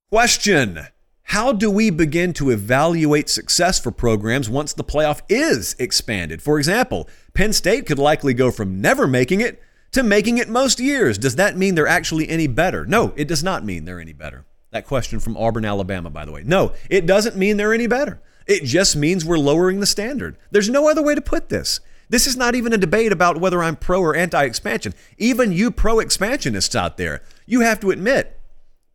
Question 0.09 0.87
how 1.31 1.53
do 1.53 1.71
we 1.71 1.89
begin 1.89 2.33
to 2.33 2.49
evaluate 2.49 3.29
success 3.29 3.79
for 3.79 3.89
programs 3.89 4.49
once 4.49 4.73
the 4.73 4.83
playoff 4.83 5.21
is 5.29 5.77
expanded? 5.79 6.41
For 6.41 6.57
example, 6.57 7.07
Penn 7.33 7.53
State 7.53 7.85
could 7.85 7.99
likely 7.99 8.33
go 8.33 8.51
from 8.51 8.81
never 8.81 9.07
making 9.07 9.39
it 9.39 9.61
to 9.93 10.03
making 10.03 10.39
it 10.39 10.49
most 10.49 10.81
years. 10.81 11.17
Does 11.17 11.37
that 11.37 11.55
mean 11.55 11.75
they're 11.75 11.87
actually 11.87 12.27
any 12.27 12.47
better? 12.47 12.85
No, 12.85 13.13
it 13.15 13.29
does 13.29 13.45
not 13.45 13.63
mean 13.63 13.85
they're 13.85 14.01
any 14.01 14.11
better. 14.11 14.45
That 14.71 14.85
question 14.85 15.21
from 15.21 15.37
Auburn, 15.37 15.63
Alabama, 15.63 16.09
by 16.09 16.25
the 16.25 16.33
way. 16.33 16.43
No, 16.45 16.73
it 16.89 17.05
doesn't 17.05 17.37
mean 17.37 17.55
they're 17.55 17.73
any 17.73 17.87
better. 17.87 18.21
It 18.45 18.65
just 18.65 18.97
means 18.97 19.23
we're 19.23 19.37
lowering 19.37 19.79
the 19.79 19.85
standard. 19.85 20.37
There's 20.51 20.69
no 20.69 20.89
other 20.89 21.01
way 21.01 21.15
to 21.15 21.21
put 21.21 21.47
this. 21.47 21.79
This 22.11 22.27
is 22.27 22.35
not 22.35 22.55
even 22.55 22.73
a 22.73 22.77
debate 22.77 23.13
about 23.13 23.39
whether 23.39 23.63
I'm 23.63 23.77
pro 23.77 24.01
or 24.01 24.15
anti 24.17 24.43
expansion. 24.43 24.93
Even 25.17 25.53
you 25.53 25.71
pro 25.71 25.99
expansionists 25.99 26.75
out 26.75 26.97
there, 26.97 27.23
you 27.45 27.61
have 27.61 27.79
to 27.79 27.89
admit, 27.89 28.37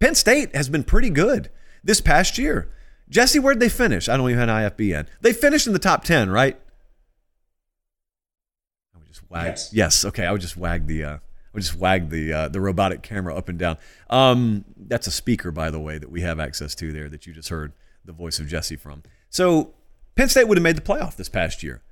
Penn 0.01 0.15
State 0.15 0.55
has 0.55 0.69
been 0.69 0.85
pretty 0.85 1.09
good 1.09 1.51
this 1.83 2.03
past 2.03 2.37
year. 2.37 2.71
Jesse, 3.09 3.39
where'd 3.39 3.59
they 3.59 3.71
finish? 3.71 4.11
I 4.11 4.19
don't 4.19 4.29
even 4.29 4.47
have 4.47 4.49
an 4.51 4.71
IFBN. 4.71 5.07
They 5.23 5.33
finished 5.33 5.67
in 5.67 5.73
the 5.73 5.79
top 5.79 6.05
10, 6.05 6.29
right? 6.29 6.61
Wag. 9.29 9.47
Yes. 9.47 9.71
yes. 9.73 10.05
Okay. 10.05 10.27
I 10.27 10.31
would 10.31 10.43
just 10.43 10.57
wag 10.57 10.87
the. 10.87 11.05
Uh, 11.05 11.15
I 11.15 11.21
would 11.53 11.63
just 11.63 11.77
wag 11.77 12.11
the 12.11 12.33
uh, 12.33 12.49
the 12.49 12.61
robotic 12.61 13.03
camera 13.03 13.35
up 13.35 13.49
and 13.49 13.59
down. 13.59 13.79
Um, 14.11 14.65
that's 14.77 15.07
a 15.07 15.11
speaker, 15.11 15.51
by 15.51 15.71
the 15.71 15.81
way, 15.81 15.99
that 15.99 16.11
we 16.11 16.21
have 16.21 16.39
access 16.39 16.75
to 16.77 16.93
there 16.93 17.09
that 17.09 17.27
you 17.27 17.33
just 17.33 17.49
heard 17.49 17.73
the 18.05 18.13
voice 18.13 18.39
of 18.39 18.47
Jesse 18.47 18.77
from. 18.77 19.03
So 19.31 19.75
Penn 20.15 20.29
State 20.29 20.47
would 20.47 20.59
have 20.59 20.63
made 20.63 20.77
the 20.77 20.83
playoff 20.83 21.17
this 21.17 21.29
past 21.29 21.63
year 21.63 21.83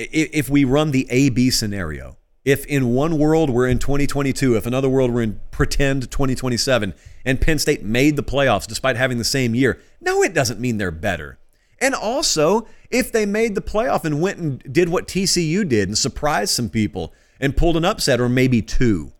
if 0.00 0.48
we 0.48 0.64
run 0.64 0.90
the 0.90 1.06
AB 1.10 1.50
scenario. 1.50 2.16
If 2.44 2.64
in 2.66 2.94
one 2.94 3.18
world 3.18 3.50
we're 3.50 3.68
in 3.68 3.78
2022, 3.78 4.56
if 4.56 4.64
another 4.64 4.88
world 4.88 5.12
we're 5.12 5.22
in 5.22 5.40
pretend 5.50 6.10
2027, 6.10 6.94
and 7.24 7.40
Penn 7.40 7.58
State 7.58 7.82
made 7.82 8.16
the 8.16 8.22
playoffs 8.22 8.66
despite 8.66 8.96
having 8.96 9.18
the 9.18 9.24
same 9.24 9.54
year, 9.54 9.78
no, 10.00 10.22
it 10.22 10.32
doesn't 10.32 10.58
mean 10.58 10.78
they're 10.78 10.90
better. 10.90 11.38
And 11.80 11.94
also, 11.94 12.66
if 12.90 13.12
they 13.12 13.26
made 13.26 13.54
the 13.54 13.60
playoff 13.60 14.04
and 14.04 14.22
went 14.22 14.38
and 14.38 14.72
did 14.72 14.88
what 14.88 15.06
TCU 15.06 15.68
did 15.68 15.88
and 15.88 15.98
surprised 15.98 16.52
some 16.52 16.70
people 16.70 17.12
and 17.38 17.56
pulled 17.56 17.76
an 17.76 17.84
upset 17.84 18.20
or 18.20 18.28
maybe 18.28 18.62
two, 18.62 19.12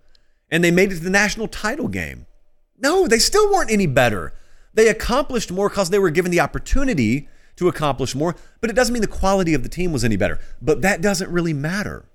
and 0.51 0.65
they 0.65 0.71
made 0.71 0.93
it 0.93 0.97
to 0.97 1.05
the 1.05 1.11
national 1.11 1.49
title 1.49 1.89
game. 1.89 2.27
No, 2.79 3.07
they 3.07 3.19
still 3.19 3.51
weren't 3.53 3.71
any 3.71 3.87
better. 3.87 4.33
They 4.73 4.89
accomplished 4.89 5.53
more 5.53 5.69
because 5.69 5.91
they 5.91 5.99
were 5.99 6.11
given 6.11 6.31
the 6.31 6.41
opportunity 6.41 7.29
to 7.57 7.69
accomplish 7.69 8.15
more, 8.15 8.35
but 8.61 8.71
it 8.71 8.77
doesn't 8.77 8.93
mean 8.93 9.03
the 9.03 9.09
quality 9.09 9.55
of 9.55 9.63
the 9.63 9.69
team 9.69 9.93
was 9.93 10.05
any 10.05 10.17
better. 10.17 10.39
But 10.61 10.83
that 10.83 11.01
doesn't 11.01 11.31
really 11.31 11.53
matter. 11.53 12.07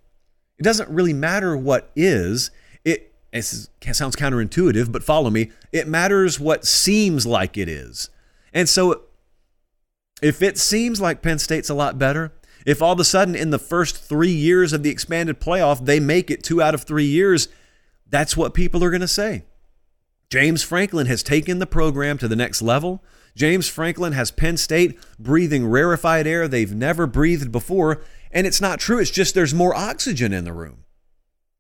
It 0.57 0.63
doesn't 0.63 0.89
really 0.89 1.13
matter 1.13 1.55
what 1.55 1.91
is. 1.95 2.51
It, 2.83 3.13
it 3.31 3.43
sounds 3.43 4.15
counterintuitive, 4.15 4.91
but 4.91 5.03
follow 5.03 5.29
me. 5.29 5.51
It 5.71 5.87
matters 5.87 6.39
what 6.39 6.65
seems 6.65 7.25
like 7.25 7.57
it 7.57 7.67
is. 7.67 8.09
And 8.53 8.69
so 8.69 9.03
if 10.21 10.41
it 10.41 10.57
seems 10.57 11.01
like 11.01 11.21
Penn 11.21 11.39
State's 11.39 11.69
a 11.69 11.73
lot 11.73 11.99
better, 11.99 12.33
if 12.65 12.81
all 12.81 12.93
of 12.93 12.99
a 12.99 13.03
sudden 13.03 13.35
in 13.35 13.51
the 13.51 13.59
first 13.59 13.97
three 13.97 14.31
years 14.31 14.73
of 14.73 14.81
the 14.81 14.89
expanded 14.89 15.39
playoff 15.39 15.85
they 15.85 15.99
make 15.99 16.31
it 16.31 16.43
two 16.43 16.61
out 16.61 16.73
of 16.73 16.83
three 16.83 17.05
years, 17.05 17.47
that's 18.09 18.37
what 18.37 18.53
people 18.53 18.83
are 18.83 18.89
going 18.89 19.01
to 19.01 19.07
say. 19.07 19.43
James 20.29 20.63
Franklin 20.63 21.05
has 21.07 21.21
taken 21.21 21.59
the 21.59 21.67
program 21.67 22.17
to 22.17 22.27
the 22.27 22.35
next 22.35 22.61
level. 22.61 23.03
James 23.35 23.67
Franklin 23.67 24.13
has 24.13 24.31
Penn 24.31 24.57
State 24.57 24.97
breathing 25.19 25.67
rarefied 25.67 26.25
air 26.25 26.47
they've 26.47 26.73
never 26.73 27.05
breathed 27.05 27.51
before. 27.51 28.01
And 28.31 28.47
it's 28.47 28.61
not 28.61 28.79
true, 28.79 28.99
it's 28.99 29.11
just 29.11 29.35
there's 29.35 29.53
more 29.53 29.75
oxygen 29.75 30.33
in 30.33 30.43
the 30.43 30.53
room. 30.53 30.85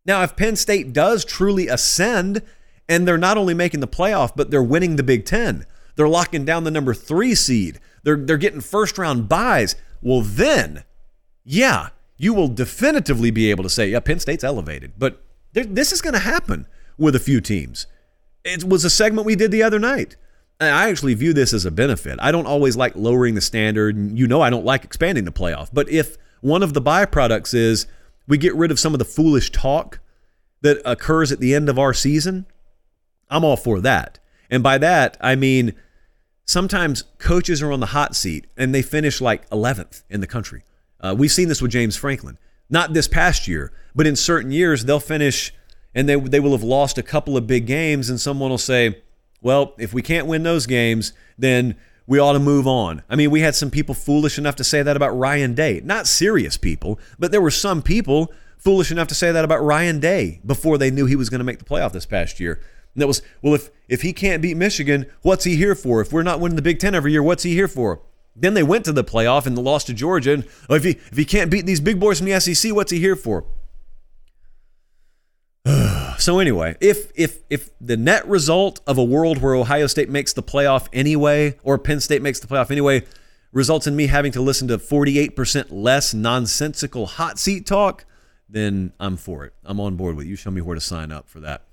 Now, 0.05 0.23
if 0.23 0.35
Penn 0.35 0.55
State 0.55 0.93
does 0.93 1.25
truly 1.25 1.67
ascend 1.67 2.41
and 2.87 3.07
they're 3.07 3.17
not 3.17 3.37
only 3.37 3.53
making 3.53 3.79
the 3.79 3.87
playoff, 3.87 4.33
but 4.35 4.51
they're 4.51 4.61
winning 4.63 4.95
the 4.95 5.03
Big 5.03 5.25
Ten, 5.25 5.65
they're 5.95 6.07
locking 6.07 6.45
down 6.45 6.63
the 6.63 6.71
number 6.71 6.93
three 6.93 7.33
seed. 7.33 7.79
They're, 8.03 8.17
they're 8.17 8.37
getting 8.37 8.61
first 8.61 8.97
round 8.97 9.27
byes. 9.27 9.75
Well, 10.01 10.21
then, 10.21 10.83
yeah, 11.43 11.89
you 12.17 12.33
will 12.33 12.47
definitively 12.47 13.31
be 13.31 13.49
able 13.49 13.63
to 13.63 13.69
say, 13.69 13.89
yeah, 13.89 13.99
Penn 13.99 14.19
State's 14.19 14.43
elevated. 14.43 14.93
But 14.97 15.23
this 15.53 15.91
is 15.91 16.01
going 16.01 16.13
to 16.13 16.19
happen 16.19 16.67
with 16.97 17.15
a 17.15 17.19
few 17.19 17.41
teams. 17.41 17.87
It 18.43 18.63
was 18.63 18.85
a 18.85 18.89
segment 18.89 19.25
we 19.25 19.35
did 19.35 19.51
the 19.51 19.63
other 19.63 19.79
night. 19.79 20.17
And 20.59 20.73
I 20.73 20.89
actually 20.89 21.13
view 21.15 21.33
this 21.33 21.53
as 21.53 21.65
a 21.65 21.71
benefit. 21.71 22.17
I 22.21 22.31
don't 22.31 22.45
always 22.45 22.77
like 22.77 22.95
lowering 22.95 23.35
the 23.35 23.41
standard. 23.41 23.95
And 23.95 24.17
you 24.17 24.27
know, 24.27 24.41
I 24.41 24.49
don't 24.49 24.65
like 24.65 24.83
expanding 24.83 25.25
the 25.25 25.31
playoff. 25.31 25.69
But 25.73 25.89
if 25.89 26.17
one 26.41 26.63
of 26.63 26.73
the 26.73 26.81
byproducts 26.81 27.53
is 27.53 27.87
we 28.27 28.37
get 28.37 28.55
rid 28.55 28.71
of 28.71 28.79
some 28.79 28.93
of 28.93 28.99
the 28.99 29.05
foolish 29.05 29.51
talk 29.51 29.99
that 30.61 30.81
occurs 30.85 31.31
at 31.31 31.39
the 31.39 31.53
end 31.53 31.69
of 31.69 31.77
our 31.77 31.93
season, 31.93 32.45
I'm 33.29 33.43
all 33.43 33.57
for 33.57 33.81
that. 33.81 34.19
And 34.49 34.63
by 34.63 34.77
that, 34.77 35.17
I 35.19 35.35
mean 35.35 35.73
sometimes 36.45 37.03
coaches 37.17 37.61
are 37.61 37.71
on 37.71 37.79
the 37.79 37.87
hot 37.87 38.15
seat 38.15 38.47
and 38.55 38.73
they 38.73 38.81
finish 38.81 39.19
like 39.19 39.49
11th 39.49 40.03
in 40.09 40.21
the 40.21 40.27
country. 40.27 40.63
Uh, 41.01 41.15
we've 41.17 41.31
seen 41.31 41.49
this 41.49 41.61
with 41.61 41.71
James 41.71 41.97
Franklin. 41.97 42.37
Not 42.69 42.93
this 42.93 43.07
past 43.07 43.47
year, 43.47 43.73
but 43.93 44.07
in 44.07 44.15
certain 44.15 44.51
years, 44.51 44.85
they'll 44.85 44.99
finish 44.99 45.53
and 45.93 46.09
they, 46.09 46.15
they 46.15 46.39
will 46.39 46.51
have 46.51 46.63
lost 46.63 46.97
a 46.97 47.03
couple 47.03 47.37
of 47.37 47.47
big 47.47 47.65
games, 47.65 48.09
and 48.09 48.19
someone 48.19 48.49
will 48.49 48.57
say, 48.57 49.01
well, 49.41 49.73
if 49.77 49.93
we 49.93 50.01
can't 50.01 50.27
win 50.27 50.43
those 50.43 50.65
games, 50.65 51.13
then 51.37 51.75
we 52.07 52.19
ought 52.19 52.33
to 52.33 52.39
move 52.39 52.67
on. 52.67 53.03
I 53.09 53.15
mean, 53.15 53.31
we 53.31 53.41
had 53.41 53.55
some 53.55 53.71
people 53.71 53.95
foolish 53.95 54.37
enough 54.37 54.55
to 54.57 54.63
say 54.63 54.83
that 54.83 54.95
about 54.95 55.17
Ryan 55.17 55.53
Day. 55.53 55.81
Not 55.83 56.07
serious 56.07 56.57
people, 56.57 56.99
but 57.17 57.31
there 57.31 57.41
were 57.41 57.51
some 57.51 57.81
people 57.81 58.31
foolish 58.57 58.91
enough 58.91 59.07
to 59.07 59.15
say 59.15 59.31
that 59.31 59.45
about 59.45 59.63
Ryan 59.63 59.99
Day 59.99 60.41
before 60.45 60.77
they 60.77 60.91
knew 60.91 61.05
he 61.05 61.15
was 61.15 61.29
going 61.29 61.39
to 61.39 61.45
make 61.45 61.59
the 61.59 61.65
playoff 61.65 61.91
this 61.91 62.05
past 62.05 62.39
year. 62.39 62.61
And 62.93 63.01
that 63.01 63.07
was, 63.07 63.21
well, 63.41 63.53
if 63.53 63.69
if 63.87 64.01
he 64.01 64.13
can't 64.13 64.41
beat 64.41 64.57
Michigan, 64.57 65.05
what's 65.21 65.43
he 65.43 65.55
here 65.55 65.75
for? 65.75 66.01
If 66.01 66.13
we're 66.13 66.23
not 66.23 66.39
winning 66.39 66.55
the 66.55 66.61
Big 66.61 66.79
Ten 66.79 66.95
every 66.95 67.11
year, 67.11 67.21
what's 67.21 67.43
he 67.43 67.53
here 67.53 67.67
for? 67.67 68.01
Then 68.35 68.53
they 68.53 68.63
went 68.63 68.85
to 68.85 68.91
the 68.91 69.03
playoff 69.03 69.45
and 69.45 69.57
lost 69.57 69.87
to 69.87 69.93
Georgia. 69.93 70.33
And 70.33 70.47
oh, 70.69 70.75
if 70.75 70.83
he 70.83 70.91
if 71.11 71.17
he 71.17 71.25
can't 71.25 71.51
beat 71.51 71.65
these 71.65 71.79
big 71.79 71.99
boys 71.99 72.19
from 72.19 72.27
the 72.27 72.39
SEC, 72.39 72.73
what's 72.73 72.91
he 72.91 72.99
here 72.99 73.15
for? 73.15 73.45
So 76.17 76.39
anyway, 76.39 76.77
if 76.79 77.11
if 77.15 77.39
if 77.49 77.71
the 77.81 77.97
net 77.97 78.25
result 78.25 78.79
of 78.87 78.97
a 78.97 79.03
world 79.03 79.41
where 79.41 79.53
Ohio 79.53 79.85
State 79.85 80.09
makes 80.09 80.31
the 80.31 80.41
playoff 80.41 80.87
anyway, 80.93 81.59
or 81.61 81.77
Penn 81.77 81.99
State 81.99 82.21
makes 82.21 82.39
the 82.39 82.47
playoff 82.47 82.71
anyway, 82.71 83.03
results 83.51 83.85
in 83.85 83.97
me 83.97 84.07
having 84.07 84.31
to 84.31 84.41
listen 84.41 84.67
to 84.69 84.77
48% 84.77 85.67
less 85.71 86.13
nonsensical 86.13 87.05
hot 87.05 87.37
seat 87.37 87.65
talk, 87.65 88.05
then 88.47 88.93
I'm 88.97 89.17
for 89.17 89.43
it. 89.43 89.53
I'm 89.65 89.79
on 89.81 89.97
board 89.97 90.15
with 90.15 90.25
you. 90.25 90.37
Show 90.37 90.51
me 90.51 90.61
where 90.61 90.75
to 90.75 90.81
sign 90.81 91.11
up 91.11 91.27
for 91.27 91.41
that. 91.41 91.63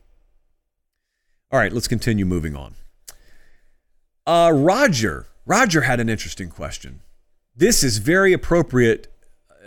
All 1.52 1.58
right, 1.60 1.72
let's 1.72 1.88
continue 1.88 2.26
moving 2.26 2.56
on. 2.56 2.74
Uh, 4.26 4.50
Roger. 4.52 5.26
Roger 5.46 5.82
had 5.82 6.00
an 6.00 6.08
interesting 6.08 6.48
question. 6.48 7.00
This 7.54 7.84
is 7.84 7.98
very 7.98 8.32
appropriate 8.32 9.06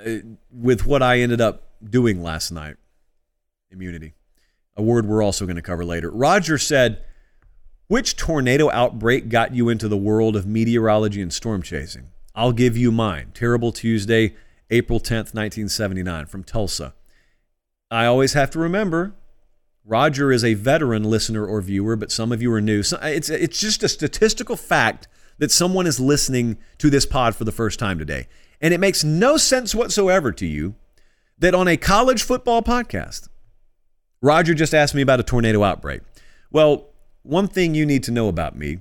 uh, 0.06 0.18
with 0.52 0.86
what 0.86 1.02
I 1.02 1.20
ended 1.20 1.40
up 1.40 1.64
doing 1.82 2.22
last 2.22 2.52
night 2.52 2.76
immunity, 3.76 4.14
a 4.76 4.82
word 4.82 5.06
we're 5.06 5.24
also 5.24 5.46
going 5.46 5.56
to 5.56 5.62
cover 5.62 5.86
later. 5.86 6.10
Roger 6.10 6.58
said, 6.58 7.04
Which 7.88 8.16
tornado 8.16 8.72
outbreak 8.72 9.30
got 9.30 9.54
you 9.54 9.70
into 9.70 9.88
the 9.88 9.98
world 9.98 10.36
of 10.36 10.48
meteorology 10.48 11.22
and 11.22 11.32
storm 11.32 11.62
chasing? 11.62 12.08
I'll 12.34 12.52
give 12.52 12.76
you 12.76 12.92
mine. 12.92 13.32
Terrible 13.34 13.72
Tuesday, 13.72 14.36
April 14.70 15.00
10th, 15.00 15.34
1979, 15.34 16.26
from 16.26 16.44
Tulsa. 16.44 16.94
I 17.92 18.06
always 18.06 18.34
have 18.34 18.50
to 18.52 18.60
remember 18.60 19.14
Roger 19.86 20.32
is 20.32 20.44
a 20.44 20.56
veteran 20.56 21.04
listener 21.04 21.46
or 21.46 21.62
viewer, 21.62 21.96
but 21.96 22.12
some 22.12 22.32
of 22.32 22.42
you 22.42 22.52
are 22.52 22.62
new. 22.62 22.82
So 22.82 22.98
uh, 22.98 23.08
it's, 23.08 23.30
it's 23.30 23.60
just 23.60 23.84
a 23.84 23.88
statistical 23.88 24.56
fact 24.56 25.08
that 25.38 25.52
someone 25.52 25.86
is 25.86 26.00
listening 26.00 26.58
to 26.80 26.90
this 26.90 27.06
pod 27.06 27.36
for 27.36 27.44
the 27.44 27.52
first 27.52 27.78
time 27.78 28.00
today. 28.00 28.28
And 28.60 28.74
it 28.74 28.80
makes 28.80 29.04
no 29.04 29.38
sense 29.38 29.76
whatsoever 29.76 30.32
to 30.32 30.46
you 30.46 30.76
that 31.38 31.54
on 31.54 31.68
a 31.68 31.78
college 31.78 32.24
football 32.24 32.64
podcast, 32.64 33.28
Roger 34.26 34.56
just 34.56 34.74
asked 34.74 34.96
me 34.96 35.04
about 35.04 35.20
a 35.20 35.24
tornado 35.24 35.62
outbreak. 35.64 36.02
Well, 36.50 36.88
one 37.22 37.48
thing 37.48 37.76
you 37.76 37.86
need 37.86 38.02
to 38.04 38.12
know 38.12 38.28
about 38.28 38.58
me 38.58 38.80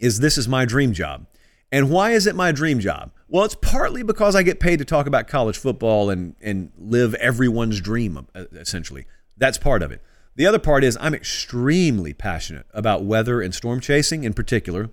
is 0.00 0.18
this 0.18 0.36
is 0.36 0.48
my 0.48 0.64
dream 0.64 0.92
job. 0.92 1.26
And 1.70 1.90
why 1.90 2.10
is 2.10 2.26
it 2.26 2.34
my 2.34 2.50
dream 2.50 2.80
job? 2.80 3.12
Well, 3.28 3.44
it's 3.44 3.54
partly 3.54 4.02
because 4.02 4.34
I 4.34 4.42
get 4.42 4.58
paid 4.58 4.80
to 4.80 4.84
talk 4.84 5.06
about 5.06 5.28
college 5.28 5.56
football 5.56 6.10
and, 6.10 6.34
and 6.40 6.72
live 6.76 7.14
everyone's 7.14 7.80
dream, 7.80 8.26
essentially. 8.34 9.06
That's 9.36 9.58
part 9.58 9.80
of 9.80 9.92
it. 9.92 10.02
The 10.34 10.46
other 10.46 10.58
part 10.58 10.82
is 10.82 10.98
I'm 11.00 11.14
extremely 11.14 12.12
passionate 12.12 12.66
about 12.74 13.04
weather 13.04 13.40
and 13.40 13.54
storm 13.54 13.78
chasing 13.78 14.24
in 14.24 14.34
particular. 14.34 14.90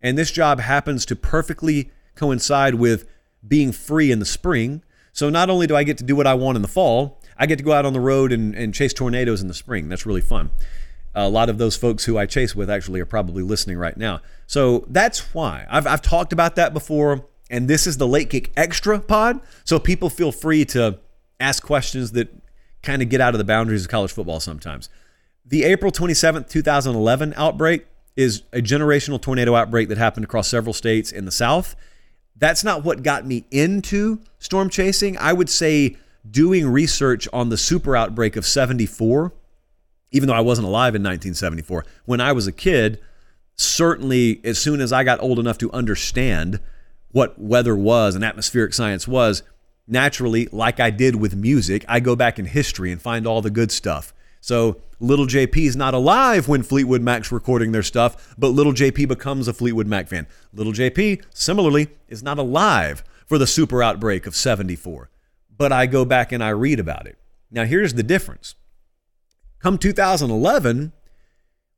And 0.00 0.16
this 0.16 0.30
job 0.30 0.60
happens 0.60 1.04
to 1.06 1.16
perfectly 1.16 1.90
coincide 2.14 2.76
with 2.76 3.08
being 3.46 3.72
free 3.72 4.12
in 4.12 4.20
the 4.20 4.24
spring. 4.24 4.84
So 5.12 5.28
not 5.28 5.50
only 5.50 5.66
do 5.66 5.74
I 5.74 5.82
get 5.82 5.98
to 5.98 6.04
do 6.04 6.14
what 6.14 6.28
I 6.28 6.34
want 6.34 6.54
in 6.54 6.62
the 6.62 6.68
fall, 6.68 7.20
I 7.38 7.46
get 7.46 7.58
to 7.58 7.64
go 7.64 7.72
out 7.72 7.86
on 7.86 7.92
the 7.92 8.00
road 8.00 8.32
and, 8.32 8.54
and 8.54 8.74
chase 8.74 8.92
tornadoes 8.92 9.42
in 9.42 9.48
the 9.48 9.54
spring. 9.54 9.88
That's 9.88 10.06
really 10.06 10.20
fun. 10.20 10.50
A 11.14 11.28
lot 11.28 11.48
of 11.48 11.58
those 11.58 11.76
folks 11.76 12.04
who 12.04 12.16
I 12.16 12.26
chase 12.26 12.54
with 12.54 12.70
actually 12.70 13.00
are 13.00 13.06
probably 13.06 13.42
listening 13.42 13.76
right 13.76 13.96
now. 13.96 14.20
So 14.46 14.84
that's 14.88 15.34
why. 15.34 15.66
I've, 15.68 15.86
I've 15.86 16.02
talked 16.02 16.32
about 16.32 16.56
that 16.56 16.72
before, 16.72 17.26
and 17.50 17.68
this 17.68 17.86
is 17.86 17.98
the 17.98 18.08
Late 18.08 18.30
Kick 18.30 18.50
Extra 18.56 18.98
pod. 18.98 19.40
So 19.64 19.78
people 19.78 20.08
feel 20.08 20.32
free 20.32 20.64
to 20.66 20.98
ask 21.38 21.62
questions 21.62 22.12
that 22.12 22.32
kind 22.82 23.02
of 23.02 23.08
get 23.08 23.20
out 23.20 23.34
of 23.34 23.38
the 23.38 23.44
boundaries 23.44 23.84
of 23.84 23.90
college 23.90 24.12
football 24.12 24.40
sometimes. 24.40 24.88
The 25.44 25.64
April 25.64 25.92
27th, 25.92 26.48
2011 26.48 27.34
outbreak 27.36 27.86
is 28.16 28.42
a 28.52 28.58
generational 28.60 29.20
tornado 29.20 29.54
outbreak 29.54 29.88
that 29.88 29.98
happened 29.98 30.24
across 30.24 30.48
several 30.48 30.72
states 30.72 31.12
in 31.12 31.24
the 31.24 31.30
South. 31.30 31.74
That's 32.36 32.64
not 32.64 32.84
what 32.84 33.02
got 33.02 33.26
me 33.26 33.44
into 33.50 34.20
storm 34.38 34.68
chasing. 34.68 35.16
I 35.18 35.32
would 35.32 35.50
say 35.50 35.96
doing 36.28 36.68
research 36.68 37.28
on 37.32 37.48
the 37.48 37.56
super 37.56 37.96
outbreak 37.96 38.36
of 38.36 38.46
74, 38.46 39.32
even 40.10 40.28
though 40.28 40.34
I 40.34 40.40
wasn't 40.40 40.68
alive 40.68 40.94
in 40.94 41.02
1974, 41.02 41.84
when 42.04 42.20
I 42.20 42.32
was 42.32 42.46
a 42.46 42.52
kid, 42.52 43.00
certainly 43.56 44.40
as 44.44 44.58
soon 44.58 44.80
as 44.80 44.92
I 44.92 45.04
got 45.04 45.20
old 45.20 45.38
enough 45.38 45.58
to 45.58 45.72
understand 45.72 46.60
what 47.10 47.38
weather 47.38 47.76
was 47.76 48.14
and 48.14 48.24
atmospheric 48.24 48.74
science 48.74 49.06
was, 49.06 49.42
naturally, 49.86 50.48
like 50.52 50.80
I 50.80 50.90
did 50.90 51.16
with 51.16 51.34
music, 51.34 51.84
I 51.88 52.00
go 52.00 52.16
back 52.16 52.38
in 52.38 52.46
history 52.46 52.92
and 52.92 53.00
find 53.00 53.26
all 53.26 53.42
the 53.42 53.50
good 53.50 53.70
stuff. 53.70 54.14
So 54.40 54.80
little 54.98 55.26
JP 55.26 55.56
is 55.56 55.76
not 55.76 55.94
alive 55.94 56.48
when 56.48 56.62
Fleetwood 56.62 57.02
Mac's 57.02 57.30
recording 57.30 57.72
their 57.72 57.82
stuff, 57.82 58.34
but 58.38 58.48
little 58.48 58.72
JP 58.72 59.08
becomes 59.08 59.48
a 59.48 59.52
Fleetwood 59.52 59.86
Mac 59.86 60.08
fan. 60.08 60.26
Little 60.52 60.72
JP, 60.72 61.24
similarly, 61.34 61.88
is 62.08 62.22
not 62.22 62.38
alive 62.38 63.04
for 63.26 63.38
the 63.38 63.46
super 63.46 63.82
outbreak 63.82 64.26
of 64.26 64.34
74 64.34 65.10
but 65.62 65.70
I 65.70 65.86
go 65.86 66.04
back 66.04 66.32
and 66.32 66.42
I 66.42 66.48
read 66.48 66.80
about 66.80 67.06
it. 67.06 67.16
Now, 67.48 67.64
here's 67.64 67.94
the 67.94 68.02
difference. 68.02 68.56
Come 69.60 69.78
2011, 69.78 70.92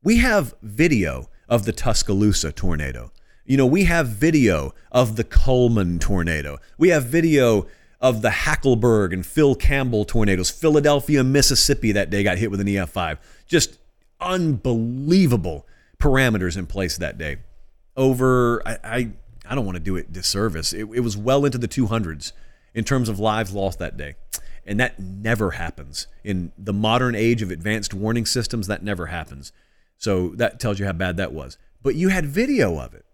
we 0.01 0.17
have 0.17 0.55
video 0.63 1.29
of 1.47 1.65
the 1.65 1.71
Tuscaloosa 1.71 2.51
tornado. 2.51 3.11
You 3.45 3.57
know, 3.57 3.67
we 3.67 3.83
have 3.83 4.07
video 4.07 4.73
of 4.91 5.17
the 5.17 5.23
Cullman 5.23 5.99
tornado. 5.99 6.57
We 6.79 6.89
have 6.89 7.05
video 7.05 7.67
of 8.01 8.23
the 8.23 8.31
Hackleburg 8.31 9.13
and 9.13 9.23
Phil 9.23 9.53
Campbell 9.53 10.03
tornadoes. 10.03 10.49
Philadelphia, 10.49 11.23
Mississippi 11.23 11.91
that 11.91 12.09
day 12.09 12.23
got 12.23 12.39
hit 12.39 12.49
with 12.49 12.61
an 12.61 12.67
EF5. 12.67 13.19
Just 13.45 13.77
unbelievable 14.19 15.67
parameters 15.99 16.57
in 16.57 16.65
place 16.65 16.97
that 16.97 17.19
day. 17.19 17.37
Over, 17.95 18.67
I, 18.67 18.77
I, 18.83 19.09
I 19.47 19.53
don't 19.53 19.63
want 19.63 19.75
to 19.75 19.83
do 19.83 19.95
it 19.95 20.11
disservice. 20.11 20.73
It, 20.73 20.87
it 20.91 21.01
was 21.01 21.15
well 21.15 21.45
into 21.45 21.59
the 21.59 21.67
200s 21.67 22.31
in 22.75 22.83
terms 22.83 23.09
of 23.09 23.19
lives 23.19 23.53
lost 23.53 23.79
that 23.79 23.97
day. 23.97 24.15
And 24.67 24.79
that 24.79 24.99
never 24.99 25.51
happens. 25.51 26.07
In 26.23 26.51
the 26.57 26.73
modern 26.73 27.15
age 27.15 27.41
of 27.41 27.49
advanced 27.49 27.93
warning 27.93 28.25
systems, 28.25 28.67
that 28.67 28.83
never 28.83 29.07
happens. 29.07 29.51
So 29.97 30.29
that 30.35 30.59
tells 30.59 30.79
you 30.79 30.85
how 30.85 30.93
bad 30.93 31.17
that 31.17 31.33
was. 31.33 31.57
But 31.81 31.95
you 31.95 32.09
had 32.09 32.25
video 32.25 32.77
of 32.79 32.93
it. 32.93 33.05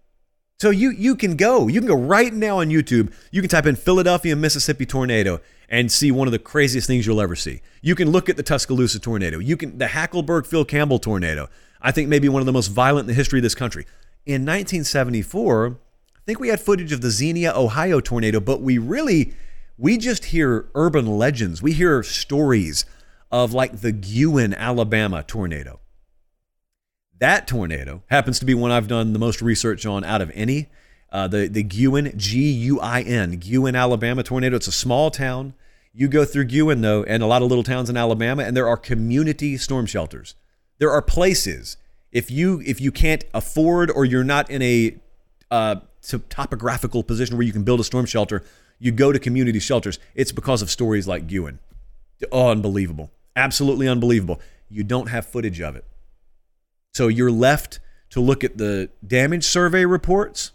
So 0.59 0.69
you 0.69 0.91
you 0.91 1.15
can 1.15 1.37
go. 1.37 1.67
You 1.67 1.79
can 1.79 1.87
go 1.87 1.95
right 1.95 2.31
now 2.31 2.59
on 2.59 2.69
YouTube. 2.69 3.11
You 3.31 3.41
can 3.41 3.49
type 3.49 3.65
in 3.65 3.75
Philadelphia, 3.75 4.35
Mississippi 4.35 4.85
tornado 4.85 5.41
and 5.67 5.91
see 5.91 6.11
one 6.11 6.27
of 6.27 6.31
the 6.31 6.39
craziest 6.39 6.85
things 6.85 7.07
you'll 7.07 7.21
ever 7.21 7.35
see. 7.35 7.61
You 7.81 7.95
can 7.95 8.11
look 8.11 8.29
at 8.29 8.37
the 8.37 8.43
Tuscaloosa 8.43 8.99
tornado. 8.99 9.39
You 9.39 9.57
can 9.57 9.77
the 9.77 9.87
Hackleburg 9.87 10.45
Phil 10.45 10.63
Campbell 10.63 10.99
tornado. 10.99 11.49
I 11.81 11.91
think 11.91 12.09
maybe 12.09 12.29
one 12.29 12.41
of 12.41 12.45
the 12.45 12.53
most 12.53 12.67
violent 12.67 13.05
in 13.05 13.07
the 13.07 13.13
history 13.15 13.39
of 13.39 13.43
this 13.43 13.55
country. 13.55 13.85
In 14.25 14.41
1974, 14.43 15.77
I 16.15 16.19
think 16.27 16.39
we 16.39 16.49
had 16.49 16.61
footage 16.61 16.91
of 16.91 17.01
the 17.01 17.09
Xenia, 17.09 17.53
Ohio 17.55 17.99
tornado, 17.99 18.39
but 18.39 18.61
we 18.61 18.77
really 18.77 19.33
we 19.81 19.97
just 19.97 20.25
hear 20.25 20.67
urban 20.75 21.07
legends. 21.07 21.59
We 21.61 21.73
hear 21.73 22.03
stories 22.03 22.85
of 23.31 23.51
like 23.51 23.81
the 23.81 23.91
Guin, 23.91 24.53
Alabama 24.53 25.23
tornado. 25.23 25.79
That 27.17 27.47
tornado 27.47 28.03
happens 28.07 28.39
to 28.39 28.45
be 28.45 28.53
one 28.53 28.71
I've 28.71 28.87
done 28.87 29.13
the 29.13 29.19
most 29.19 29.41
research 29.41 29.85
on 29.85 30.03
out 30.03 30.21
of 30.21 30.31
any. 30.35 30.67
Uh, 31.11 31.27
the 31.27 31.47
the 31.47 31.63
Guin, 31.63 32.13
G 32.15 32.51
U 32.51 32.79
I 32.79 33.01
N, 33.01 33.37
Guin, 33.37 33.75
Alabama 33.75 34.21
tornado. 34.21 34.55
It's 34.55 34.67
a 34.67 34.71
small 34.71 35.09
town. 35.09 35.55
You 35.93 36.07
go 36.07 36.25
through 36.25 36.45
Guin 36.45 36.81
though, 36.81 37.03
and 37.03 37.23
a 37.23 37.25
lot 37.25 37.41
of 37.41 37.49
little 37.49 37.63
towns 37.63 37.89
in 37.89 37.97
Alabama, 37.97 38.43
and 38.43 38.55
there 38.55 38.67
are 38.67 38.77
community 38.77 39.57
storm 39.57 39.87
shelters. 39.87 40.35
There 40.77 40.91
are 40.91 41.01
places 41.01 41.77
if 42.11 42.29
you 42.29 42.61
if 42.65 42.79
you 42.79 42.91
can't 42.91 43.23
afford 43.33 43.89
or 43.89 44.05
you're 44.05 44.23
not 44.23 44.49
in 44.51 44.61
a 44.61 44.95
uh, 45.49 45.77
topographical 46.29 47.03
position 47.03 47.35
where 47.35 47.45
you 47.45 47.53
can 47.53 47.63
build 47.63 47.79
a 47.79 47.83
storm 47.83 48.05
shelter, 48.05 48.43
you 48.81 48.91
go 48.91 49.11
to 49.11 49.19
community 49.19 49.59
shelters, 49.59 49.99
it's 50.15 50.31
because 50.31 50.63
of 50.63 50.71
stories 50.71 51.07
like 51.07 51.27
Guin. 51.27 51.59
Oh, 52.31 52.49
unbelievable. 52.49 53.11
Absolutely 53.35 53.87
unbelievable. 53.87 54.41
You 54.69 54.83
don't 54.83 55.07
have 55.09 55.27
footage 55.27 55.61
of 55.61 55.75
it. 55.75 55.85
So 56.91 57.07
you're 57.07 57.31
left 57.31 57.79
to 58.09 58.19
look 58.19 58.43
at 58.43 58.57
the 58.57 58.89
damage 59.05 59.45
survey 59.45 59.85
reports 59.85 60.51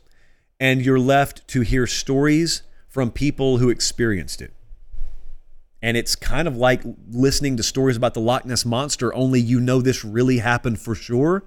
and 0.58 0.84
you're 0.84 0.98
left 0.98 1.46
to 1.48 1.60
hear 1.60 1.86
stories 1.86 2.62
from 2.88 3.12
people 3.12 3.58
who 3.58 3.70
experienced 3.70 4.42
it. 4.42 4.52
And 5.80 5.96
it's 5.96 6.16
kind 6.16 6.48
of 6.48 6.56
like 6.56 6.82
listening 7.08 7.56
to 7.58 7.62
stories 7.62 7.96
about 7.96 8.14
the 8.14 8.20
Loch 8.20 8.44
Ness 8.44 8.64
Monster, 8.64 9.14
only 9.14 9.40
you 9.40 9.60
know 9.60 9.80
this 9.80 10.04
really 10.04 10.38
happened 10.38 10.80
for 10.80 10.96
sure. 10.96 11.44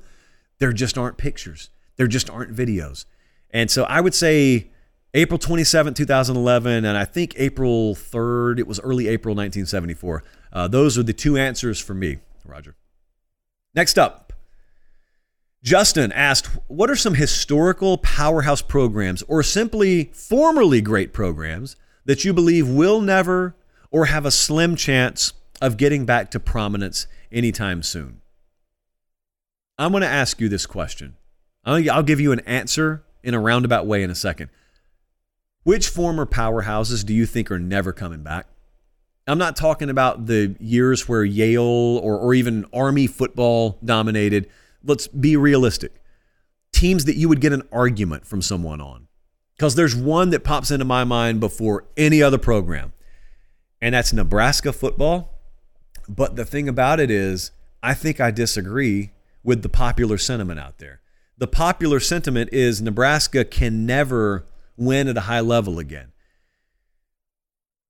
There 0.59 0.71
just 0.71 0.97
aren't 0.97 1.17
pictures, 1.17 1.69
there 1.97 2.07
just 2.07 2.29
aren't 2.29 2.55
videos. 2.55 3.03
And 3.51 3.69
so 3.69 3.83
I 3.83 3.99
would 3.99 4.13
say 4.13 4.69
April 5.13 5.39
27, 5.39 5.95
2011, 5.95 6.85
and 6.85 6.97
I 6.97 7.03
think 7.03 7.33
April 7.37 7.95
3rd, 7.95 8.59
it 8.59 8.67
was 8.67 8.79
early 8.81 9.07
April 9.07 9.33
1974. 9.33 10.23
Uh, 10.53 10.67
those 10.67 10.97
are 10.97 11.03
the 11.03 11.13
two 11.13 11.35
answers 11.35 11.79
for 11.79 11.95
me, 11.95 12.19
Roger. 12.45 12.75
Next 13.73 13.97
up, 13.97 14.33
Justin 15.63 16.11
asked, 16.11 16.47
What 16.67 16.91
are 16.91 16.95
some 16.95 17.15
historical 17.15 17.97
powerhouse 17.97 18.61
programs 18.61 19.23
or 19.23 19.41
simply 19.41 20.11
formerly 20.13 20.79
great 20.79 21.11
programs 21.11 21.75
that 22.05 22.23
you 22.23 22.33
believe 22.33 22.69
will 22.69 23.01
never 23.01 23.55
or 23.91 24.05
have 24.05 24.25
a 24.25 24.31
slim 24.31 24.75
chance 24.75 25.33
of 25.59 25.77
getting 25.77 26.05
back 26.05 26.29
to 26.31 26.39
prominence 26.39 27.07
anytime 27.31 27.81
soon? 27.81 28.21
I'm 29.77 29.91
going 29.91 30.01
to 30.01 30.07
ask 30.07 30.39
you 30.39 30.49
this 30.49 30.65
question. 30.67 31.15
I'll 31.65 32.03
give 32.03 32.19
you 32.19 32.31
an 32.31 32.41
answer 32.41 33.03
in 33.23 33.33
a 33.33 33.39
roundabout 33.39 33.85
way 33.85 34.03
in 34.03 34.09
a 34.09 34.15
second. 34.15 34.49
Which 35.69 35.87
former 35.87 36.25
powerhouses 36.25 37.05
do 37.05 37.13
you 37.13 37.27
think 37.27 37.51
are 37.51 37.59
never 37.59 37.93
coming 37.93 38.23
back? 38.23 38.47
I'm 39.27 39.37
not 39.37 39.55
talking 39.55 39.91
about 39.91 40.25
the 40.25 40.55
years 40.59 41.07
where 41.07 41.23
Yale 41.23 41.61
or, 41.61 42.17
or 42.17 42.33
even 42.33 42.65
Army 42.73 43.05
football 43.05 43.77
dominated. 43.85 44.49
Let's 44.83 45.05
be 45.05 45.37
realistic. 45.37 45.93
Teams 46.71 47.05
that 47.05 47.17
you 47.17 47.29
would 47.29 47.39
get 47.39 47.53
an 47.53 47.61
argument 47.71 48.25
from 48.25 48.41
someone 48.41 48.81
on. 48.81 49.09
Because 49.55 49.75
there's 49.75 49.95
one 49.95 50.31
that 50.31 50.43
pops 50.43 50.71
into 50.71 50.85
my 50.85 51.03
mind 51.03 51.39
before 51.39 51.85
any 51.95 52.23
other 52.23 52.39
program, 52.39 52.91
and 53.79 53.93
that's 53.93 54.11
Nebraska 54.11 54.73
football. 54.73 55.37
But 56.07 56.35
the 56.35 56.45
thing 56.45 56.67
about 56.67 56.99
it 56.99 57.11
is, 57.11 57.51
I 57.83 57.93
think 57.93 58.19
I 58.19 58.31
disagree 58.31 59.11
with 59.43 59.61
the 59.61 59.69
popular 59.69 60.17
sentiment 60.17 60.59
out 60.59 60.79
there. 60.79 61.01
The 61.37 61.47
popular 61.47 61.99
sentiment 61.99 62.49
is 62.51 62.81
Nebraska 62.81 63.45
can 63.45 63.85
never 63.85 64.45
win 64.79 65.07
at 65.07 65.17
a 65.17 65.21
high 65.21 65.41
level 65.41 65.79
again. 65.79 66.11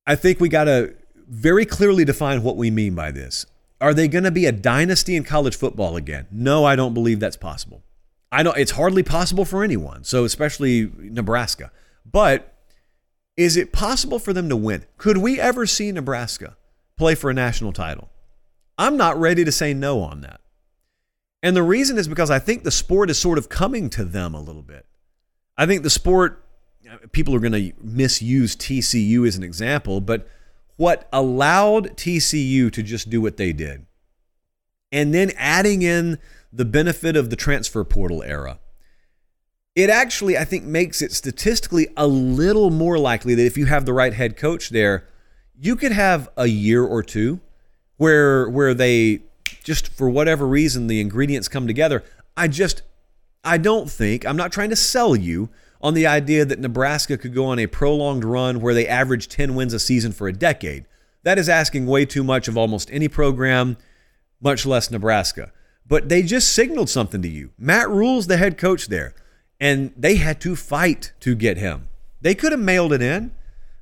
I 0.06 0.16
think 0.16 0.40
we 0.40 0.48
got 0.48 0.64
to 0.64 0.94
very 1.14 1.64
clearly 1.64 2.04
define 2.04 2.42
what 2.42 2.56
we 2.56 2.70
mean 2.70 2.94
by 2.94 3.10
this. 3.10 3.46
Are 3.80 3.94
they 3.94 4.08
going 4.08 4.24
to 4.24 4.30
be 4.30 4.46
a 4.46 4.52
dynasty 4.52 5.16
in 5.16 5.24
college 5.24 5.56
football 5.56 5.96
again? 5.96 6.26
No, 6.30 6.64
I 6.64 6.76
don't 6.76 6.94
believe 6.94 7.20
that's 7.20 7.36
possible. 7.36 7.82
I 8.32 8.42
know 8.42 8.52
it's 8.52 8.72
hardly 8.72 9.02
possible 9.02 9.44
for 9.44 9.64
anyone, 9.64 10.04
so 10.04 10.24
especially 10.24 10.90
Nebraska. 10.98 11.72
But 12.04 12.54
is 13.36 13.56
it 13.56 13.72
possible 13.72 14.18
for 14.18 14.32
them 14.32 14.48
to 14.48 14.56
win? 14.56 14.84
Could 14.98 15.16
we 15.18 15.40
ever 15.40 15.66
see 15.66 15.90
Nebraska 15.92 16.56
play 16.96 17.14
for 17.14 17.30
a 17.30 17.34
national 17.34 17.72
title? 17.72 18.10
I'm 18.76 18.96
not 18.96 19.18
ready 19.18 19.44
to 19.44 19.52
say 19.52 19.72
no 19.74 20.02
on 20.02 20.20
that. 20.22 20.40
And 21.42 21.56
the 21.56 21.62
reason 21.62 21.96
is 21.96 22.06
because 22.06 22.30
I 22.30 22.38
think 22.38 22.64
the 22.64 22.70
sport 22.70 23.10
is 23.10 23.18
sort 23.18 23.38
of 23.38 23.48
coming 23.48 23.88
to 23.90 24.04
them 24.04 24.34
a 24.34 24.40
little 24.40 24.62
bit. 24.62 24.86
I 25.56 25.66
think 25.66 25.82
the 25.82 25.90
sport, 25.90 26.44
people 27.12 27.34
are 27.34 27.40
going 27.40 27.52
to 27.52 27.72
misuse 27.80 28.56
TCU 28.56 29.26
as 29.26 29.36
an 29.36 29.42
example, 29.42 30.00
but 30.00 30.28
what 30.76 31.08
allowed 31.12 31.96
TCU 31.96 32.72
to 32.72 32.82
just 32.82 33.10
do 33.10 33.20
what 33.20 33.36
they 33.36 33.52
did, 33.52 33.86
and 34.90 35.14
then 35.14 35.32
adding 35.36 35.82
in 35.82 36.18
the 36.52 36.64
benefit 36.64 37.16
of 37.16 37.30
the 37.30 37.36
transfer 37.36 37.84
portal 37.84 38.22
era, 38.22 38.58
it 39.76 39.88
actually, 39.88 40.36
I 40.36 40.44
think, 40.44 40.64
makes 40.64 41.00
it 41.00 41.12
statistically 41.12 41.88
a 41.96 42.06
little 42.06 42.70
more 42.70 42.98
likely 42.98 43.34
that 43.34 43.46
if 43.46 43.56
you 43.56 43.66
have 43.66 43.86
the 43.86 43.92
right 43.92 44.12
head 44.12 44.36
coach 44.36 44.70
there, 44.70 45.06
you 45.58 45.76
could 45.76 45.92
have 45.92 46.28
a 46.36 46.46
year 46.46 46.82
or 46.82 47.02
two 47.02 47.40
where 47.98 48.48
where 48.48 48.74
they 48.74 49.20
just 49.62 49.88
for 49.88 50.08
whatever 50.08 50.46
reason 50.46 50.86
the 50.86 51.00
ingredients 51.00 51.48
come 51.48 51.66
together. 51.66 52.02
I 52.36 52.48
just 52.48 52.82
I 53.44 53.58
don't 53.58 53.90
think 53.90 54.26
I'm 54.26 54.36
not 54.36 54.52
trying 54.52 54.70
to 54.70 54.76
sell 54.76 55.14
you 55.14 55.50
on 55.80 55.94
the 55.94 56.06
idea 56.06 56.44
that 56.44 56.58
Nebraska 56.58 57.16
could 57.16 57.34
go 57.34 57.46
on 57.46 57.58
a 57.58 57.66
prolonged 57.66 58.24
run 58.24 58.60
where 58.60 58.74
they 58.74 58.86
average 58.86 59.28
10 59.28 59.54
wins 59.54 59.72
a 59.72 59.80
season 59.80 60.12
for 60.12 60.28
a 60.28 60.32
decade. 60.32 60.84
That 61.22 61.38
is 61.38 61.48
asking 61.48 61.86
way 61.86 62.04
too 62.04 62.24
much 62.24 62.48
of 62.48 62.56
almost 62.56 62.90
any 62.92 63.08
program, 63.08 63.76
much 64.40 64.66
less 64.66 64.90
Nebraska. 64.90 65.52
But 65.86 66.08
they 66.08 66.22
just 66.22 66.52
signaled 66.52 66.88
something 66.88 67.22
to 67.22 67.28
you. 67.28 67.50
Matt 67.58 67.88
Rhule's 67.90 68.26
the 68.26 68.36
head 68.36 68.58
coach 68.58 68.88
there, 68.88 69.14
and 69.58 69.92
they 69.96 70.16
had 70.16 70.40
to 70.42 70.54
fight 70.56 71.12
to 71.20 71.34
get 71.34 71.56
him. 71.56 71.88
They 72.20 72.34
could 72.34 72.52
have 72.52 72.60
mailed 72.60 72.92
it 72.92 73.02
in. 73.02 73.32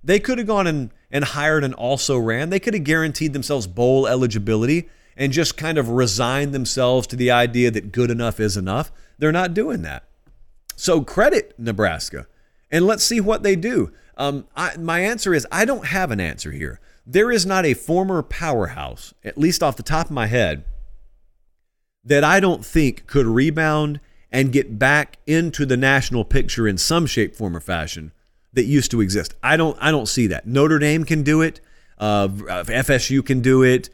They 0.03 0.21
could 0.21 0.39
have 0.39 0.47
gone 0.47 0.67
and, 0.67 0.91
and 1.11 1.25
hired 1.25 1.65
an 1.65 1.75
also 1.75 2.17
ran. 2.17 2.51
They 2.51 2.61
could 2.61 2.75
have 2.75 2.85
guaranteed 2.85 3.33
themselves 3.33 3.67
bowl 3.67 4.07
eligibility 4.07 4.89
and 5.17 5.33
just 5.33 5.57
kind 5.57 5.77
of 5.77 5.91
resigned 5.91 6.55
themselves 6.55 7.07
to 7.09 7.17
the 7.17 7.31
idea 7.31 7.71
that 7.73 7.93
good 7.93 8.11
enough 8.11 8.39
is 8.39 8.57
enough. 8.57 8.93
They're 9.19 9.33
not 9.33 9.53
doing 9.53 9.83
that. 9.83 10.08
So 10.79 11.01
credit 11.01 11.55
Nebraska, 11.59 12.29
and 12.71 12.87
let's 12.87 13.03
see 13.03 13.21
what 13.21 13.43
they 13.43 13.57
do. 13.57 13.93
Um, 14.17 14.47
I, 14.57 14.77
my 14.77 15.01
answer 15.01 15.35
is 15.35 15.45
I 15.51 15.65
don't 15.65 15.87
have 15.87 16.13
an 16.13 16.21
answer 16.21 16.53
here. 16.53 16.79
There 17.05 17.33
is 17.33 17.45
not 17.45 17.67
a 17.67 17.75
former 17.75 18.23
powerhouse, 18.23 19.13
at 19.25 19.37
least 19.37 19.61
off 19.61 19.77
the 19.77 19.83
top 19.83 20.07
of 20.07 20.13
my 20.13 20.27
head, 20.27 20.63
that 22.05 22.23
I 22.23 22.39
don't 22.39 22.65
think 22.65 23.09
could 23.09 23.27
rebound 23.27 23.99
and 24.31 24.53
get 24.53 24.79
back 24.79 25.19
into 25.27 25.67
the 25.67 25.77
national 25.77 26.25
picture 26.25 26.69
in 26.69 26.79
some 26.79 27.07
shape, 27.07 27.35
form, 27.35 27.57
or 27.57 27.61
fashion 27.61 28.13
that 28.53 28.65
used 28.65 28.93
to 28.93 29.01
exist. 29.01 29.35
I 29.43 29.57
don't. 29.57 29.77
I 29.81 29.91
don't 29.91 30.07
see 30.07 30.29
that. 30.29 30.47
Notre 30.47 30.79
Dame 30.79 31.03
can 31.03 31.25
do 31.25 31.43
it. 31.43 31.61
Uh, 31.99 32.29
FSU 32.29 33.27
can 33.27 33.41
do 33.41 33.65
it. 33.65 33.91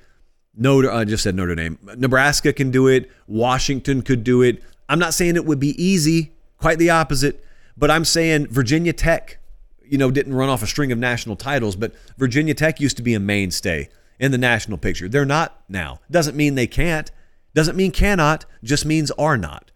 Notre, 0.55 0.93
I 0.93 1.05
just 1.05 1.23
said 1.23 1.35
Notre 1.35 1.55
Dame. 1.55 1.79
Nebraska 1.97 2.53
can 2.53 2.71
do 2.71 2.89
it. 2.89 3.11
Washington 3.27 4.03
could 4.03 4.23
do 4.23 4.43
it. 4.43 4.63
I'm 4.87 4.99
not 4.99 5.15
saying 5.15 5.37
it 5.37 5.47
would 5.47 5.59
be 5.59 5.83
easy. 5.83 6.34
Quite 6.59 6.79
the 6.79 6.91
opposite. 6.91 7.45
But 7.77 7.91
I'm 7.91 8.05
saying 8.05 8.49
Virginia 8.49 8.93
Tech, 8.93 9.39
you 9.85 9.99
know, 9.99 10.11
didn't 10.11 10.35
run 10.35 10.49
off 10.49 10.63
a 10.63 10.67
string 10.67 10.93
of 10.93 10.99
national 10.99 11.37
titles, 11.37 11.77
but 11.77 11.93
Virginia 12.17 12.55
Tech 12.55 12.81
used 12.81 12.97
to 12.97 13.03
be 13.03 13.15
a 13.15 13.21
mainstay 13.21 13.89
in 14.19 14.31
the 14.31 14.39
national 14.39 14.79
picture. 14.79 15.09
They're 15.09 15.25
not 15.25 15.63
now. 15.69 16.01
Doesn't 16.11 16.37
mean 16.37 16.55
they 16.55 16.67
can't. 16.67 17.11
Doesn't 17.55 17.77
mean 17.77 17.91
cannot. 17.91 18.45
Just 18.63 18.85
means 18.85 19.11
are 19.13 19.37
not. 19.37 19.71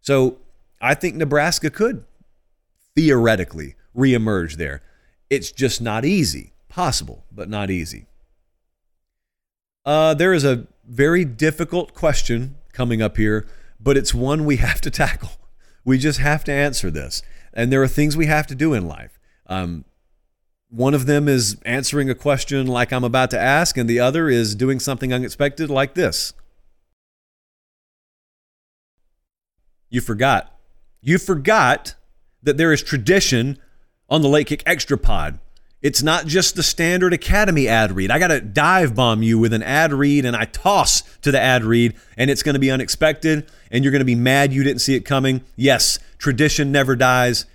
So 0.00 0.38
I 0.80 0.94
think 0.94 1.16
Nebraska 1.16 1.70
could 1.70 2.04
theoretically 2.94 3.76
reemerge 3.96 4.56
there. 4.56 4.82
It's 5.30 5.52
just 5.52 5.80
not 5.80 6.04
easy. 6.04 6.52
Possible, 6.68 7.24
but 7.30 7.48
not 7.48 7.70
easy. 7.70 8.06
Uh, 9.84 10.14
there 10.14 10.32
is 10.32 10.44
a 10.44 10.66
very 10.86 11.24
difficult 11.24 11.94
question 11.94 12.56
coming 12.72 13.02
up 13.02 13.16
here, 13.16 13.46
but 13.78 13.96
it's 13.96 14.14
one 14.14 14.44
we 14.44 14.56
have 14.56 14.80
to 14.80 14.90
tackle. 14.90 15.30
We 15.84 15.98
just 15.98 16.20
have 16.20 16.44
to 16.44 16.52
answer 16.52 16.90
this. 16.90 17.22
And 17.52 17.72
there 17.72 17.82
are 17.82 17.88
things 17.88 18.16
we 18.16 18.26
have 18.26 18.46
to 18.48 18.54
do 18.54 18.72
in 18.72 18.86
life. 18.86 19.18
Um, 19.46 19.84
one 20.68 20.94
of 20.94 21.06
them 21.06 21.28
is 21.28 21.58
answering 21.66 22.08
a 22.08 22.14
question 22.14 22.66
like 22.66 22.92
I'm 22.92 23.04
about 23.04 23.30
to 23.32 23.38
ask, 23.38 23.76
and 23.76 23.88
the 23.90 24.00
other 24.00 24.28
is 24.28 24.54
doing 24.54 24.80
something 24.80 25.12
unexpected 25.12 25.68
like 25.68 25.94
this. 25.94 26.32
You 29.90 30.00
forgot. 30.00 30.58
You 31.02 31.18
forgot 31.18 31.94
that 32.42 32.56
there 32.56 32.72
is 32.72 32.82
tradition 32.82 33.58
on 34.08 34.22
the 34.22 34.28
Late 34.28 34.46
Kick 34.46 34.62
Extra 34.64 34.96
Pod. 34.96 35.38
It's 35.82 36.02
not 36.02 36.26
just 36.26 36.54
the 36.54 36.62
standard 36.62 37.12
Academy 37.12 37.66
ad 37.66 37.90
read. 37.90 38.12
I 38.12 38.20
got 38.20 38.28
to 38.28 38.40
dive 38.40 38.94
bomb 38.94 39.22
you 39.22 39.38
with 39.38 39.52
an 39.52 39.64
ad 39.64 39.92
read 39.92 40.24
and 40.24 40.36
I 40.36 40.44
toss 40.44 41.02
to 41.22 41.32
the 41.32 41.40
ad 41.40 41.64
read 41.64 41.94
and 42.16 42.30
it's 42.30 42.44
going 42.44 42.54
to 42.54 42.60
be 42.60 42.70
unexpected 42.70 43.50
and 43.70 43.82
you're 43.82 43.90
going 43.90 44.00
to 44.00 44.04
be 44.04 44.14
mad 44.14 44.52
you 44.52 44.62
didn't 44.62 44.80
see 44.80 44.94
it 44.94 45.00
coming. 45.00 45.42
Yes, 45.56 45.98
tradition 46.18 46.70
never 46.70 46.94
dies 46.94 47.46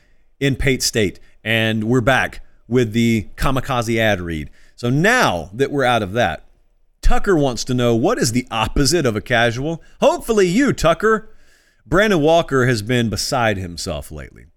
in 0.42 0.58
Pate 0.58 0.84
State. 0.84 1.22
And 1.42 1.86
we're 1.86 2.02
back 2.02 2.42
with 2.68 2.92
the 2.92 3.30
kamikaze 3.38 3.98
ad 3.98 4.20
read. 4.20 4.50
So 4.76 4.90
now 4.90 5.50
that 5.54 5.72
we're 5.72 5.86
out 5.86 6.04
of 6.04 6.12
that, 6.14 6.44
Tucker 7.02 7.38
wants 7.38 7.64
to 7.64 7.74
know 7.74 7.96
what 7.96 8.18
is 8.18 8.34
the 8.34 8.46
opposite 8.52 9.06
of 9.06 9.16
a 9.16 9.22
casual? 9.22 9.82
Hopefully, 10.02 10.48
you, 10.48 10.74
Tucker. 10.74 11.30
Brandon 11.86 12.20
Walker 12.20 12.66
has 12.66 12.82
been 12.82 13.10
beside 13.10 13.56
himself 13.56 14.12
lately 14.12 14.48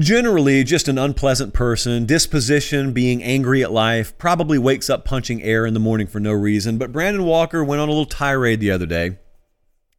generally 0.00 0.64
just 0.64 0.88
an 0.88 0.98
unpleasant 0.98 1.52
person, 1.52 2.06
disposition, 2.06 2.92
being 2.92 3.22
angry 3.22 3.62
at 3.62 3.70
life, 3.70 4.16
probably 4.18 4.58
wakes 4.58 4.90
up 4.90 5.04
punching 5.04 5.42
air 5.42 5.66
in 5.66 5.74
the 5.74 5.80
morning 5.80 6.06
for 6.06 6.18
no 6.18 6.32
reason. 6.32 6.78
But 6.78 6.92
Brandon 6.92 7.24
Walker 7.24 7.62
went 7.62 7.80
on 7.80 7.88
a 7.88 7.92
little 7.92 8.06
tirade 8.06 8.60
the 8.60 8.70
other 8.70 8.86
day 8.86 9.18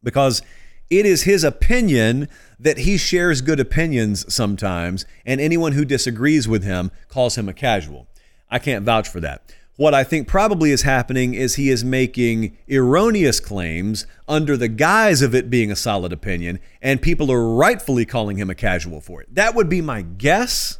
because 0.02 0.42
it 0.90 1.06
is 1.06 1.22
his 1.22 1.44
opinion 1.44 2.28
that 2.58 2.78
he 2.78 2.96
shares 2.96 3.40
good 3.40 3.58
opinions 3.58 4.32
sometimes, 4.32 5.06
and 5.24 5.40
anyone 5.40 5.72
who 5.72 5.84
disagrees 5.84 6.46
with 6.46 6.64
him 6.64 6.90
calls 7.08 7.38
him 7.38 7.48
a 7.48 7.54
casual. 7.54 8.08
I 8.50 8.58
can't 8.58 8.84
vouch 8.84 9.08
for 9.08 9.20
that. 9.20 9.54
What 9.82 9.94
I 9.94 10.04
think 10.04 10.28
probably 10.28 10.70
is 10.70 10.82
happening 10.82 11.34
is 11.34 11.56
he 11.56 11.68
is 11.68 11.82
making 11.82 12.56
erroneous 12.70 13.40
claims 13.40 14.06
under 14.28 14.56
the 14.56 14.68
guise 14.68 15.22
of 15.22 15.34
it 15.34 15.50
being 15.50 15.72
a 15.72 15.74
solid 15.74 16.12
opinion, 16.12 16.60
and 16.80 17.02
people 17.02 17.32
are 17.32 17.52
rightfully 17.56 18.04
calling 18.04 18.36
him 18.36 18.48
a 18.48 18.54
casual 18.54 19.00
for 19.00 19.20
it. 19.20 19.34
That 19.34 19.56
would 19.56 19.68
be 19.68 19.80
my 19.80 20.02
guess. 20.02 20.78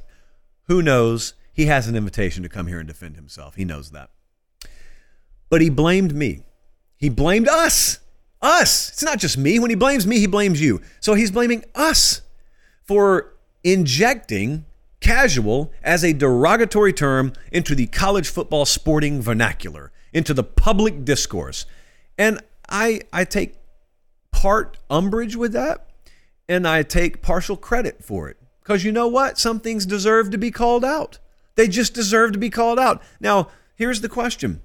Who 0.69 0.83
knows? 0.83 1.35
He 1.53 1.67
has 1.67 1.89
an 1.89 1.97
invitation 1.97 2.45
to 2.45 2.49
come 2.49 2.69
here 2.69 2.79
and 2.79 2.87
defend 2.87 3.17
himself. 3.17 3.57
He 3.57 3.65
knows 3.65 3.91
that. 3.91 4.11
But 5.49 5.63
he 5.63 5.69
blamed 5.69 6.15
me. 6.15 6.45
He 6.97 7.09
blamed 7.09 7.49
us. 7.49 7.99
Us. 8.41 8.91
It's 8.91 9.03
not 9.03 9.19
just 9.19 9.37
me. 9.37 9.59
When 9.59 9.71
he 9.71 9.75
blames 9.75 10.07
me, 10.07 10.21
he 10.21 10.29
blames 10.29 10.63
you. 10.63 10.81
So 11.01 11.15
he's 11.15 11.33
blaming 11.33 11.65
us 11.75 12.21
for 12.85 13.35
injecting 13.65 14.65
casual 15.03 15.71
as 15.83 16.03
a 16.03 16.15
derogatory 16.15 16.93
term 16.93 17.35
into 17.51 17.75
the 17.75 17.87
college 17.89 18.31
football 18.31 18.65
sporting 18.65 19.21
vernacular, 19.21 19.93
into 20.15 20.33
the 20.33 20.45
public 20.45 21.05
discourse. 21.05 21.67
And 22.17 22.41
I, 22.71 23.03
I 23.13 23.25
take 23.25 23.57
part 24.31 24.79
umbrage 24.89 25.37
with 25.37 25.53
that, 25.53 25.87
and 26.49 26.67
I 26.67 26.83
take 26.83 27.21
partial 27.21 27.57
credit 27.57 28.03
for 28.03 28.31
it. 28.31 28.39
Because 28.63 28.85
you 28.85 28.93
know 28.93 29.09
what? 29.09 29.39
Some 29.39 29.61
things 29.61 29.85
deserve 29.85 30.31
to 30.31 30.39
be 30.39 30.51
called 30.51 30.85
out. 30.85 31.19
They 31.57 31.69
just 31.69 31.93
deserve 31.95 32.33
to 32.33 32.39
be 32.39 32.49
called 32.49 32.79
out. 32.79 33.03
Now, 33.21 33.49
here's 33.75 34.01
the 34.01 34.09
question 34.09 34.63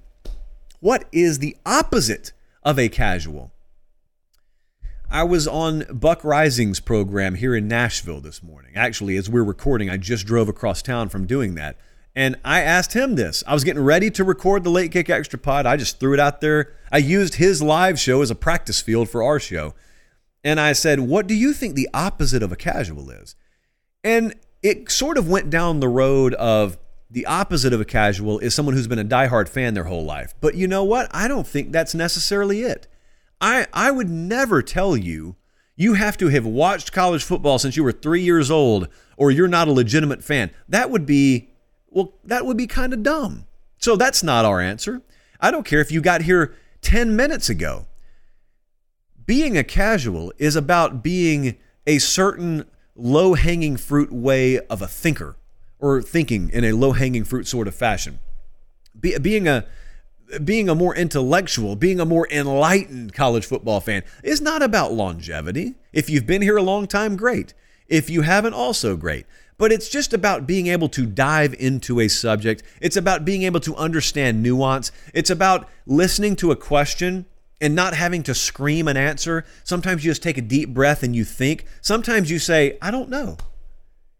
What 0.80 1.04
is 1.12 1.40
the 1.40 1.56
opposite 1.66 2.32
of 2.62 2.78
a 2.78 2.88
casual? 2.88 3.52
I 5.10 5.22
was 5.22 5.48
on 5.48 5.86
Buck 5.90 6.20
Reising's 6.20 6.80
program 6.80 7.36
here 7.36 7.56
in 7.56 7.66
Nashville 7.66 8.20
this 8.20 8.42
morning. 8.42 8.72
Actually, 8.76 9.16
as 9.16 9.30
we're 9.30 9.42
recording, 9.42 9.88
I 9.88 9.96
just 9.96 10.26
drove 10.26 10.50
across 10.50 10.82
town 10.82 11.08
from 11.08 11.26
doing 11.26 11.54
that. 11.54 11.78
And 12.14 12.36
I 12.44 12.60
asked 12.60 12.92
him 12.92 13.14
this. 13.14 13.42
I 13.46 13.54
was 13.54 13.64
getting 13.64 13.82
ready 13.82 14.10
to 14.10 14.22
record 14.22 14.64
the 14.64 14.70
Late 14.70 14.92
Kick 14.92 15.08
Extra 15.08 15.38
Pod. 15.38 15.64
I 15.64 15.78
just 15.78 15.98
threw 15.98 16.12
it 16.12 16.20
out 16.20 16.42
there. 16.42 16.74
I 16.92 16.98
used 16.98 17.36
his 17.36 17.62
live 17.62 17.98
show 17.98 18.20
as 18.20 18.30
a 18.30 18.34
practice 18.34 18.82
field 18.82 19.08
for 19.08 19.22
our 19.22 19.40
show. 19.40 19.74
And 20.44 20.60
I 20.60 20.74
said, 20.74 21.00
What 21.00 21.26
do 21.26 21.34
you 21.34 21.54
think 21.54 21.74
the 21.74 21.88
opposite 21.94 22.42
of 22.42 22.52
a 22.52 22.56
casual 22.56 23.08
is? 23.08 23.34
And 24.04 24.34
it 24.62 24.90
sort 24.90 25.16
of 25.16 25.26
went 25.26 25.48
down 25.48 25.80
the 25.80 25.88
road 25.88 26.34
of 26.34 26.76
the 27.10 27.24
opposite 27.24 27.72
of 27.72 27.80
a 27.80 27.86
casual 27.86 28.40
is 28.40 28.54
someone 28.54 28.74
who's 28.74 28.86
been 28.86 28.98
a 28.98 29.04
diehard 29.04 29.48
fan 29.48 29.72
their 29.72 29.84
whole 29.84 30.04
life. 30.04 30.34
But 30.42 30.54
you 30.54 30.68
know 30.68 30.84
what? 30.84 31.08
I 31.12 31.28
don't 31.28 31.46
think 31.46 31.72
that's 31.72 31.94
necessarily 31.94 32.60
it. 32.60 32.86
I, 33.40 33.66
I 33.72 33.90
would 33.90 34.10
never 34.10 34.62
tell 34.62 34.96
you 34.96 35.36
you 35.76 35.94
have 35.94 36.16
to 36.18 36.28
have 36.28 36.44
watched 36.44 36.92
college 36.92 37.22
football 37.22 37.58
since 37.58 37.76
you 37.76 37.84
were 37.84 37.92
three 37.92 38.22
years 38.22 38.50
old 38.50 38.88
or 39.16 39.30
you're 39.30 39.48
not 39.48 39.68
a 39.68 39.72
legitimate 39.72 40.24
fan. 40.24 40.50
That 40.68 40.90
would 40.90 41.06
be, 41.06 41.50
well, 41.88 42.14
that 42.24 42.44
would 42.44 42.56
be 42.56 42.66
kind 42.66 42.92
of 42.92 43.02
dumb. 43.02 43.46
So 43.78 43.94
that's 43.94 44.22
not 44.22 44.44
our 44.44 44.60
answer. 44.60 45.02
I 45.40 45.52
don't 45.52 45.64
care 45.64 45.80
if 45.80 45.92
you 45.92 46.00
got 46.00 46.22
here 46.22 46.56
10 46.82 47.14
minutes 47.14 47.48
ago. 47.48 47.86
Being 49.24 49.56
a 49.56 49.62
casual 49.62 50.32
is 50.38 50.56
about 50.56 51.02
being 51.02 51.56
a 51.86 51.98
certain 51.98 52.64
low 52.96 53.34
hanging 53.34 53.76
fruit 53.76 54.10
way 54.10 54.58
of 54.58 54.82
a 54.82 54.88
thinker 54.88 55.36
or 55.78 56.02
thinking 56.02 56.50
in 56.50 56.64
a 56.64 56.72
low 56.72 56.92
hanging 56.92 57.22
fruit 57.24 57.46
sort 57.46 57.68
of 57.68 57.74
fashion. 57.74 58.18
Be, 58.98 59.16
being 59.18 59.46
a 59.46 59.64
being 60.44 60.68
a 60.68 60.74
more 60.74 60.94
intellectual, 60.94 61.76
being 61.76 62.00
a 62.00 62.04
more 62.04 62.28
enlightened 62.30 63.12
college 63.12 63.46
football 63.46 63.80
fan 63.80 64.02
is 64.22 64.40
not 64.40 64.62
about 64.62 64.92
longevity. 64.92 65.74
If 65.92 66.10
you've 66.10 66.26
been 66.26 66.42
here 66.42 66.56
a 66.56 66.62
long 66.62 66.86
time, 66.86 67.16
great. 67.16 67.54
If 67.86 68.10
you 68.10 68.22
haven't, 68.22 68.54
also 68.54 68.96
great. 68.96 69.26
But 69.56 69.72
it's 69.72 69.88
just 69.88 70.12
about 70.12 70.46
being 70.46 70.68
able 70.68 70.88
to 70.90 71.06
dive 71.06 71.54
into 71.58 72.00
a 72.00 72.08
subject. 72.08 72.62
It's 72.80 72.96
about 72.96 73.24
being 73.24 73.42
able 73.42 73.60
to 73.60 73.74
understand 73.76 74.42
nuance. 74.42 74.92
It's 75.14 75.30
about 75.30 75.68
listening 75.86 76.36
to 76.36 76.52
a 76.52 76.56
question 76.56 77.26
and 77.60 77.74
not 77.74 77.94
having 77.94 78.22
to 78.24 78.34
scream 78.34 78.86
an 78.86 78.96
answer. 78.96 79.44
Sometimes 79.64 80.04
you 80.04 80.12
just 80.12 80.22
take 80.22 80.38
a 80.38 80.42
deep 80.42 80.72
breath 80.72 81.02
and 81.02 81.16
you 81.16 81.24
think. 81.24 81.64
Sometimes 81.80 82.30
you 82.30 82.38
say, 82.38 82.78
I 82.80 82.90
don't 82.90 83.08
know 83.08 83.36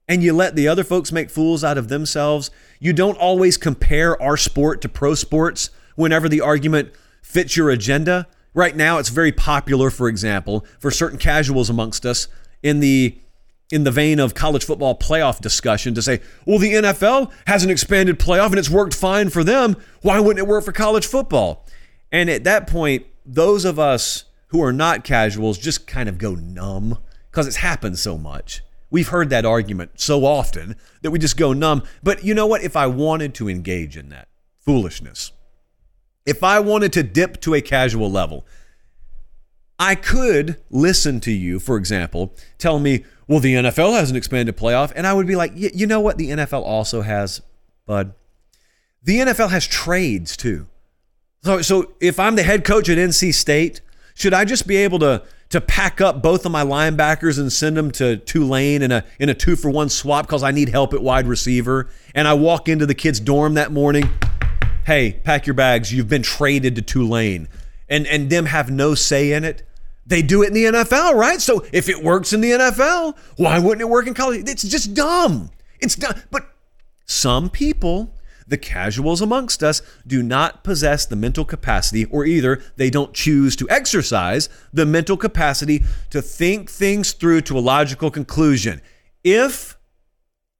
and 0.08 0.22
you 0.22 0.32
let 0.32 0.56
the 0.56 0.66
other 0.66 0.82
folks 0.82 1.12
make 1.12 1.30
fools 1.30 1.62
out 1.62 1.76
of 1.78 1.88
themselves. 1.88 2.50
You 2.80 2.92
don't 2.92 3.18
always 3.18 3.58
compare 3.58 4.20
our 4.20 4.38
sport 4.38 4.80
to 4.80 4.88
pro 4.88 5.14
sports 5.14 5.70
whenever 5.98 6.28
the 6.28 6.40
argument 6.40 6.92
fits 7.22 7.56
your 7.56 7.70
agenda. 7.70 8.28
Right 8.54 8.76
now, 8.76 8.98
it's 8.98 9.08
very 9.08 9.32
popular, 9.32 9.90
for 9.90 10.08
example, 10.08 10.64
for 10.78 10.92
certain 10.92 11.18
casuals 11.18 11.68
amongst 11.68 12.06
us 12.06 12.28
in 12.62 12.80
the 12.80 13.18
in 13.70 13.84
the 13.84 13.90
vein 13.90 14.18
of 14.18 14.32
college 14.32 14.64
football 14.64 14.96
playoff 14.96 15.42
discussion 15.42 15.94
to 15.94 16.00
say, 16.00 16.20
well, 16.46 16.58
the 16.58 16.72
NFL 16.72 17.30
has 17.46 17.64
an 17.64 17.68
expanded 17.68 18.18
playoff 18.18 18.46
and 18.46 18.58
it's 18.58 18.70
worked 18.70 18.94
fine 18.94 19.28
for 19.28 19.44
them. 19.44 19.76
Why 20.00 20.20
wouldn't 20.20 20.38
it 20.38 20.48
work 20.48 20.64
for 20.64 20.72
college 20.72 21.06
football? 21.06 21.66
And 22.10 22.30
at 22.30 22.44
that 22.44 22.66
point, 22.66 23.04
those 23.26 23.66
of 23.66 23.78
us 23.78 24.24
who 24.46 24.62
are 24.62 24.72
not 24.72 25.04
casuals 25.04 25.58
just 25.58 25.86
kind 25.86 26.08
of 26.08 26.16
go 26.16 26.34
numb 26.34 26.96
because 27.30 27.46
it's 27.46 27.56
happened 27.56 27.98
so 27.98 28.16
much. 28.16 28.62
We've 28.88 29.08
heard 29.08 29.28
that 29.30 29.44
argument 29.44 30.00
so 30.00 30.24
often 30.24 30.76
that 31.02 31.10
we 31.10 31.18
just 31.18 31.36
go 31.36 31.52
numb. 31.52 31.82
But 32.02 32.24
you 32.24 32.32
know 32.32 32.46
what? 32.46 32.62
If 32.62 32.74
I 32.74 32.86
wanted 32.86 33.34
to 33.34 33.50
engage 33.50 33.98
in 33.98 34.08
that 34.08 34.28
foolishness, 34.60 35.32
if 36.28 36.44
I 36.44 36.60
wanted 36.60 36.92
to 36.92 37.02
dip 37.02 37.40
to 37.40 37.54
a 37.54 37.62
casual 37.62 38.10
level, 38.10 38.46
I 39.78 39.94
could 39.94 40.58
listen 40.70 41.20
to 41.20 41.32
you, 41.32 41.58
for 41.58 41.78
example, 41.78 42.34
tell 42.58 42.78
me, 42.78 43.06
well, 43.26 43.40
the 43.40 43.54
NFL 43.54 43.98
has 43.98 44.10
an 44.10 44.16
expanded 44.16 44.54
playoff. 44.54 44.92
And 44.94 45.06
I 45.06 45.14
would 45.14 45.26
be 45.26 45.36
like, 45.36 45.52
you 45.54 45.86
know 45.86 46.00
what? 46.00 46.18
The 46.18 46.28
NFL 46.28 46.62
also 46.62 47.00
has, 47.00 47.40
bud. 47.86 48.12
The 49.02 49.20
NFL 49.20 49.48
has 49.50 49.66
trades 49.66 50.36
too. 50.36 50.66
So, 51.44 51.62
so 51.62 51.92
if 51.98 52.20
I'm 52.20 52.36
the 52.36 52.42
head 52.42 52.62
coach 52.62 52.90
at 52.90 52.98
NC 52.98 53.32
State, 53.32 53.80
should 54.14 54.34
I 54.34 54.44
just 54.44 54.66
be 54.66 54.76
able 54.76 54.98
to 54.98 55.22
to 55.50 55.62
pack 55.62 56.02
up 56.02 56.20
both 56.20 56.44
of 56.44 56.52
my 56.52 56.62
linebackers 56.62 57.38
and 57.38 57.50
send 57.50 57.74
them 57.74 57.90
to 57.90 58.18
Tulane 58.18 58.82
in 58.82 58.92
a 58.92 59.02
in 59.18 59.30
a 59.30 59.34
two 59.34 59.56
for 59.56 59.70
one 59.70 59.88
swap 59.88 60.26
because 60.26 60.42
I 60.42 60.50
need 60.50 60.68
help 60.68 60.92
at 60.92 61.02
wide 61.02 61.26
receiver. 61.26 61.88
And 62.14 62.28
I 62.28 62.34
walk 62.34 62.68
into 62.68 62.84
the 62.84 62.94
kid's 62.94 63.18
dorm 63.18 63.54
that 63.54 63.72
morning. 63.72 64.10
Hey, 64.88 65.20
pack 65.22 65.46
your 65.46 65.52
bags. 65.52 65.92
You've 65.92 66.08
been 66.08 66.22
traded 66.22 66.76
to 66.76 66.80
Tulane, 66.80 67.46
and 67.90 68.06
and 68.06 68.30
them 68.30 68.46
have 68.46 68.70
no 68.70 68.94
say 68.94 69.32
in 69.32 69.44
it. 69.44 69.62
They 70.06 70.22
do 70.22 70.42
it 70.42 70.46
in 70.46 70.54
the 70.54 70.64
NFL, 70.64 71.12
right? 71.12 71.42
So 71.42 71.62
if 71.74 71.90
it 71.90 72.02
works 72.02 72.32
in 72.32 72.40
the 72.40 72.52
NFL, 72.52 73.14
why 73.36 73.58
wouldn't 73.58 73.82
it 73.82 73.90
work 73.90 74.06
in 74.06 74.14
college? 74.14 74.48
It's 74.48 74.62
just 74.62 74.94
dumb. 74.94 75.50
It's 75.78 75.94
dumb. 75.94 76.14
But 76.30 76.54
some 77.04 77.50
people 77.50 78.14
the 78.46 78.56
casuals 78.56 79.20
amongst 79.20 79.62
us 79.62 79.82
do 80.06 80.22
not 80.22 80.64
possess 80.64 81.04
the 81.04 81.16
mental 81.16 81.44
capacity, 81.44 82.06
or 82.06 82.24
either 82.24 82.62
they 82.76 82.88
don't 82.88 83.12
choose 83.12 83.56
to 83.56 83.68
exercise 83.68 84.48
the 84.72 84.86
mental 84.86 85.18
capacity 85.18 85.84
to 86.08 86.22
think 86.22 86.70
things 86.70 87.12
through 87.12 87.42
to 87.42 87.58
a 87.58 87.60
logical 87.60 88.10
conclusion. 88.10 88.80
If, 89.22 89.76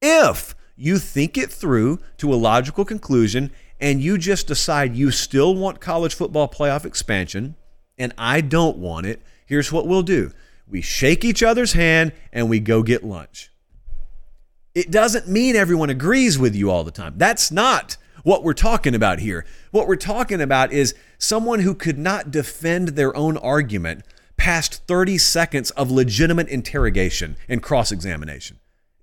if 0.03 0.55
you 0.77 0.99
think 0.99 1.39
it 1.39 1.51
through 1.51 1.99
to 2.19 2.31
a 2.33 2.37
logical 2.37 2.85
conclusion 2.85 3.51
and 3.81 4.01
you 4.01 4.19
just 4.19 4.47
decide 4.47 4.97
you 4.97 5.11
still 5.11 5.55
want 5.55 5.81
college 5.81 6.15
football 6.15 6.49
playoff 6.49 6.85
expansion 6.85 7.57
and 7.97 8.13
I 8.17 8.41
don't 8.41 8.79
want 8.79 9.07
it, 9.07 9.23
here's 9.47 9.73
what 9.73 9.87
we'll 9.87 10.03
do 10.03 10.33
we 10.67 10.83
shake 10.83 11.25
each 11.25 11.43
other's 11.43 11.73
hand 11.73 12.13
and 12.33 12.49
we 12.49 12.61
go 12.61 12.83
get 12.83 13.05
lunch. 13.05 13.51
It 14.75 14.91
doesn't 14.91 15.27
mean 15.27 15.57
everyone 15.57 15.91
agrees 15.91 16.39
with 16.39 16.55
you 16.55 16.71
all 16.71 16.85
the 16.85 16.91
time. 16.91 17.15
That's 17.17 17.51
not 17.51 17.97
what 18.23 18.45
we're 18.45 18.53
talking 18.53 18.95
about 18.95 19.19
here. 19.19 19.47
What 19.71 19.89
we're 19.89 19.97
talking 19.97 20.41
about 20.41 20.73
is 20.73 20.95
someone 21.17 21.61
who 21.61 21.75
could 21.75 21.99
not 21.99 22.31
defend 22.31 22.89
their 22.89 23.17
own 23.17 23.37
argument 23.39 24.05
past 24.37 24.87
30 24.87 25.19
seconds 25.19 25.71
of 25.73 25.91
legitimate 25.91 26.49
interrogation 26.49 27.37
and 27.49 27.63
cross 27.63 27.91
examination. 27.91 28.59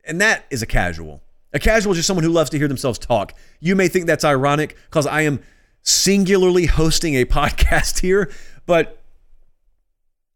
And 0.05 0.21
that 0.21 0.45
is 0.49 0.61
a 0.61 0.67
casual. 0.67 1.21
A 1.55 1.59
casual 1.59 1.93
is 1.93 1.99
just 1.99 2.07
someone 2.07 2.25
who 2.25 2.31
loves 2.31 2.49
to 2.49 2.57
hear 2.57 2.67
themselves 2.67 2.99
talk. 2.99 3.33
You 3.61 3.77
may 3.77 3.87
think 3.87 4.07
that's 4.07 4.25
ironic 4.25 4.75
because 4.89 5.07
I 5.07 5.21
am 5.21 5.39
singularly 5.81 6.65
hosting 6.65 7.15
a 7.15 7.23
podcast 7.25 8.01
here, 8.01 8.29
but 8.65 9.01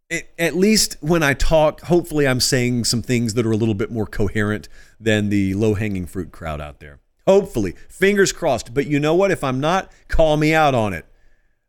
it, 0.10 0.34
at 0.40 0.56
least 0.56 0.96
when 1.02 1.22
I 1.22 1.34
talk, 1.34 1.82
hopefully 1.82 2.26
I'm 2.26 2.40
saying 2.40 2.86
some 2.86 3.02
things 3.02 3.34
that 3.34 3.46
are 3.46 3.52
a 3.52 3.58
little 3.58 3.74
bit 3.74 3.92
more 3.92 4.06
coherent 4.06 4.70
than 4.98 5.28
the 5.28 5.54
low 5.56 5.74
hanging 5.74 6.06
fruit 6.06 6.32
crowd 6.32 6.62
out 6.62 6.80
there. 6.80 7.02
Hopefully, 7.28 7.76
fingers 7.90 8.32
crossed. 8.32 8.74
But 8.74 8.88
you 8.88 8.98
know 8.98 9.14
what? 9.14 9.30
If 9.30 9.44
I'm 9.44 9.60
not, 9.60 9.92
call 10.08 10.38
me 10.38 10.54
out 10.54 10.74
on 10.74 10.94
it. 10.94 11.06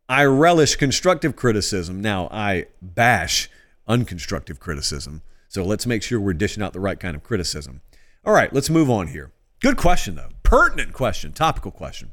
I 0.09 0.26
relish 0.26 0.76
constructive 0.76 1.34
criticism. 1.34 2.01
Now, 2.01 2.28
I 2.30 2.66
bash 2.80 3.51
unconstructive 3.88 4.61
criticism. 4.61 5.22
So 5.48 5.64
let's 5.64 5.86
make 5.86 6.05
sure 6.05 6.20
we're 6.20 6.34
dishing 6.34 6.62
out 6.62 6.72
the 6.72 6.78
right 6.78 7.01
kind 7.01 7.16
of 7.16 7.24
criticism. 7.24 7.80
All 8.24 8.32
right, 8.32 8.53
let's 8.53 8.70
move 8.70 8.88
on 8.88 9.09
here. 9.09 9.32
Good 9.61 9.76
question, 9.76 10.14
though. 10.14 10.30
Pertinent 10.42 10.94
question, 10.94 11.32
topical 11.32 11.70
question. 11.70 12.12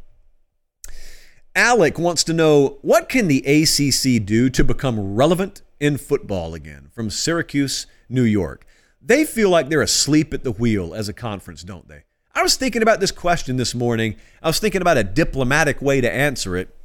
Alec 1.56 1.98
wants 1.98 2.24
to 2.26 2.34
know 2.34 2.78
what 2.82 3.08
can 3.10 3.28
the 3.28 3.40
ACC 3.40 4.24
do 4.24 4.50
to 4.50 4.64
become 4.64 5.16
relevant 5.16 5.62
in 5.80 5.98
football 5.98 6.54
again 6.54 6.90
from 6.94 7.10
Syracuse, 7.10 7.88
New 8.10 8.24
York. 8.24 8.66
They 9.02 9.24
feel 9.24 9.50
like 9.50 9.70
they're 9.70 9.82
asleep 9.82 10.34
at 10.34 10.44
the 10.44 10.52
wheel 10.52 10.94
as 10.94 11.08
a 11.08 11.14
conference, 11.14 11.64
don't 11.64 11.88
they? 11.88 12.04
I 12.36 12.44
was 12.44 12.58
thinking 12.58 12.82
about 12.82 13.00
this 13.00 13.12
question 13.12 13.56
this 13.56 13.74
morning. 13.74 14.18
I 14.44 14.48
was 14.48 14.60
thinking 14.60 14.82
about 14.82 14.98
a 14.98 15.04
diplomatic 15.04 15.82
way 15.82 16.02
to 16.02 16.12
answer 16.12 16.58
it. 16.58 16.76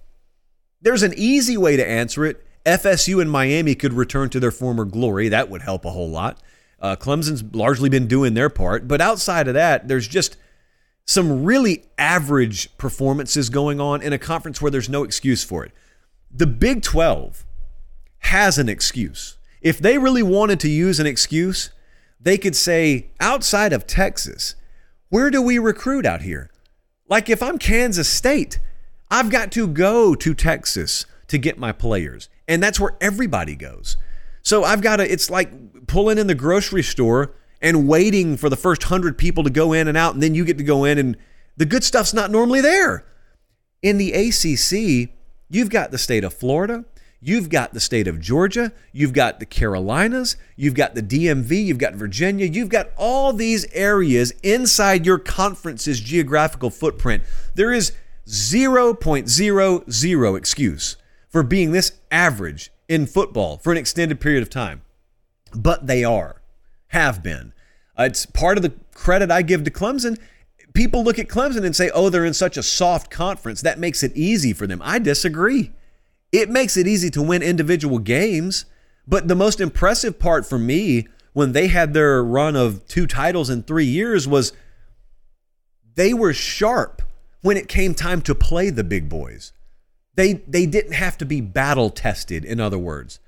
There's 0.80 1.02
an 1.02 1.12
easy 1.16 1.56
way 1.56 1.76
to 1.76 1.86
answer 1.86 2.24
it. 2.24 2.46
FSU 2.64 3.20
and 3.20 3.30
Miami 3.30 3.74
could 3.74 3.92
return 3.92 4.30
to 4.30 4.40
their 4.40 4.52
former 4.52 4.84
glory. 4.84 5.28
That 5.28 5.50
would 5.50 5.62
help 5.62 5.84
a 5.84 5.90
whole 5.90 6.08
lot. 6.08 6.40
Uh, 6.80 6.96
Clemson's 6.96 7.42
largely 7.54 7.88
been 7.88 8.06
doing 8.06 8.34
their 8.34 8.48
part. 8.48 8.88
But 8.88 9.00
outside 9.00 9.48
of 9.48 9.54
that, 9.54 9.88
there's 9.88 10.08
just 10.08 10.36
some 11.04 11.44
really 11.44 11.84
average 11.98 12.76
performances 12.78 13.50
going 13.50 13.80
on 13.80 14.02
in 14.02 14.12
a 14.12 14.18
conference 14.18 14.60
where 14.60 14.70
there's 14.70 14.88
no 14.88 15.04
excuse 15.04 15.42
for 15.44 15.64
it. 15.64 15.72
The 16.30 16.46
Big 16.46 16.82
12 16.82 17.44
has 18.20 18.58
an 18.58 18.68
excuse. 18.68 19.36
If 19.60 19.78
they 19.78 19.98
really 19.98 20.22
wanted 20.22 20.60
to 20.60 20.68
use 20.68 21.00
an 21.00 21.06
excuse, 21.06 21.70
they 22.20 22.38
could 22.38 22.56
say, 22.56 23.10
outside 23.20 23.72
of 23.72 23.86
Texas, 23.86 24.54
where 25.08 25.30
do 25.30 25.42
we 25.42 25.58
recruit 25.58 26.06
out 26.06 26.22
here? 26.22 26.50
Like 27.08 27.28
if 27.28 27.42
I'm 27.42 27.58
Kansas 27.58 28.08
State, 28.08 28.58
I've 29.10 29.28
got 29.28 29.52
to 29.52 29.66
go 29.66 30.14
to 30.14 30.34
Texas 30.34 31.04
to 31.28 31.36
get 31.36 31.58
my 31.58 31.72
players. 31.72 32.28
And 32.48 32.62
that's 32.62 32.80
where 32.80 32.96
everybody 33.00 33.56
goes. 33.56 33.96
So 34.42 34.64
I've 34.64 34.80
got 34.80 34.96
to, 34.96 35.10
it's 35.10 35.30
like 35.30 35.86
pulling 35.86 36.18
in 36.18 36.26
the 36.26 36.34
grocery 36.34 36.82
store 36.82 37.34
and 37.62 37.88
waiting 37.88 38.36
for 38.36 38.50
the 38.50 38.56
first 38.56 38.84
hundred 38.84 39.16
people 39.16 39.44
to 39.44 39.50
go 39.50 39.72
in 39.72 39.88
and 39.88 39.96
out, 39.96 40.12
and 40.12 40.22
then 40.22 40.34
you 40.34 40.44
get 40.44 40.58
to 40.58 40.64
go 40.64 40.84
in, 40.84 40.98
and 40.98 41.16
the 41.56 41.64
good 41.64 41.84
stuff's 41.84 42.12
not 42.12 42.30
normally 42.30 42.60
there. 42.60 43.06
In 43.80 43.96
the 43.96 44.12
ACC, 44.12 45.10
you've 45.48 45.70
got 45.70 45.90
the 45.90 45.98
state 45.98 46.24
of 46.24 46.34
Florida, 46.34 46.84
You've 47.24 47.50
got 47.50 47.72
the 47.72 47.78
state 47.78 48.08
of 48.08 48.18
Georgia, 48.18 48.72
you've 48.90 49.12
got 49.12 49.38
the 49.38 49.46
Carolinas, 49.46 50.36
you've 50.56 50.74
got 50.74 50.96
the 50.96 51.02
DMV, 51.02 51.64
you've 51.64 51.78
got 51.78 51.94
Virginia, 51.94 52.46
you've 52.46 52.68
got 52.68 52.88
all 52.96 53.32
these 53.32 53.64
areas 53.72 54.32
inside 54.42 55.06
your 55.06 55.20
conference's 55.20 56.00
geographical 56.00 56.68
footprint. 56.68 57.22
There 57.54 57.72
is 57.72 57.92
0.00 58.26 60.36
excuse 60.36 60.96
for 61.28 61.44
being 61.44 61.70
this 61.70 61.92
average 62.10 62.72
in 62.88 63.06
football 63.06 63.58
for 63.58 63.70
an 63.70 63.78
extended 63.78 64.20
period 64.20 64.42
of 64.42 64.50
time. 64.50 64.82
But 65.54 65.86
they 65.86 66.02
are, 66.02 66.42
have 66.88 67.22
been. 67.22 67.51
Uh, 67.98 68.04
it's 68.04 68.26
part 68.26 68.56
of 68.56 68.62
the 68.62 68.72
credit 68.94 69.30
I 69.30 69.42
give 69.42 69.64
to 69.64 69.70
Clemson. 69.70 70.18
People 70.74 71.04
look 71.04 71.18
at 71.18 71.28
Clemson 71.28 71.64
and 71.64 71.76
say, 71.76 71.90
oh, 71.94 72.08
they're 72.08 72.24
in 72.24 72.34
such 72.34 72.56
a 72.56 72.62
soft 72.62 73.10
conference. 73.10 73.60
That 73.60 73.78
makes 73.78 74.02
it 74.02 74.16
easy 74.16 74.52
for 74.52 74.66
them. 74.66 74.80
I 74.82 74.98
disagree. 74.98 75.72
It 76.32 76.48
makes 76.48 76.76
it 76.76 76.86
easy 76.86 77.10
to 77.10 77.22
win 77.22 77.42
individual 77.42 77.98
games. 77.98 78.64
But 79.06 79.28
the 79.28 79.34
most 79.34 79.60
impressive 79.60 80.18
part 80.18 80.46
for 80.46 80.58
me 80.58 81.08
when 81.32 81.52
they 81.52 81.68
had 81.68 81.92
their 81.92 82.22
run 82.22 82.56
of 82.56 82.86
two 82.86 83.06
titles 83.06 83.50
in 83.50 83.62
three 83.62 83.84
years 83.84 84.26
was 84.26 84.52
they 85.94 86.14
were 86.14 86.32
sharp 86.32 87.02
when 87.42 87.56
it 87.56 87.68
came 87.68 87.94
time 87.94 88.22
to 88.22 88.34
play 88.34 88.70
the 88.70 88.84
big 88.84 89.08
boys. 89.08 89.52
They, 90.14 90.34
they 90.34 90.66
didn't 90.66 90.92
have 90.92 91.18
to 91.18 91.24
be 91.24 91.40
battle 91.40 91.90
tested, 91.90 92.44
in 92.44 92.60
other 92.60 92.78
words. 92.78 93.18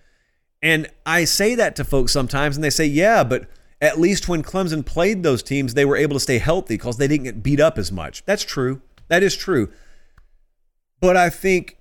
And 0.63 0.89
I 1.05 1.25
say 1.25 1.55
that 1.57 1.77
to 1.77 1.85
folks 1.85 2.13
sometimes, 2.13 2.57
and 2.57 2.65
they 2.65 2.71
say, 2.71 2.87
yeah, 2.87 3.25
but 3.25 3.49
at 3.85 4.01
least 4.01 4.29
when 4.29 4.43
Clemson 4.43 4.85
played 4.85 5.23
those 5.23 5.43
teams, 5.43 5.75
they 5.75 5.85
were 5.85 5.97
able 5.97 6.15
to 6.15 6.21
stay 6.21 6.39
healthy 6.39 6.75
because 6.75 6.97
they 6.97 7.07
didn't 7.07 7.25
get 7.25 7.43
beat 7.43 7.61
up 7.61 7.77
as 7.77 7.93
much. 7.93 8.25
That's 8.25 8.45
true. 8.45 8.81
That 9.09 9.23
is 9.23 9.37
true. 9.37 9.71
But 11.01 11.17
I 11.17 11.29
think 11.29 11.77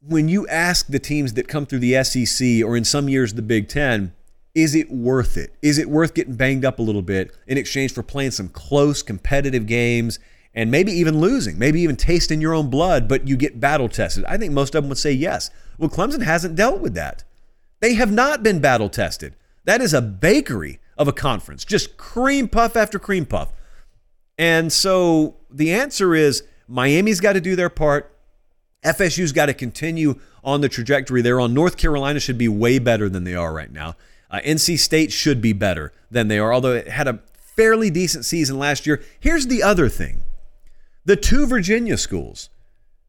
when 0.00 0.28
you 0.28 0.46
ask 0.48 0.88
the 0.88 0.98
teams 0.98 1.34
that 1.34 1.48
come 1.48 1.64
through 1.64 1.78
the 1.78 2.02
SEC 2.04 2.62
or 2.64 2.76
in 2.76 2.84
some 2.84 3.08
years 3.08 3.34
the 3.34 3.42
Big 3.42 3.68
Ten, 3.68 4.12
is 4.54 4.74
it 4.74 4.90
worth 4.90 5.36
it? 5.38 5.54
Is 5.62 5.78
it 5.78 5.88
worth 5.88 6.12
getting 6.12 6.34
banged 6.34 6.64
up 6.64 6.78
a 6.78 6.82
little 6.82 7.02
bit 7.02 7.34
in 7.46 7.56
exchange 7.56 7.94
for 7.94 8.02
playing 8.02 8.32
some 8.32 8.48
close 8.48 9.02
competitive 9.02 9.66
games 9.66 10.18
and 10.54 10.70
maybe 10.70 10.92
even 10.92 11.18
losing, 11.18 11.58
maybe 11.58 11.80
even 11.80 11.96
tasting 11.96 12.42
your 12.42 12.52
own 12.52 12.68
blood, 12.68 13.08
but 13.08 13.26
you 13.26 13.36
get 13.36 13.60
battle 13.60 13.88
tested? 13.88 14.24
I 14.26 14.36
think 14.36 14.52
most 14.52 14.74
of 14.74 14.82
them 14.82 14.90
would 14.90 14.98
say 14.98 15.12
yes. 15.12 15.50
Well, 15.78 15.88
Clemson 15.88 16.22
hasn't 16.22 16.56
dealt 16.56 16.80
with 16.80 16.92
that. 16.94 17.24
They 17.80 17.94
have 17.94 18.12
not 18.12 18.42
been 18.42 18.60
battle 18.60 18.90
tested. 18.90 19.34
That 19.64 19.80
is 19.80 19.94
a 19.94 20.02
bakery 20.02 20.78
of 21.02 21.08
a 21.08 21.12
conference, 21.12 21.64
just 21.64 21.96
cream 21.96 22.48
puff 22.48 22.76
after 22.76 22.98
cream 22.98 23.26
puff. 23.26 23.52
And 24.38 24.72
so 24.72 25.36
the 25.50 25.72
answer 25.72 26.14
is 26.14 26.42
Miami's 26.66 27.20
got 27.20 27.34
to 27.34 27.40
do 27.40 27.54
their 27.54 27.68
part. 27.68 28.16
FSU's 28.84 29.32
got 29.32 29.46
to 29.46 29.54
continue 29.54 30.18
on 30.42 30.60
the 30.60 30.68
trajectory 30.68 31.22
they're 31.22 31.40
on. 31.40 31.54
North 31.54 31.76
Carolina 31.76 32.18
should 32.18 32.38
be 32.38 32.48
way 32.48 32.78
better 32.78 33.08
than 33.08 33.24
they 33.24 33.34
are 33.34 33.52
right 33.52 33.70
now. 33.70 33.94
Uh, 34.30 34.40
NC 34.44 34.78
State 34.78 35.12
should 35.12 35.40
be 35.42 35.52
better 35.52 35.92
than 36.10 36.28
they 36.28 36.38
are, 36.38 36.52
although 36.52 36.72
it 36.72 36.88
had 36.88 37.06
a 37.06 37.20
fairly 37.34 37.90
decent 37.90 38.24
season 38.24 38.58
last 38.58 38.86
year. 38.86 39.02
Here's 39.20 39.46
the 39.46 39.62
other 39.62 39.88
thing 39.88 40.22
the 41.04 41.16
two 41.16 41.46
Virginia 41.46 41.98
schools, 41.98 42.48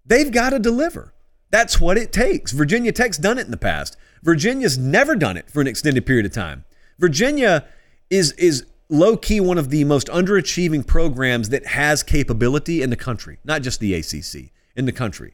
they've 0.05 0.31
got 0.31 0.49
to 0.49 0.59
deliver. 0.59 1.13
That's 1.49 1.79
what 1.79 1.97
it 1.97 2.11
takes. 2.11 2.51
Virginia 2.51 2.91
Tech's 2.91 3.17
done 3.17 3.37
it 3.37 3.45
in 3.45 3.51
the 3.51 3.57
past. 3.57 3.95
Virginia's 4.23 4.77
never 4.77 5.15
done 5.15 5.37
it 5.37 5.49
for 5.51 5.61
an 5.61 5.67
extended 5.67 6.05
period 6.05 6.25
of 6.25 6.31
time. 6.31 6.65
Virginia 6.97 7.65
is 8.13 8.31
is 8.33 8.65
low 8.89 9.17
key 9.17 9.39
one 9.39 9.57
of 9.57 9.69
the 9.69 9.83
most 9.83 10.07
underachieving 10.07 10.85
programs 10.85 11.49
that 11.49 11.65
has 11.65 12.03
capability 12.03 12.81
in 12.81 12.89
the 12.89 12.95
country, 12.95 13.39
not 13.43 13.63
just 13.63 13.79
the 13.79 13.93
ACC, 13.95 14.51
in 14.75 14.85
the 14.85 14.91
country. 14.91 15.33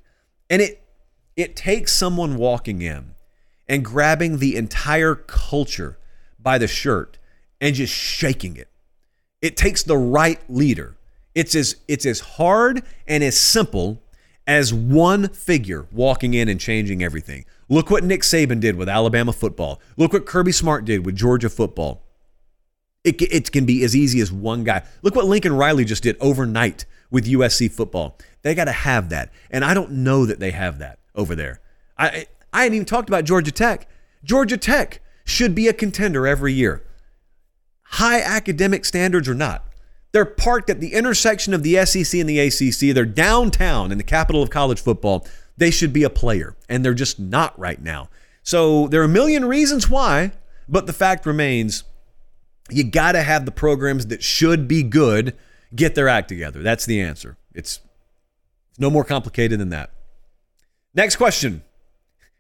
And 0.50 0.62
it 0.62 0.82
it 1.36 1.56
takes 1.56 1.94
someone 1.94 2.38
walking 2.38 2.82
in 2.82 3.16
and 3.68 3.84
grabbing 3.84 4.40
the 4.40 4.56
entire 4.56 5.16
culture 5.16 5.98
by 6.40 6.58
the 6.58 6.68
shirt 6.68 7.18
and 7.62 7.76
just 7.76 7.94
shaking 7.94 8.56
it. 8.56 8.70
It 9.42 9.56
takes 9.58 9.84
the 9.84 9.98
right 9.98 10.40
leader. 10.50 10.96
It's 11.36 11.56
as 11.56 11.76
it's 11.88 12.06
as 12.06 12.22
hard 12.22 12.84
and 13.08 13.24
as 13.24 13.40
simple 13.40 14.02
as 14.48 14.74
one 14.74 15.28
figure 15.30 15.86
walking 15.92 16.34
in 16.34 16.48
and 16.48 16.60
changing 16.60 17.04
everything. 17.04 17.46
Look 17.68 17.92
what 17.92 18.04
Nick 18.04 18.22
Saban 18.22 18.60
did 18.60 18.76
with 18.76 18.90
Alabama 18.90 19.32
football. 19.32 19.80
Look 19.96 20.14
what 20.14 20.26
Kirby 20.26 20.54
Smart 20.54 20.86
did 20.86 21.06
with 21.06 21.16
Georgia 21.16 21.50
football. 21.50 22.09
It, 23.04 23.22
it 23.22 23.52
can 23.52 23.66
be 23.66 23.84
as 23.84 23.96
easy 23.96 24.20
as 24.20 24.32
one 24.32 24.64
guy. 24.64 24.84
Look 25.02 25.16
what 25.16 25.26
Lincoln 25.26 25.56
Riley 25.56 25.86
just 25.86 26.04
did 26.04 26.18
overnight 26.20 26.86
with 27.10 27.26
USC 27.26 27.72
football. 27.72 28.18
They 28.42 28.56
got 28.56 28.66
to 28.66 28.72
have 28.72 29.10
that. 29.10 29.32
And 29.50 29.64
I 29.64 29.74
don't 29.74 29.92
know 29.92 30.26
that 30.26 30.40
they 30.40 30.52
have 30.52 30.80
that 30.80 31.00
over 31.16 31.36
there. 31.36 31.62
I, 31.98 32.28
I 32.52 32.64
hadn't 32.64 32.76
even 32.76 32.86
talked 32.86 33.10
about 33.10 33.26
Georgia 33.26 33.52
Tech. 33.52 33.88
Georgia 34.24 34.58
Tech 34.58 35.02
should 35.24 35.56
be 35.56 35.68
a 35.68 35.74
contender 35.74 36.28
every 36.28 36.54
year. 36.54 36.84
High 37.84 38.22
academic 38.22 38.86
standards 38.86 39.30
or 39.30 39.34
not. 39.34 39.66
They're 40.12 40.26
parked 40.26 40.70
at 40.70 40.80
the 40.80 40.94
intersection 40.94 41.54
of 41.54 41.64
the 41.64 41.86
SEC 41.86 42.20
and 42.20 42.30
the 42.30 42.40
ACC. 42.40 42.94
They're 42.94 43.06
downtown 43.06 43.92
in 43.92 43.98
the 43.98 44.04
capital 44.04 44.42
of 44.42 44.50
college 44.50 44.82
football. 44.82 45.26
They 45.58 45.72
should 45.72 45.94
be 45.94 46.04
a 46.04 46.10
player, 46.10 46.56
and 46.68 46.84
they're 46.84 46.94
just 46.94 47.20
not 47.20 47.58
right 47.60 47.82
now. 47.82 48.10
So 48.42 48.88
there 48.88 49.02
are 49.02 49.06
a 49.06 49.10
million 49.10 49.46
reasons 49.46 49.90
why, 49.90 50.32
but 50.68 50.88
the 50.88 50.94
fact 50.94 51.26
remains 51.26 51.84
you 52.72 52.84
got 52.84 53.14
to 53.14 53.24
have 53.24 53.46
the 53.46 53.52
programs 53.52 54.08
that 54.08 54.24
should 54.24 54.68
be 54.68 54.84
good 54.84 55.36
get 55.76 55.96
their 55.96 56.08
act 56.08 56.30
together. 56.30 56.62
That's 56.62 56.86
the 56.86 57.02
answer. 57.02 57.38
It's 57.54 57.80
no 58.78 58.90
more 58.90 59.04
complicated 59.04 59.60
than 59.60 59.70
that. 59.70 59.92
Next 60.94 61.18
question. 61.18 61.64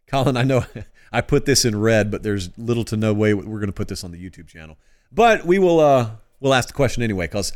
Colin, 0.07 0.37
I 0.37 0.43
know 0.43 0.65
I 1.11 1.21
put 1.21 1.45
this 1.45 1.65
in 1.65 1.79
red, 1.79 2.11
but 2.11 2.23
there's 2.23 2.49
little 2.57 2.83
to 2.85 2.97
no 2.97 3.13
way 3.13 3.33
we're 3.33 3.59
going 3.59 3.67
to 3.67 3.73
put 3.73 3.87
this 3.87 4.03
on 4.03 4.11
the 4.11 4.29
YouTube 4.29 4.47
channel. 4.47 4.77
But 5.11 5.45
we 5.45 5.59
will 5.59 5.79
uh 5.79 6.11
we'll 6.39 6.53
ask 6.53 6.67
the 6.67 6.73
question 6.73 7.03
anyway 7.03 7.27
cuz 7.27 7.51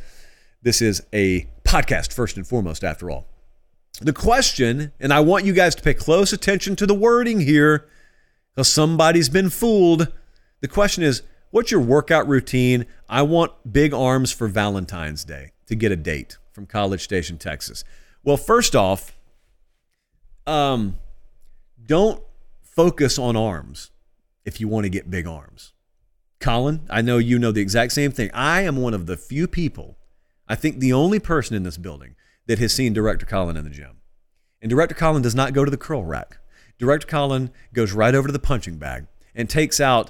this 0.62 0.82
is 0.82 1.04
a 1.14 1.48
podcast 1.64 2.14
first 2.14 2.38
and 2.38 2.48
foremost 2.48 2.84
after 2.84 3.10
all. 3.12 3.28
The 4.02 4.14
question, 4.14 4.92
and 5.00 5.14
I 5.14 5.20
want 5.20 5.46
you 5.46 5.54
guys 5.54 5.76
to 5.76 5.84
pay 5.84 5.94
close 5.94 6.34
attention 6.34 6.76
to 6.78 6.88
the 6.88 6.96
wording 6.96 7.42
here 7.42 7.88
cuz 8.56 8.68
somebody's 8.68 9.30
been 9.30 9.50
fooled. 9.50 10.12
The 10.62 10.68
question 10.68 11.04
is 11.04 11.22
What's 11.54 11.70
your 11.70 11.82
workout 11.82 12.28
routine? 12.28 12.88
I 13.08 13.22
want 13.22 13.52
big 13.72 13.94
arms 13.94 14.32
for 14.32 14.48
Valentine's 14.48 15.24
Day 15.24 15.52
to 15.68 15.76
get 15.76 15.92
a 15.92 15.96
date 15.96 16.40
from 16.52 16.66
College 16.66 17.04
Station, 17.04 17.38
Texas. 17.38 17.84
Well, 18.24 18.38
first 18.38 18.76
off, 18.76 19.16
um, 20.48 20.98
don't 21.86 22.24
focus 22.64 23.20
on 23.20 23.36
arms 23.36 23.92
if 24.46 24.60
you 24.60 24.68
want 24.68 24.86
to 24.86 24.90
get 24.90 25.12
big 25.12 25.28
arms. 25.28 25.74
Colin, 26.40 26.88
I 26.90 27.04
know 27.04 27.20
you 27.20 27.38
know 27.38 27.52
the 27.52 27.62
exact 27.62 27.92
same 27.92 28.12
thing. 28.12 28.32
I 28.34 28.62
am 28.62 28.78
one 28.78 28.96
of 28.96 29.06
the 29.06 29.16
few 29.16 29.48
people, 29.48 30.00
I 30.48 30.56
think 30.56 30.80
the 30.80 30.94
only 30.94 31.20
person 31.20 31.56
in 31.56 31.62
this 31.62 31.78
building 31.78 32.16
that 32.48 32.58
has 32.58 32.74
seen 32.74 32.94
Director 32.94 33.28
Colin 33.28 33.58
in 33.58 33.64
the 33.64 33.70
gym. 33.70 33.98
And 34.60 34.72
Director 34.72 34.96
Colin 34.96 35.22
does 35.22 35.36
not 35.36 35.54
go 35.54 35.64
to 35.64 35.70
the 35.70 35.78
curl 35.78 36.04
rack. 36.04 36.40
Director 36.80 37.06
Colin 37.06 37.52
goes 37.74 37.94
right 37.94 38.16
over 38.16 38.28
to 38.28 38.34
the 38.34 38.40
punching 38.40 38.78
bag 38.78 39.06
and 39.36 39.48
takes 39.48 39.80
out 39.80 40.10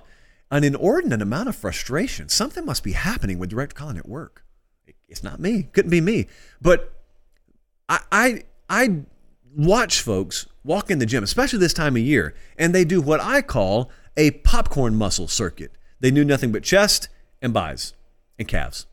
an 0.54 0.64
inordinate 0.64 1.22
amount 1.22 1.50
of 1.50 1.56
frustration. 1.56 2.30
Something 2.30 2.64
must 2.64 2.84
be 2.84 2.92
happening 2.92 3.40
with 3.40 3.50
Director 3.50 3.74
Colin 3.74 3.98
at 3.98 4.08
work. 4.08 4.46
It's 5.10 5.24
not 5.24 5.40
me. 5.40 5.64
Couldn't 5.74 5.90
be 5.90 6.00
me. 6.00 6.28
But 6.62 6.94
I, 7.90 8.00
I, 8.12 8.44
I 8.70 9.02
watch 9.56 10.02
folks 10.02 10.46
walk 10.64 10.92
in 10.92 11.00
the 11.00 11.08
gym, 11.08 11.24
especially 11.24 11.58
this 11.58 11.74
time 11.74 11.96
of 11.96 12.04
year, 12.04 12.36
and 12.56 12.74
they 12.74 12.86
do 12.86 13.02
what 13.02 13.20
I 13.20 13.42
call 13.42 13.90
a 14.16 14.30
popcorn 14.30 14.96
muscle 14.96 15.28
circuit. 15.28 15.72
They 16.00 16.12
do 16.12 16.24
nothing 16.24 16.52
but 16.52 16.62
chest 16.62 17.10
and 17.42 17.52
buys 17.52 17.94
and 18.38 18.48
calves. 18.48 18.86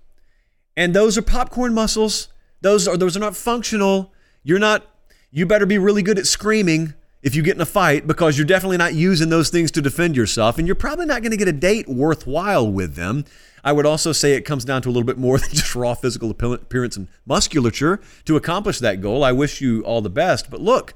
And 0.79 0.95
those 0.95 1.19
are 1.19 1.23
popcorn 1.23 1.75
muscles. 1.75 2.29
Those 2.63 2.89
are 2.89 2.97
those 2.97 3.19
are 3.19 3.21
not 3.21 3.37
functional. 3.37 4.15
You're 4.43 4.59
not 4.59 4.87
you 5.31 5.45
better 5.45 5.67
be 5.67 5.77
really 5.77 6.03
good 6.03 6.19
at 6.19 6.27
screaming 6.27 6.95
if 7.23 7.35
you 7.35 7.43
get 7.43 7.55
in 7.55 7.61
a 7.61 7.67
fight 7.67 8.07
because 8.07 8.39
you're 8.39 8.47
definitely 8.47 8.79
not 8.79 8.95
using 8.95 9.29
those 9.29 9.51
things 9.51 9.71
to 9.73 9.83
defend 9.83 10.17
yourself 10.17 10.59
and 10.59 10.67
you're 10.67 10.75
probably 10.75 11.07
not 11.07 11.23
going 11.23 11.33
to 11.33 11.37
get 11.37 11.49
a 11.49 11.53
date 11.53 11.89
worthwhile 11.89 12.71
with 12.71 12.95
them. 12.95 13.25
I 13.63 13.73
would 13.73 13.85
also 13.85 14.13
say 14.13 14.33
it 14.33 14.43
comes 14.47 14.65
down 14.65 14.81
to 14.83 14.89
a 14.89 14.93
little 14.93 15.07
bit 15.07 15.19
more 15.19 15.39
than 15.39 15.51
just 15.51 15.75
raw 15.75 15.95
physical 15.95 16.31
appearance 16.31 16.97
and 16.97 17.09
musculature 17.27 18.01
to 18.25 18.37
accomplish 18.37 18.79
that 18.79 19.01
goal. 19.01 19.23
I 19.23 19.33
wish 19.33 19.61
you 19.61 19.83
all 19.83 20.01
the 20.01 20.11
best, 20.11 20.51
but 20.51 20.61
look, 20.61 20.95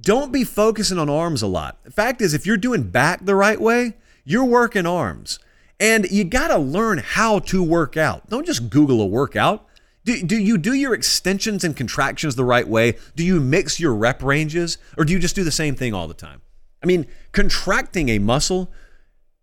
don't 0.00 0.32
be 0.32 0.44
focusing 0.44 0.98
on 0.98 1.08
arms 1.08 1.42
a 1.42 1.46
lot. 1.46 1.82
The 1.84 1.90
fact 1.90 2.20
is, 2.20 2.34
if 2.34 2.46
you're 2.46 2.56
doing 2.56 2.84
back 2.84 3.24
the 3.24 3.34
right 3.34 3.60
way, 3.60 3.94
you're 4.24 4.44
working 4.44 4.86
arms. 4.86 5.38
And 5.78 6.10
you 6.10 6.24
got 6.24 6.48
to 6.48 6.58
learn 6.58 6.98
how 6.98 7.38
to 7.40 7.62
work 7.62 7.96
out. 7.96 8.28
Don't 8.28 8.46
just 8.46 8.70
Google 8.70 9.00
a 9.00 9.06
workout. 9.06 9.66
Do, 10.06 10.22
do 10.22 10.38
you 10.38 10.56
do 10.56 10.72
your 10.72 10.94
extensions 10.94 11.64
and 11.64 11.76
contractions 11.76 12.36
the 12.36 12.44
right 12.44 12.66
way? 12.66 12.96
Do 13.16 13.24
you 13.24 13.40
mix 13.40 13.80
your 13.80 13.92
rep 13.92 14.22
ranges 14.22 14.78
or 14.96 15.04
do 15.04 15.12
you 15.12 15.18
just 15.18 15.34
do 15.34 15.42
the 15.42 15.50
same 15.50 15.74
thing 15.74 15.92
all 15.92 16.06
the 16.06 16.14
time? 16.14 16.42
I 16.80 16.86
mean, 16.86 17.08
contracting 17.32 18.08
a 18.10 18.20
muscle 18.20 18.70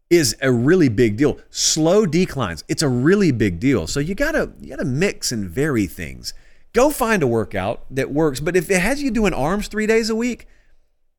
is 0.09 0.37
a 0.41 0.53
really 0.53 0.87
big 0.87 1.17
deal. 1.17 1.37
Slow 1.49 2.05
declines, 2.05 2.63
it's 2.69 2.81
a 2.81 2.87
really 2.87 3.33
big 3.33 3.59
deal. 3.59 3.87
So 3.87 3.99
you 3.99 4.15
gotta 4.15 4.53
you 4.61 4.69
gotta 4.69 4.85
mix 4.85 5.33
and 5.33 5.49
vary 5.49 5.85
things. 5.85 6.33
Go 6.71 6.89
find 6.89 7.21
a 7.21 7.27
workout 7.27 7.85
that 7.93 8.11
works. 8.11 8.39
But 8.39 8.55
if 8.55 8.71
it 8.71 8.79
has 8.79 9.03
you 9.03 9.11
doing 9.11 9.33
arms 9.33 9.67
three 9.67 9.85
days 9.85 10.09
a 10.09 10.15
week, 10.15 10.47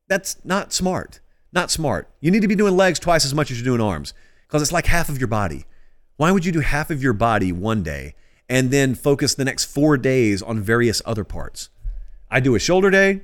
that's 0.07 0.43
not 0.43 0.73
smart. 0.73 1.19
Not 1.53 1.69
smart. 1.69 2.09
You 2.19 2.31
need 2.31 2.41
to 2.41 2.47
be 2.47 2.55
doing 2.55 2.75
legs 2.75 2.97
twice 2.97 3.25
as 3.25 3.35
much 3.35 3.51
as 3.51 3.59
you're 3.59 3.77
doing 3.77 3.87
arms 3.87 4.15
because 4.47 4.63
it's 4.63 4.71
like 4.71 4.87
half 4.87 5.07
of 5.07 5.19
your 5.19 5.27
body. 5.27 5.65
Why 6.17 6.31
would 6.31 6.45
you 6.45 6.51
do 6.51 6.61
half 6.61 6.89
of 6.89 7.03
your 7.03 7.13
body 7.13 7.51
one 7.51 7.83
day 7.83 8.15
and 8.49 8.71
then 8.71 8.95
focus 8.95 9.35
the 9.35 9.45
next 9.45 9.65
four 9.65 9.97
days 9.97 10.41
on 10.41 10.59
various 10.59 11.01
other 11.05 11.23
parts? 11.23 11.69
I 12.29 12.39
do 12.39 12.55
a 12.55 12.59
shoulder 12.59 12.89
day, 12.89 13.21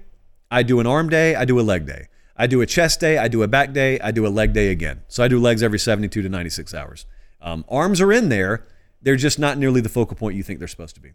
I 0.50 0.64
do 0.64 0.80
an 0.80 0.88
arm 0.88 1.10
day, 1.10 1.36
I 1.36 1.46
do 1.46 1.60
a 1.60 1.62
leg 1.62 1.86
day. 1.86 2.08
I 2.38 2.48
do 2.48 2.62
a 2.62 2.66
chest 2.66 3.00
day, 3.00 3.18
I 3.18 3.28
do 3.28 3.44
a 3.44 3.48
back 3.48 3.72
day, 3.74 4.00
I 4.00 4.12
do 4.12 4.26
a 4.26 4.30
leg 4.30 4.54
day 4.54 4.70
again. 4.70 5.02
So 5.08 5.24
I 5.24 5.28
do 5.28 5.40
legs 5.40 5.62
every 5.62 5.80
72 5.80 6.22
to 6.22 6.30
96 6.30 6.74
hours. 6.74 7.06
Um, 7.42 7.66
arms 7.70 8.02
are 8.02 8.12
in 8.12 8.30
there, 8.30 8.66
they're 9.02 9.16
just 9.16 9.38
not 9.38 9.58
nearly 9.58 9.82
the 9.82 9.90
focal 9.90 10.16
point 10.16 10.36
you 10.36 10.44
think 10.44 10.60
they're 10.60 10.68
supposed 10.68 10.96
to 10.96 11.02
be. 11.02 11.12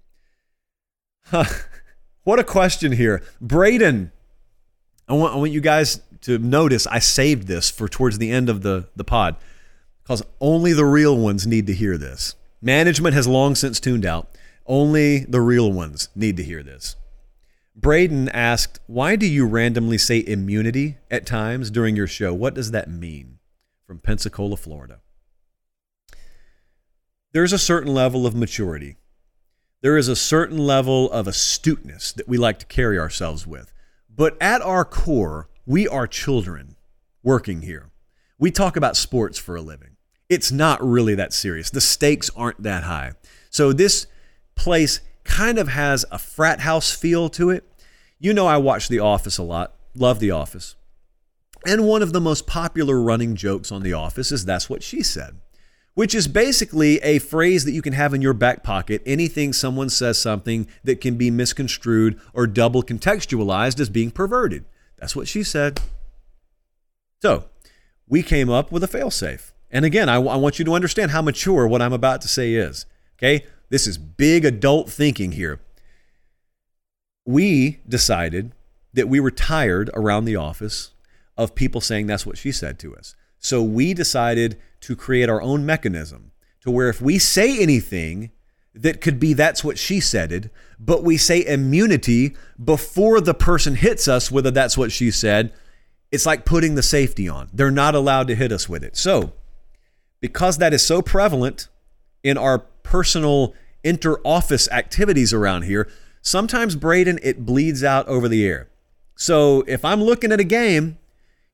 What 2.27 2.41
a 2.41 2.45
question 2.45 2.91
here. 2.91 3.23
Braden, 3.41 4.11
I 5.09 5.13
want, 5.13 5.33
I 5.33 5.37
want 5.37 5.53
you 5.53 5.61
guys 5.61 6.01
to 6.23 6.39
notice 6.39 6.85
I 6.89 6.99
saved 6.99 7.47
this 7.47 7.71
for 7.71 7.89
towards 7.89 8.19
the 8.19 8.33
end 8.33 8.49
of 8.49 8.63
the, 8.63 8.89
the 8.97 9.05
pod 9.05 9.37
because 10.03 10.25
only 10.41 10.73
the 10.73 10.85
real 10.85 11.17
ones 11.17 11.47
need 11.47 11.69
to 11.69 11.73
hear 11.73 11.97
this. 11.97 12.35
Management 12.61 13.15
has 13.15 13.29
long 13.29 13.55
since 13.55 13.81
tuned 13.81 14.05
out. 14.05 14.29
Only 14.67 15.21
the 15.21 15.41
real 15.41 15.73
ones 15.73 16.09
need 16.15 16.37
to 16.39 16.43
hear 16.43 16.63
this. 16.63 16.97
Braden 17.75 18.29
asked, 18.31 18.81
Why 18.87 19.17
do 19.17 19.27
you 19.27 19.47
randomly 19.47 19.99
say 19.99 20.25
immunity 20.27 20.97
at 21.11 21.27
times 21.27 21.71
during 21.71 21.95
your 21.95 22.07
show? 22.07 22.33
What 22.33 22.55
does 22.55 22.71
that 22.71 22.91
mean? 22.91 23.39
From 23.87 23.99
Pensacola, 23.99 24.57
Florida. 24.57 25.01
There's 27.33 27.53
a 27.53 27.59
certain 27.59 27.93
level 27.93 28.27
of 28.27 28.35
maturity 28.35 28.97
there 29.83 29.97
is 29.97 30.09
a 30.09 30.17
certain 30.17 30.59
level 30.59 31.11
of 31.13 31.29
astuteness 31.29 32.13
that 32.13 32.27
we 32.27 32.39
like 32.39 32.59
to 32.59 32.67
carry 32.67 32.99
ourselves 32.99 33.47
with. 33.47 33.73
But 34.09 34.37
at 34.41 34.63
our 34.63 34.85
core, 34.85 35.49
we 35.67 35.87
are 35.87 36.07
children 36.07 36.77
working 37.23 37.63
here. 37.63 37.91
We 38.39 38.51
talk 38.51 38.77
about 38.77 38.97
sports 38.97 39.39
for 39.39 39.55
a 39.55 39.63
living. 39.63 39.96
It's 40.29 40.51
not 40.51 40.85
really 40.85 41.15
that 41.15 41.33
serious. 41.33 41.71
The 41.71 41.81
stakes 41.81 42.31
aren't 42.37 42.63
that 42.63 42.85
high. 42.85 43.13
So 43.51 43.73
this 43.73 44.07
place 44.55 45.01
kind 45.25 45.59
of 45.59 45.69
has 45.69 46.05
a 46.11 46.19
frat 46.19 46.61
house 46.61 46.93
feel 46.93 47.29
to 47.31 47.51
it. 47.51 47.65
You 48.19 48.33
know, 48.33 48.47
I 48.47 48.57
watch 48.57 48.89
The 48.89 48.99
Office 48.99 49.39
a 49.39 49.43
lot, 49.43 49.75
love 49.95 50.19
The 50.19 50.31
Office. 50.31 50.75
And 51.67 51.87
one 51.87 52.03
of 52.03 52.13
the 52.13 52.21
most 52.21 52.47
popular 52.47 53.01
running 53.01 53.35
jokes 53.35 53.71
on 53.71 53.83
The 53.83 53.93
Office 53.93 54.33
is 54.33 54.45
that's 54.45 54.71
what 54.71 54.83
she 54.83 55.03
said 55.03 55.37
which 55.97 56.15
is 56.15 56.29
basically 56.29 56.99
a 56.99 57.19
phrase 57.19 57.65
that 57.65 57.73
you 57.73 57.81
can 57.81 57.95
have 57.95 58.13
in 58.13 58.21
your 58.21 58.35
back 58.35 58.63
pocket. 58.63 59.01
Anything 59.07 59.55
someone 59.55 59.89
says 59.89 60.19
something 60.19 60.69
that 60.85 61.01
can 61.01 61.17
be 61.17 61.31
misconstrued 61.31 62.21
or 62.35 62.47
double 62.47 62.83
contextualized 62.83 63.81
as 63.81 63.89
being 63.89 64.11
perverted. 64.11 64.67
That's 64.99 65.17
what 65.17 65.27
she 65.27 65.43
said. 65.43 65.81
So, 67.23 67.47
we 68.07 68.23
came 68.23 68.51
up 68.51 68.71
with 68.71 68.85
a 68.85 68.87
failsafe. 68.87 69.53
And 69.71 69.85
again, 69.85 70.09
I 70.09 70.19
want 70.19 70.59
you 70.59 70.65
to 70.65 70.75
understand 70.75 71.11
how 71.11 71.23
mature 71.23 71.67
what 71.67 71.83
I'm 71.83 71.93
about 71.93 72.21
to 72.23 72.29
say 72.29 72.55
is. 72.55 72.87
Okay? 73.19 73.45
This 73.69 73.87
is 73.87 73.99
big 73.99 74.45
adult 74.45 74.91
thinking 74.91 75.33
here. 75.33 75.61
We 77.25 77.81
decided 77.89 78.53
that 78.93 79.09
we 79.09 79.21
were 79.21 79.31
tired 79.31 79.91
around 79.95 80.25
the 80.25 80.37
office 80.37 80.93
of 81.37 81.55
people 81.55 81.81
saying 81.81 82.07
that's 82.07 82.25
what 82.25 82.39
she 82.39 82.53
said 82.53 82.79
to 82.79 82.97
us. 82.97 83.15
So 83.39 83.63
we 83.63 83.93
decided 83.93 84.59
to 84.83 84.97
create 84.97 85.29
our 85.29 85.43
own 85.43 85.67
mechanism 85.67 86.33
to 86.63 86.71
where 86.71 86.89
if 86.89 87.03
we 87.03 87.19
say 87.19 87.61
anything 87.61 88.31
that 88.75 89.01
could 89.01 89.19
be 89.19 89.33
that's 89.33 89.65
what 89.65 89.79
she 89.79 90.01
said, 90.01 90.33
it, 90.33 90.51
but 90.79 91.03
we 91.03 91.17
say 91.17 91.45
immunity 91.45 92.37
before 92.63 93.21
the 93.21 93.35
person 93.35 93.75
hits 93.75 94.07
us, 94.07 94.31
whether 94.31 94.51
that's 94.51 94.77
what 94.77 94.93
she 94.93 95.11
said, 95.11 95.53
it's 96.13 96.27
like 96.27 96.45
putting 96.45 96.75
the 96.75 96.83
safety 96.83 97.29
on. 97.29 97.49
They're 97.53 97.71
not 97.71 97.95
allowed 97.95 98.29
to 98.29 98.35
hit 98.35 98.53
us 98.53 98.69
with 98.69 98.85
it. 98.85 98.97
So, 98.97 99.33
because 100.27 100.59
that 100.59 100.75
is 100.75 100.85
so 100.85 101.03
prevalent 101.03 101.69
in 102.23 102.37
our 102.37 102.59
personal 102.59 103.55
inter 103.85 104.21
office 104.25 104.69
activities 104.71 105.33
around 105.33 105.63
here, 105.63 105.89
sometimes 106.23 106.77
Braden, 106.77 107.21
it 107.23 107.47
bleeds 107.47 107.85
out 107.85 108.07
over 108.09 108.29
the 108.29 108.47
air. 108.47 108.69
So, 109.15 109.63
if 109.67 109.85
I'm 109.85 110.03
looking 110.03 110.31
at 110.33 110.41
a 110.41 110.45
game 110.45 110.99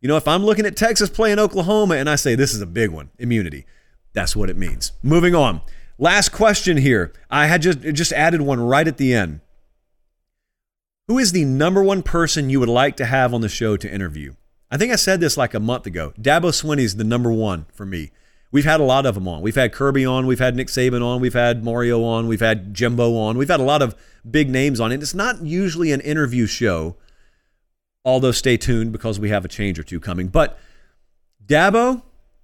you 0.02 0.08
know, 0.08 0.16
if 0.16 0.26
I'm 0.26 0.44
looking 0.44 0.66
at 0.66 0.76
Texas 0.76 1.08
playing 1.08 1.38
Oklahoma 1.38 1.94
and 1.94 2.10
I 2.10 2.16
say 2.16 2.34
this 2.34 2.52
is 2.52 2.60
a 2.60 2.66
big 2.66 2.90
one, 2.90 3.10
immunity, 3.20 3.64
that's 4.12 4.34
what 4.34 4.50
it 4.50 4.56
means. 4.56 4.92
Moving 5.00 5.34
on. 5.34 5.62
Last 5.96 6.30
question 6.30 6.76
here. 6.76 7.12
I 7.30 7.46
had 7.46 7.62
just 7.62 7.80
just 7.80 8.12
added 8.12 8.40
one 8.40 8.60
right 8.60 8.88
at 8.88 8.96
the 8.96 9.14
end. 9.14 9.40
Who 11.06 11.18
is 11.18 11.30
the 11.30 11.44
number 11.44 11.82
one 11.84 12.02
person 12.02 12.50
you 12.50 12.58
would 12.58 12.68
like 12.68 12.96
to 12.96 13.06
have 13.06 13.32
on 13.32 13.42
the 13.42 13.48
show 13.48 13.76
to 13.76 13.92
interview? 13.92 14.34
I 14.72 14.76
think 14.76 14.92
I 14.92 14.96
said 14.96 15.20
this 15.20 15.36
like 15.36 15.54
a 15.54 15.60
month 15.60 15.86
ago. 15.86 16.12
Dabo 16.20 16.50
Swinney 16.50 16.80
is 16.80 16.96
the 16.96 17.04
number 17.04 17.30
one 17.30 17.66
for 17.72 17.86
me. 17.86 18.10
We've 18.52 18.64
had 18.64 18.80
a 18.80 18.84
lot 18.84 19.06
of 19.06 19.16
them 19.16 19.26
on. 19.26 19.40
We've 19.40 19.54
had 19.54 19.72
Kirby 19.72 20.06
on. 20.06 20.26
We've 20.26 20.38
had 20.38 20.54
Nick 20.54 20.68
Saban 20.68 21.02
on. 21.02 21.20
We've 21.20 21.32
had 21.32 21.64
Mario 21.64 22.04
on. 22.04 22.28
We've 22.28 22.40
had 22.40 22.74
Jimbo 22.74 23.16
on. 23.16 23.36
We've 23.36 23.48
had 23.48 23.60
a 23.60 23.64
lot 23.64 23.82
of 23.82 23.96
big 24.30 24.50
names 24.50 24.78
on 24.78 24.92
it. 24.92 25.02
It's 25.02 25.14
not 25.14 25.42
usually 25.42 25.90
an 25.90 26.00
interview 26.02 26.46
show 26.46 26.96
although 28.04 28.32
stay 28.32 28.56
tuned 28.56 28.92
because 28.92 29.20
we 29.20 29.30
have 29.30 29.44
a 29.44 29.48
change 29.48 29.78
or 29.78 29.82
two 29.82 30.00
coming. 30.00 30.28
But 30.28 30.58
Dabo, 31.44 32.02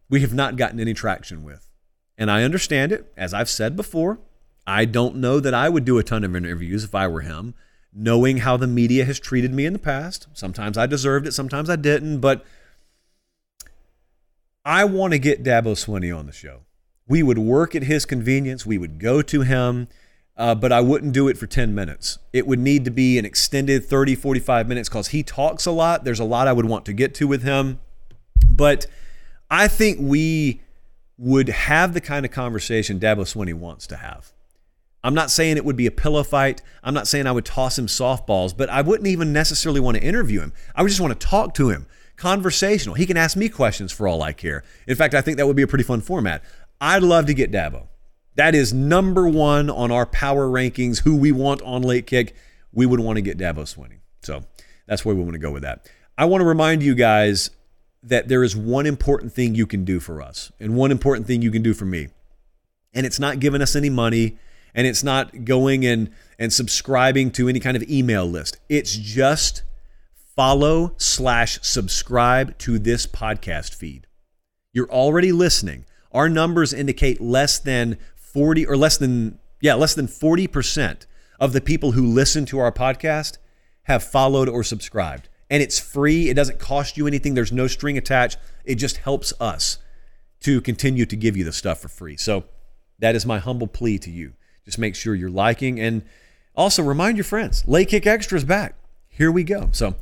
we 0.08 0.20
have 0.20 0.34
not 0.34 0.56
gotten 0.56 0.80
any 0.80 0.94
traction 0.94 1.44
with. 1.44 1.68
And 2.16 2.30
I 2.30 2.42
understand 2.42 2.92
it. 2.92 3.12
As 3.16 3.32
I've 3.32 3.48
said 3.48 3.76
before, 3.76 4.18
I 4.66 4.84
don't 4.84 5.16
know 5.16 5.40
that 5.40 5.54
I 5.54 5.68
would 5.68 5.84
do 5.84 5.98
a 5.98 6.04
ton 6.04 6.24
of 6.24 6.34
interviews 6.34 6.84
if 6.84 6.94
I 6.94 7.06
were 7.06 7.20
him, 7.20 7.54
knowing 7.92 8.38
how 8.38 8.56
the 8.56 8.66
media 8.66 9.04
has 9.04 9.20
treated 9.20 9.54
me 9.54 9.66
in 9.66 9.72
the 9.72 9.78
past. 9.78 10.26
Sometimes 10.32 10.76
I 10.76 10.86
deserved 10.86 11.26
it, 11.26 11.32
sometimes 11.32 11.70
I 11.70 11.76
didn't, 11.76 12.20
but 12.20 12.44
I 14.68 14.84
want 14.84 15.14
to 15.14 15.18
get 15.18 15.42
Dabo 15.42 15.72
Swinney 15.72 16.16
on 16.16 16.26
the 16.26 16.32
show. 16.32 16.60
We 17.06 17.22
would 17.22 17.38
work 17.38 17.74
at 17.74 17.84
his 17.84 18.04
convenience, 18.04 18.66
we 18.66 18.76
would 18.76 18.98
go 18.98 19.22
to 19.22 19.40
him 19.40 19.88
uh, 20.38 20.54
but 20.54 20.70
I 20.70 20.80
wouldn't 20.80 21.12
do 21.12 21.26
it 21.26 21.36
for 21.36 21.48
10 21.48 21.74
minutes. 21.74 22.20
It 22.32 22.46
would 22.46 22.60
need 22.60 22.84
to 22.84 22.92
be 22.92 23.18
an 23.18 23.24
extended 23.24 23.84
30, 23.84 24.14
45 24.14 24.68
minutes 24.68 24.88
because 24.88 25.08
he 25.08 25.24
talks 25.24 25.66
a 25.66 25.72
lot. 25.72 26.04
There's 26.04 26.20
a 26.20 26.24
lot 26.24 26.46
I 26.46 26.52
would 26.52 26.66
want 26.66 26.86
to 26.86 26.92
get 26.92 27.12
to 27.16 27.26
with 27.26 27.42
him. 27.42 27.80
But 28.48 28.86
I 29.50 29.66
think 29.66 29.98
we 30.00 30.62
would 31.18 31.48
have 31.48 31.92
the 31.92 32.00
kind 32.00 32.24
of 32.24 32.30
conversation 32.30 33.00
Dabo 33.00 33.22
Swinney 33.22 33.52
wants 33.52 33.88
to 33.88 33.96
have. 33.96 34.32
I'm 35.02 35.14
not 35.14 35.32
saying 35.32 35.56
it 35.56 35.64
would 35.64 35.76
be 35.76 35.86
a 35.86 35.90
pillow 35.90 36.22
fight. 36.22 36.62
I'm 36.84 36.94
not 36.94 37.08
saying 37.08 37.26
I 37.26 37.32
would 37.32 37.44
toss 37.44 37.76
him 37.76 37.86
softballs, 37.86 38.56
but 38.56 38.70
I 38.70 38.82
wouldn't 38.82 39.08
even 39.08 39.32
necessarily 39.32 39.80
want 39.80 39.96
to 39.96 40.02
interview 40.02 40.40
him. 40.40 40.52
I 40.76 40.82
would 40.82 40.88
just 40.88 41.00
want 41.00 41.18
to 41.18 41.26
talk 41.26 41.54
to 41.54 41.70
him. 41.70 41.86
Conversational. 42.18 42.96
He 42.96 43.06
can 43.06 43.16
ask 43.16 43.36
me 43.36 43.48
questions 43.48 43.92
for 43.92 44.08
all 44.08 44.22
I 44.22 44.32
care. 44.32 44.64
In 44.88 44.96
fact, 44.96 45.14
I 45.14 45.20
think 45.20 45.36
that 45.36 45.46
would 45.46 45.54
be 45.54 45.62
a 45.62 45.68
pretty 45.68 45.84
fun 45.84 46.00
format. 46.00 46.42
I'd 46.80 47.04
love 47.04 47.26
to 47.26 47.34
get 47.34 47.52
Dabo. 47.52 47.86
That 48.34 48.56
is 48.56 48.72
number 48.74 49.28
one 49.28 49.70
on 49.70 49.92
our 49.92 50.04
power 50.04 50.48
rankings, 50.48 51.02
who 51.02 51.16
we 51.16 51.30
want 51.30 51.62
on 51.62 51.82
late 51.82 52.06
kick. 52.06 52.34
We 52.72 52.86
would 52.86 52.98
want 52.98 53.16
to 53.16 53.22
get 53.22 53.38
Dabo 53.38 53.62
Swinney. 53.62 54.00
So 54.22 54.42
that's 54.86 55.04
where 55.04 55.14
we 55.14 55.22
want 55.22 55.34
to 55.34 55.38
go 55.38 55.52
with 55.52 55.62
that. 55.62 55.88
I 56.16 56.24
want 56.24 56.40
to 56.40 56.44
remind 56.44 56.82
you 56.82 56.96
guys 56.96 57.50
that 58.02 58.26
there 58.26 58.42
is 58.42 58.56
one 58.56 58.86
important 58.86 59.32
thing 59.32 59.54
you 59.54 59.66
can 59.66 59.84
do 59.84 60.00
for 60.00 60.20
us 60.20 60.50
and 60.58 60.76
one 60.76 60.90
important 60.90 61.28
thing 61.28 61.40
you 61.40 61.52
can 61.52 61.62
do 61.62 61.72
for 61.72 61.84
me. 61.84 62.08
And 62.94 63.06
it's 63.06 63.20
not 63.20 63.38
giving 63.38 63.62
us 63.62 63.76
any 63.76 63.90
money 63.90 64.38
and 64.74 64.88
it's 64.88 65.04
not 65.04 65.44
going 65.44 65.86
and, 65.86 66.10
and 66.36 66.52
subscribing 66.52 67.30
to 67.32 67.48
any 67.48 67.60
kind 67.60 67.76
of 67.76 67.82
email 67.84 68.26
list. 68.26 68.56
It's 68.68 68.96
just 68.96 69.62
follow 70.38 70.94
slash 70.98 71.58
subscribe 71.62 72.56
to 72.58 72.78
this 72.78 73.08
podcast 73.08 73.74
feed. 73.74 74.06
You're 74.72 74.88
already 74.88 75.32
listening. 75.32 75.84
Our 76.12 76.28
numbers 76.28 76.72
indicate 76.72 77.20
less 77.20 77.58
than 77.58 77.98
40 78.14 78.64
or 78.64 78.76
less 78.76 78.96
than 78.98 79.40
yeah, 79.60 79.74
less 79.74 79.96
than 79.96 80.06
40% 80.06 81.06
of 81.40 81.52
the 81.52 81.60
people 81.60 81.90
who 81.90 82.06
listen 82.06 82.46
to 82.46 82.60
our 82.60 82.70
podcast 82.70 83.38
have 83.82 84.04
followed 84.04 84.48
or 84.48 84.62
subscribed. 84.62 85.28
And 85.50 85.60
it's 85.60 85.80
free. 85.80 86.28
It 86.28 86.34
doesn't 86.34 86.60
cost 86.60 86.96
you 86.96 87.08
anything. 87.08 87.34
There's 87.34 87.50
no 87.50 87.66
string 87.66 87.98
attached. 87.98 88.38
It 88.64 88.76
just 88.76 88.98
helps 88.98 89.32
us 89.40 89.78
to 90.42 90.60
continue 90.60 91.04
to 91.06 91.16
give 91.16 91.36
you 91.36 91.42
the 91.42 91.52
stuff 91.52 91.80
for 91.80 91.88
free. 91.88 92.16
So 92.16 92.44
that 93.00 93.16
is 93.16 93.26
my 93.26 93.40
humble 93.40 93.66
plea 93.66 93.98
to 93.98 94.10
you. 94.12 94.34
Just 94.64 94.78
make 94.78 94.94
sure 94.94 95.16
you're 95.16 95.30
liking 95.30 95.80
and 95.80 96.04
also 96.54 96.84
remind 96.84 97.16
your 97.16 97.24
friends. 97.24 97.66
Late 97.66 97.88
Kick 97.88 98.06
Extra 98.06 98.38
is 98.38 98.44
back. 98.44 98.76
Here 99.08 99.32
we 99.32 99.42
go. 99.42 99.70
So 99.72 99.96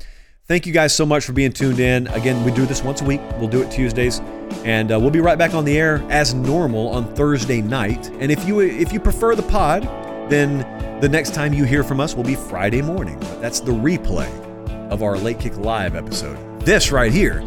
Thank 0.46 0.64
you 0.64 0.72
guys 0.72 0.94
so 0.94 1.04
much 1.04 1.24
for 1.24 1.32
being 1.32 1.52
tuned 1.52 1.80
in. 1.80 2.06
Again, 2.08 2.44
we 2.44 2.52
do 2.52 2.66
this 2.66 2.80
once 2.82 3.00
a 3.00 3.04
week. 3.04 3.20
We'll 3.38 3.48
do 3.48 3.62
it 3.62 3.70
Tuesdays, 3.70 4.20
and 4.64 4.92
uh, 4.92 5.00
we'll 5.00 5.10
be 5.10 5.20
right 5.20 5.36
back 5.36 5.54
on 5.54 5.64
the 5.64 5.76
air 5.76 6.04
as 6.08 6.34
normal 6.34 6.88
on 6.90 7.12
Thursday 7.16 7.60
night. 7.60 8.08
And 8.20 8.30
if 8.30 8.46
you 8.46 8.60
if 8.60 8.92
you 8.92 9.00
prefer 9.00 9.34
the 9.34 9.42
pod, 9.42 9.82
then 10.30 10.60
the 11.00 11.08
next 11.08 11.34
time 11.34 11.52
you 11.52 11.64
hear 11.64 11.82
from 11.82 11.98
us 12.00 12.14
will 12.14 12.22
be 12.22 12.36
Friday 12.36 12.80
morning. 12.80 13.18
That's 13.40 13.58
the 13.58 13.72
replay 13.72 14.30
of 14.90 15.02
our 15.02 15.16
Late 15.16 15.40
Kick 15.40 15.56
Live 15.56 15.96
episode. 15.96 16.38
This 16.60 16.92
right 16.92 17.12
here 17.12 17.40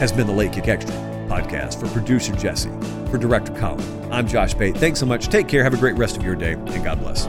has 0.00 0.10
been 0.10 0.26
the 0.26 0.32
Late 0.32 0.54
Kick 0.54 0.68
Extra 0.68 0.94
podcast 1.28 1.78
for 1.80 1.86
producer 1.88 2.34
Jesse, 2.36 2.70
for 3.10 3.18
director 3.18 3.52
Colin. 3.54 4.12
I'm 4.12 4.26
Josh 4.26 4.56
Pate. 4.56 4.76
Thanks 4.76 5.00
so 5.00 5.04
much. 5.06 5.28
Take 5.28 5.48
care. 5.48 5.62
Have 5.62 5.74
a 5.74 5.78
great 5.78 5.96
rest 5.96 6.16
of 6.16 6.22
your 6.22 6.34
day, 6.34 6.52
and 6.52 6.82
God 6.82 6.98
bless. 7.00 7.26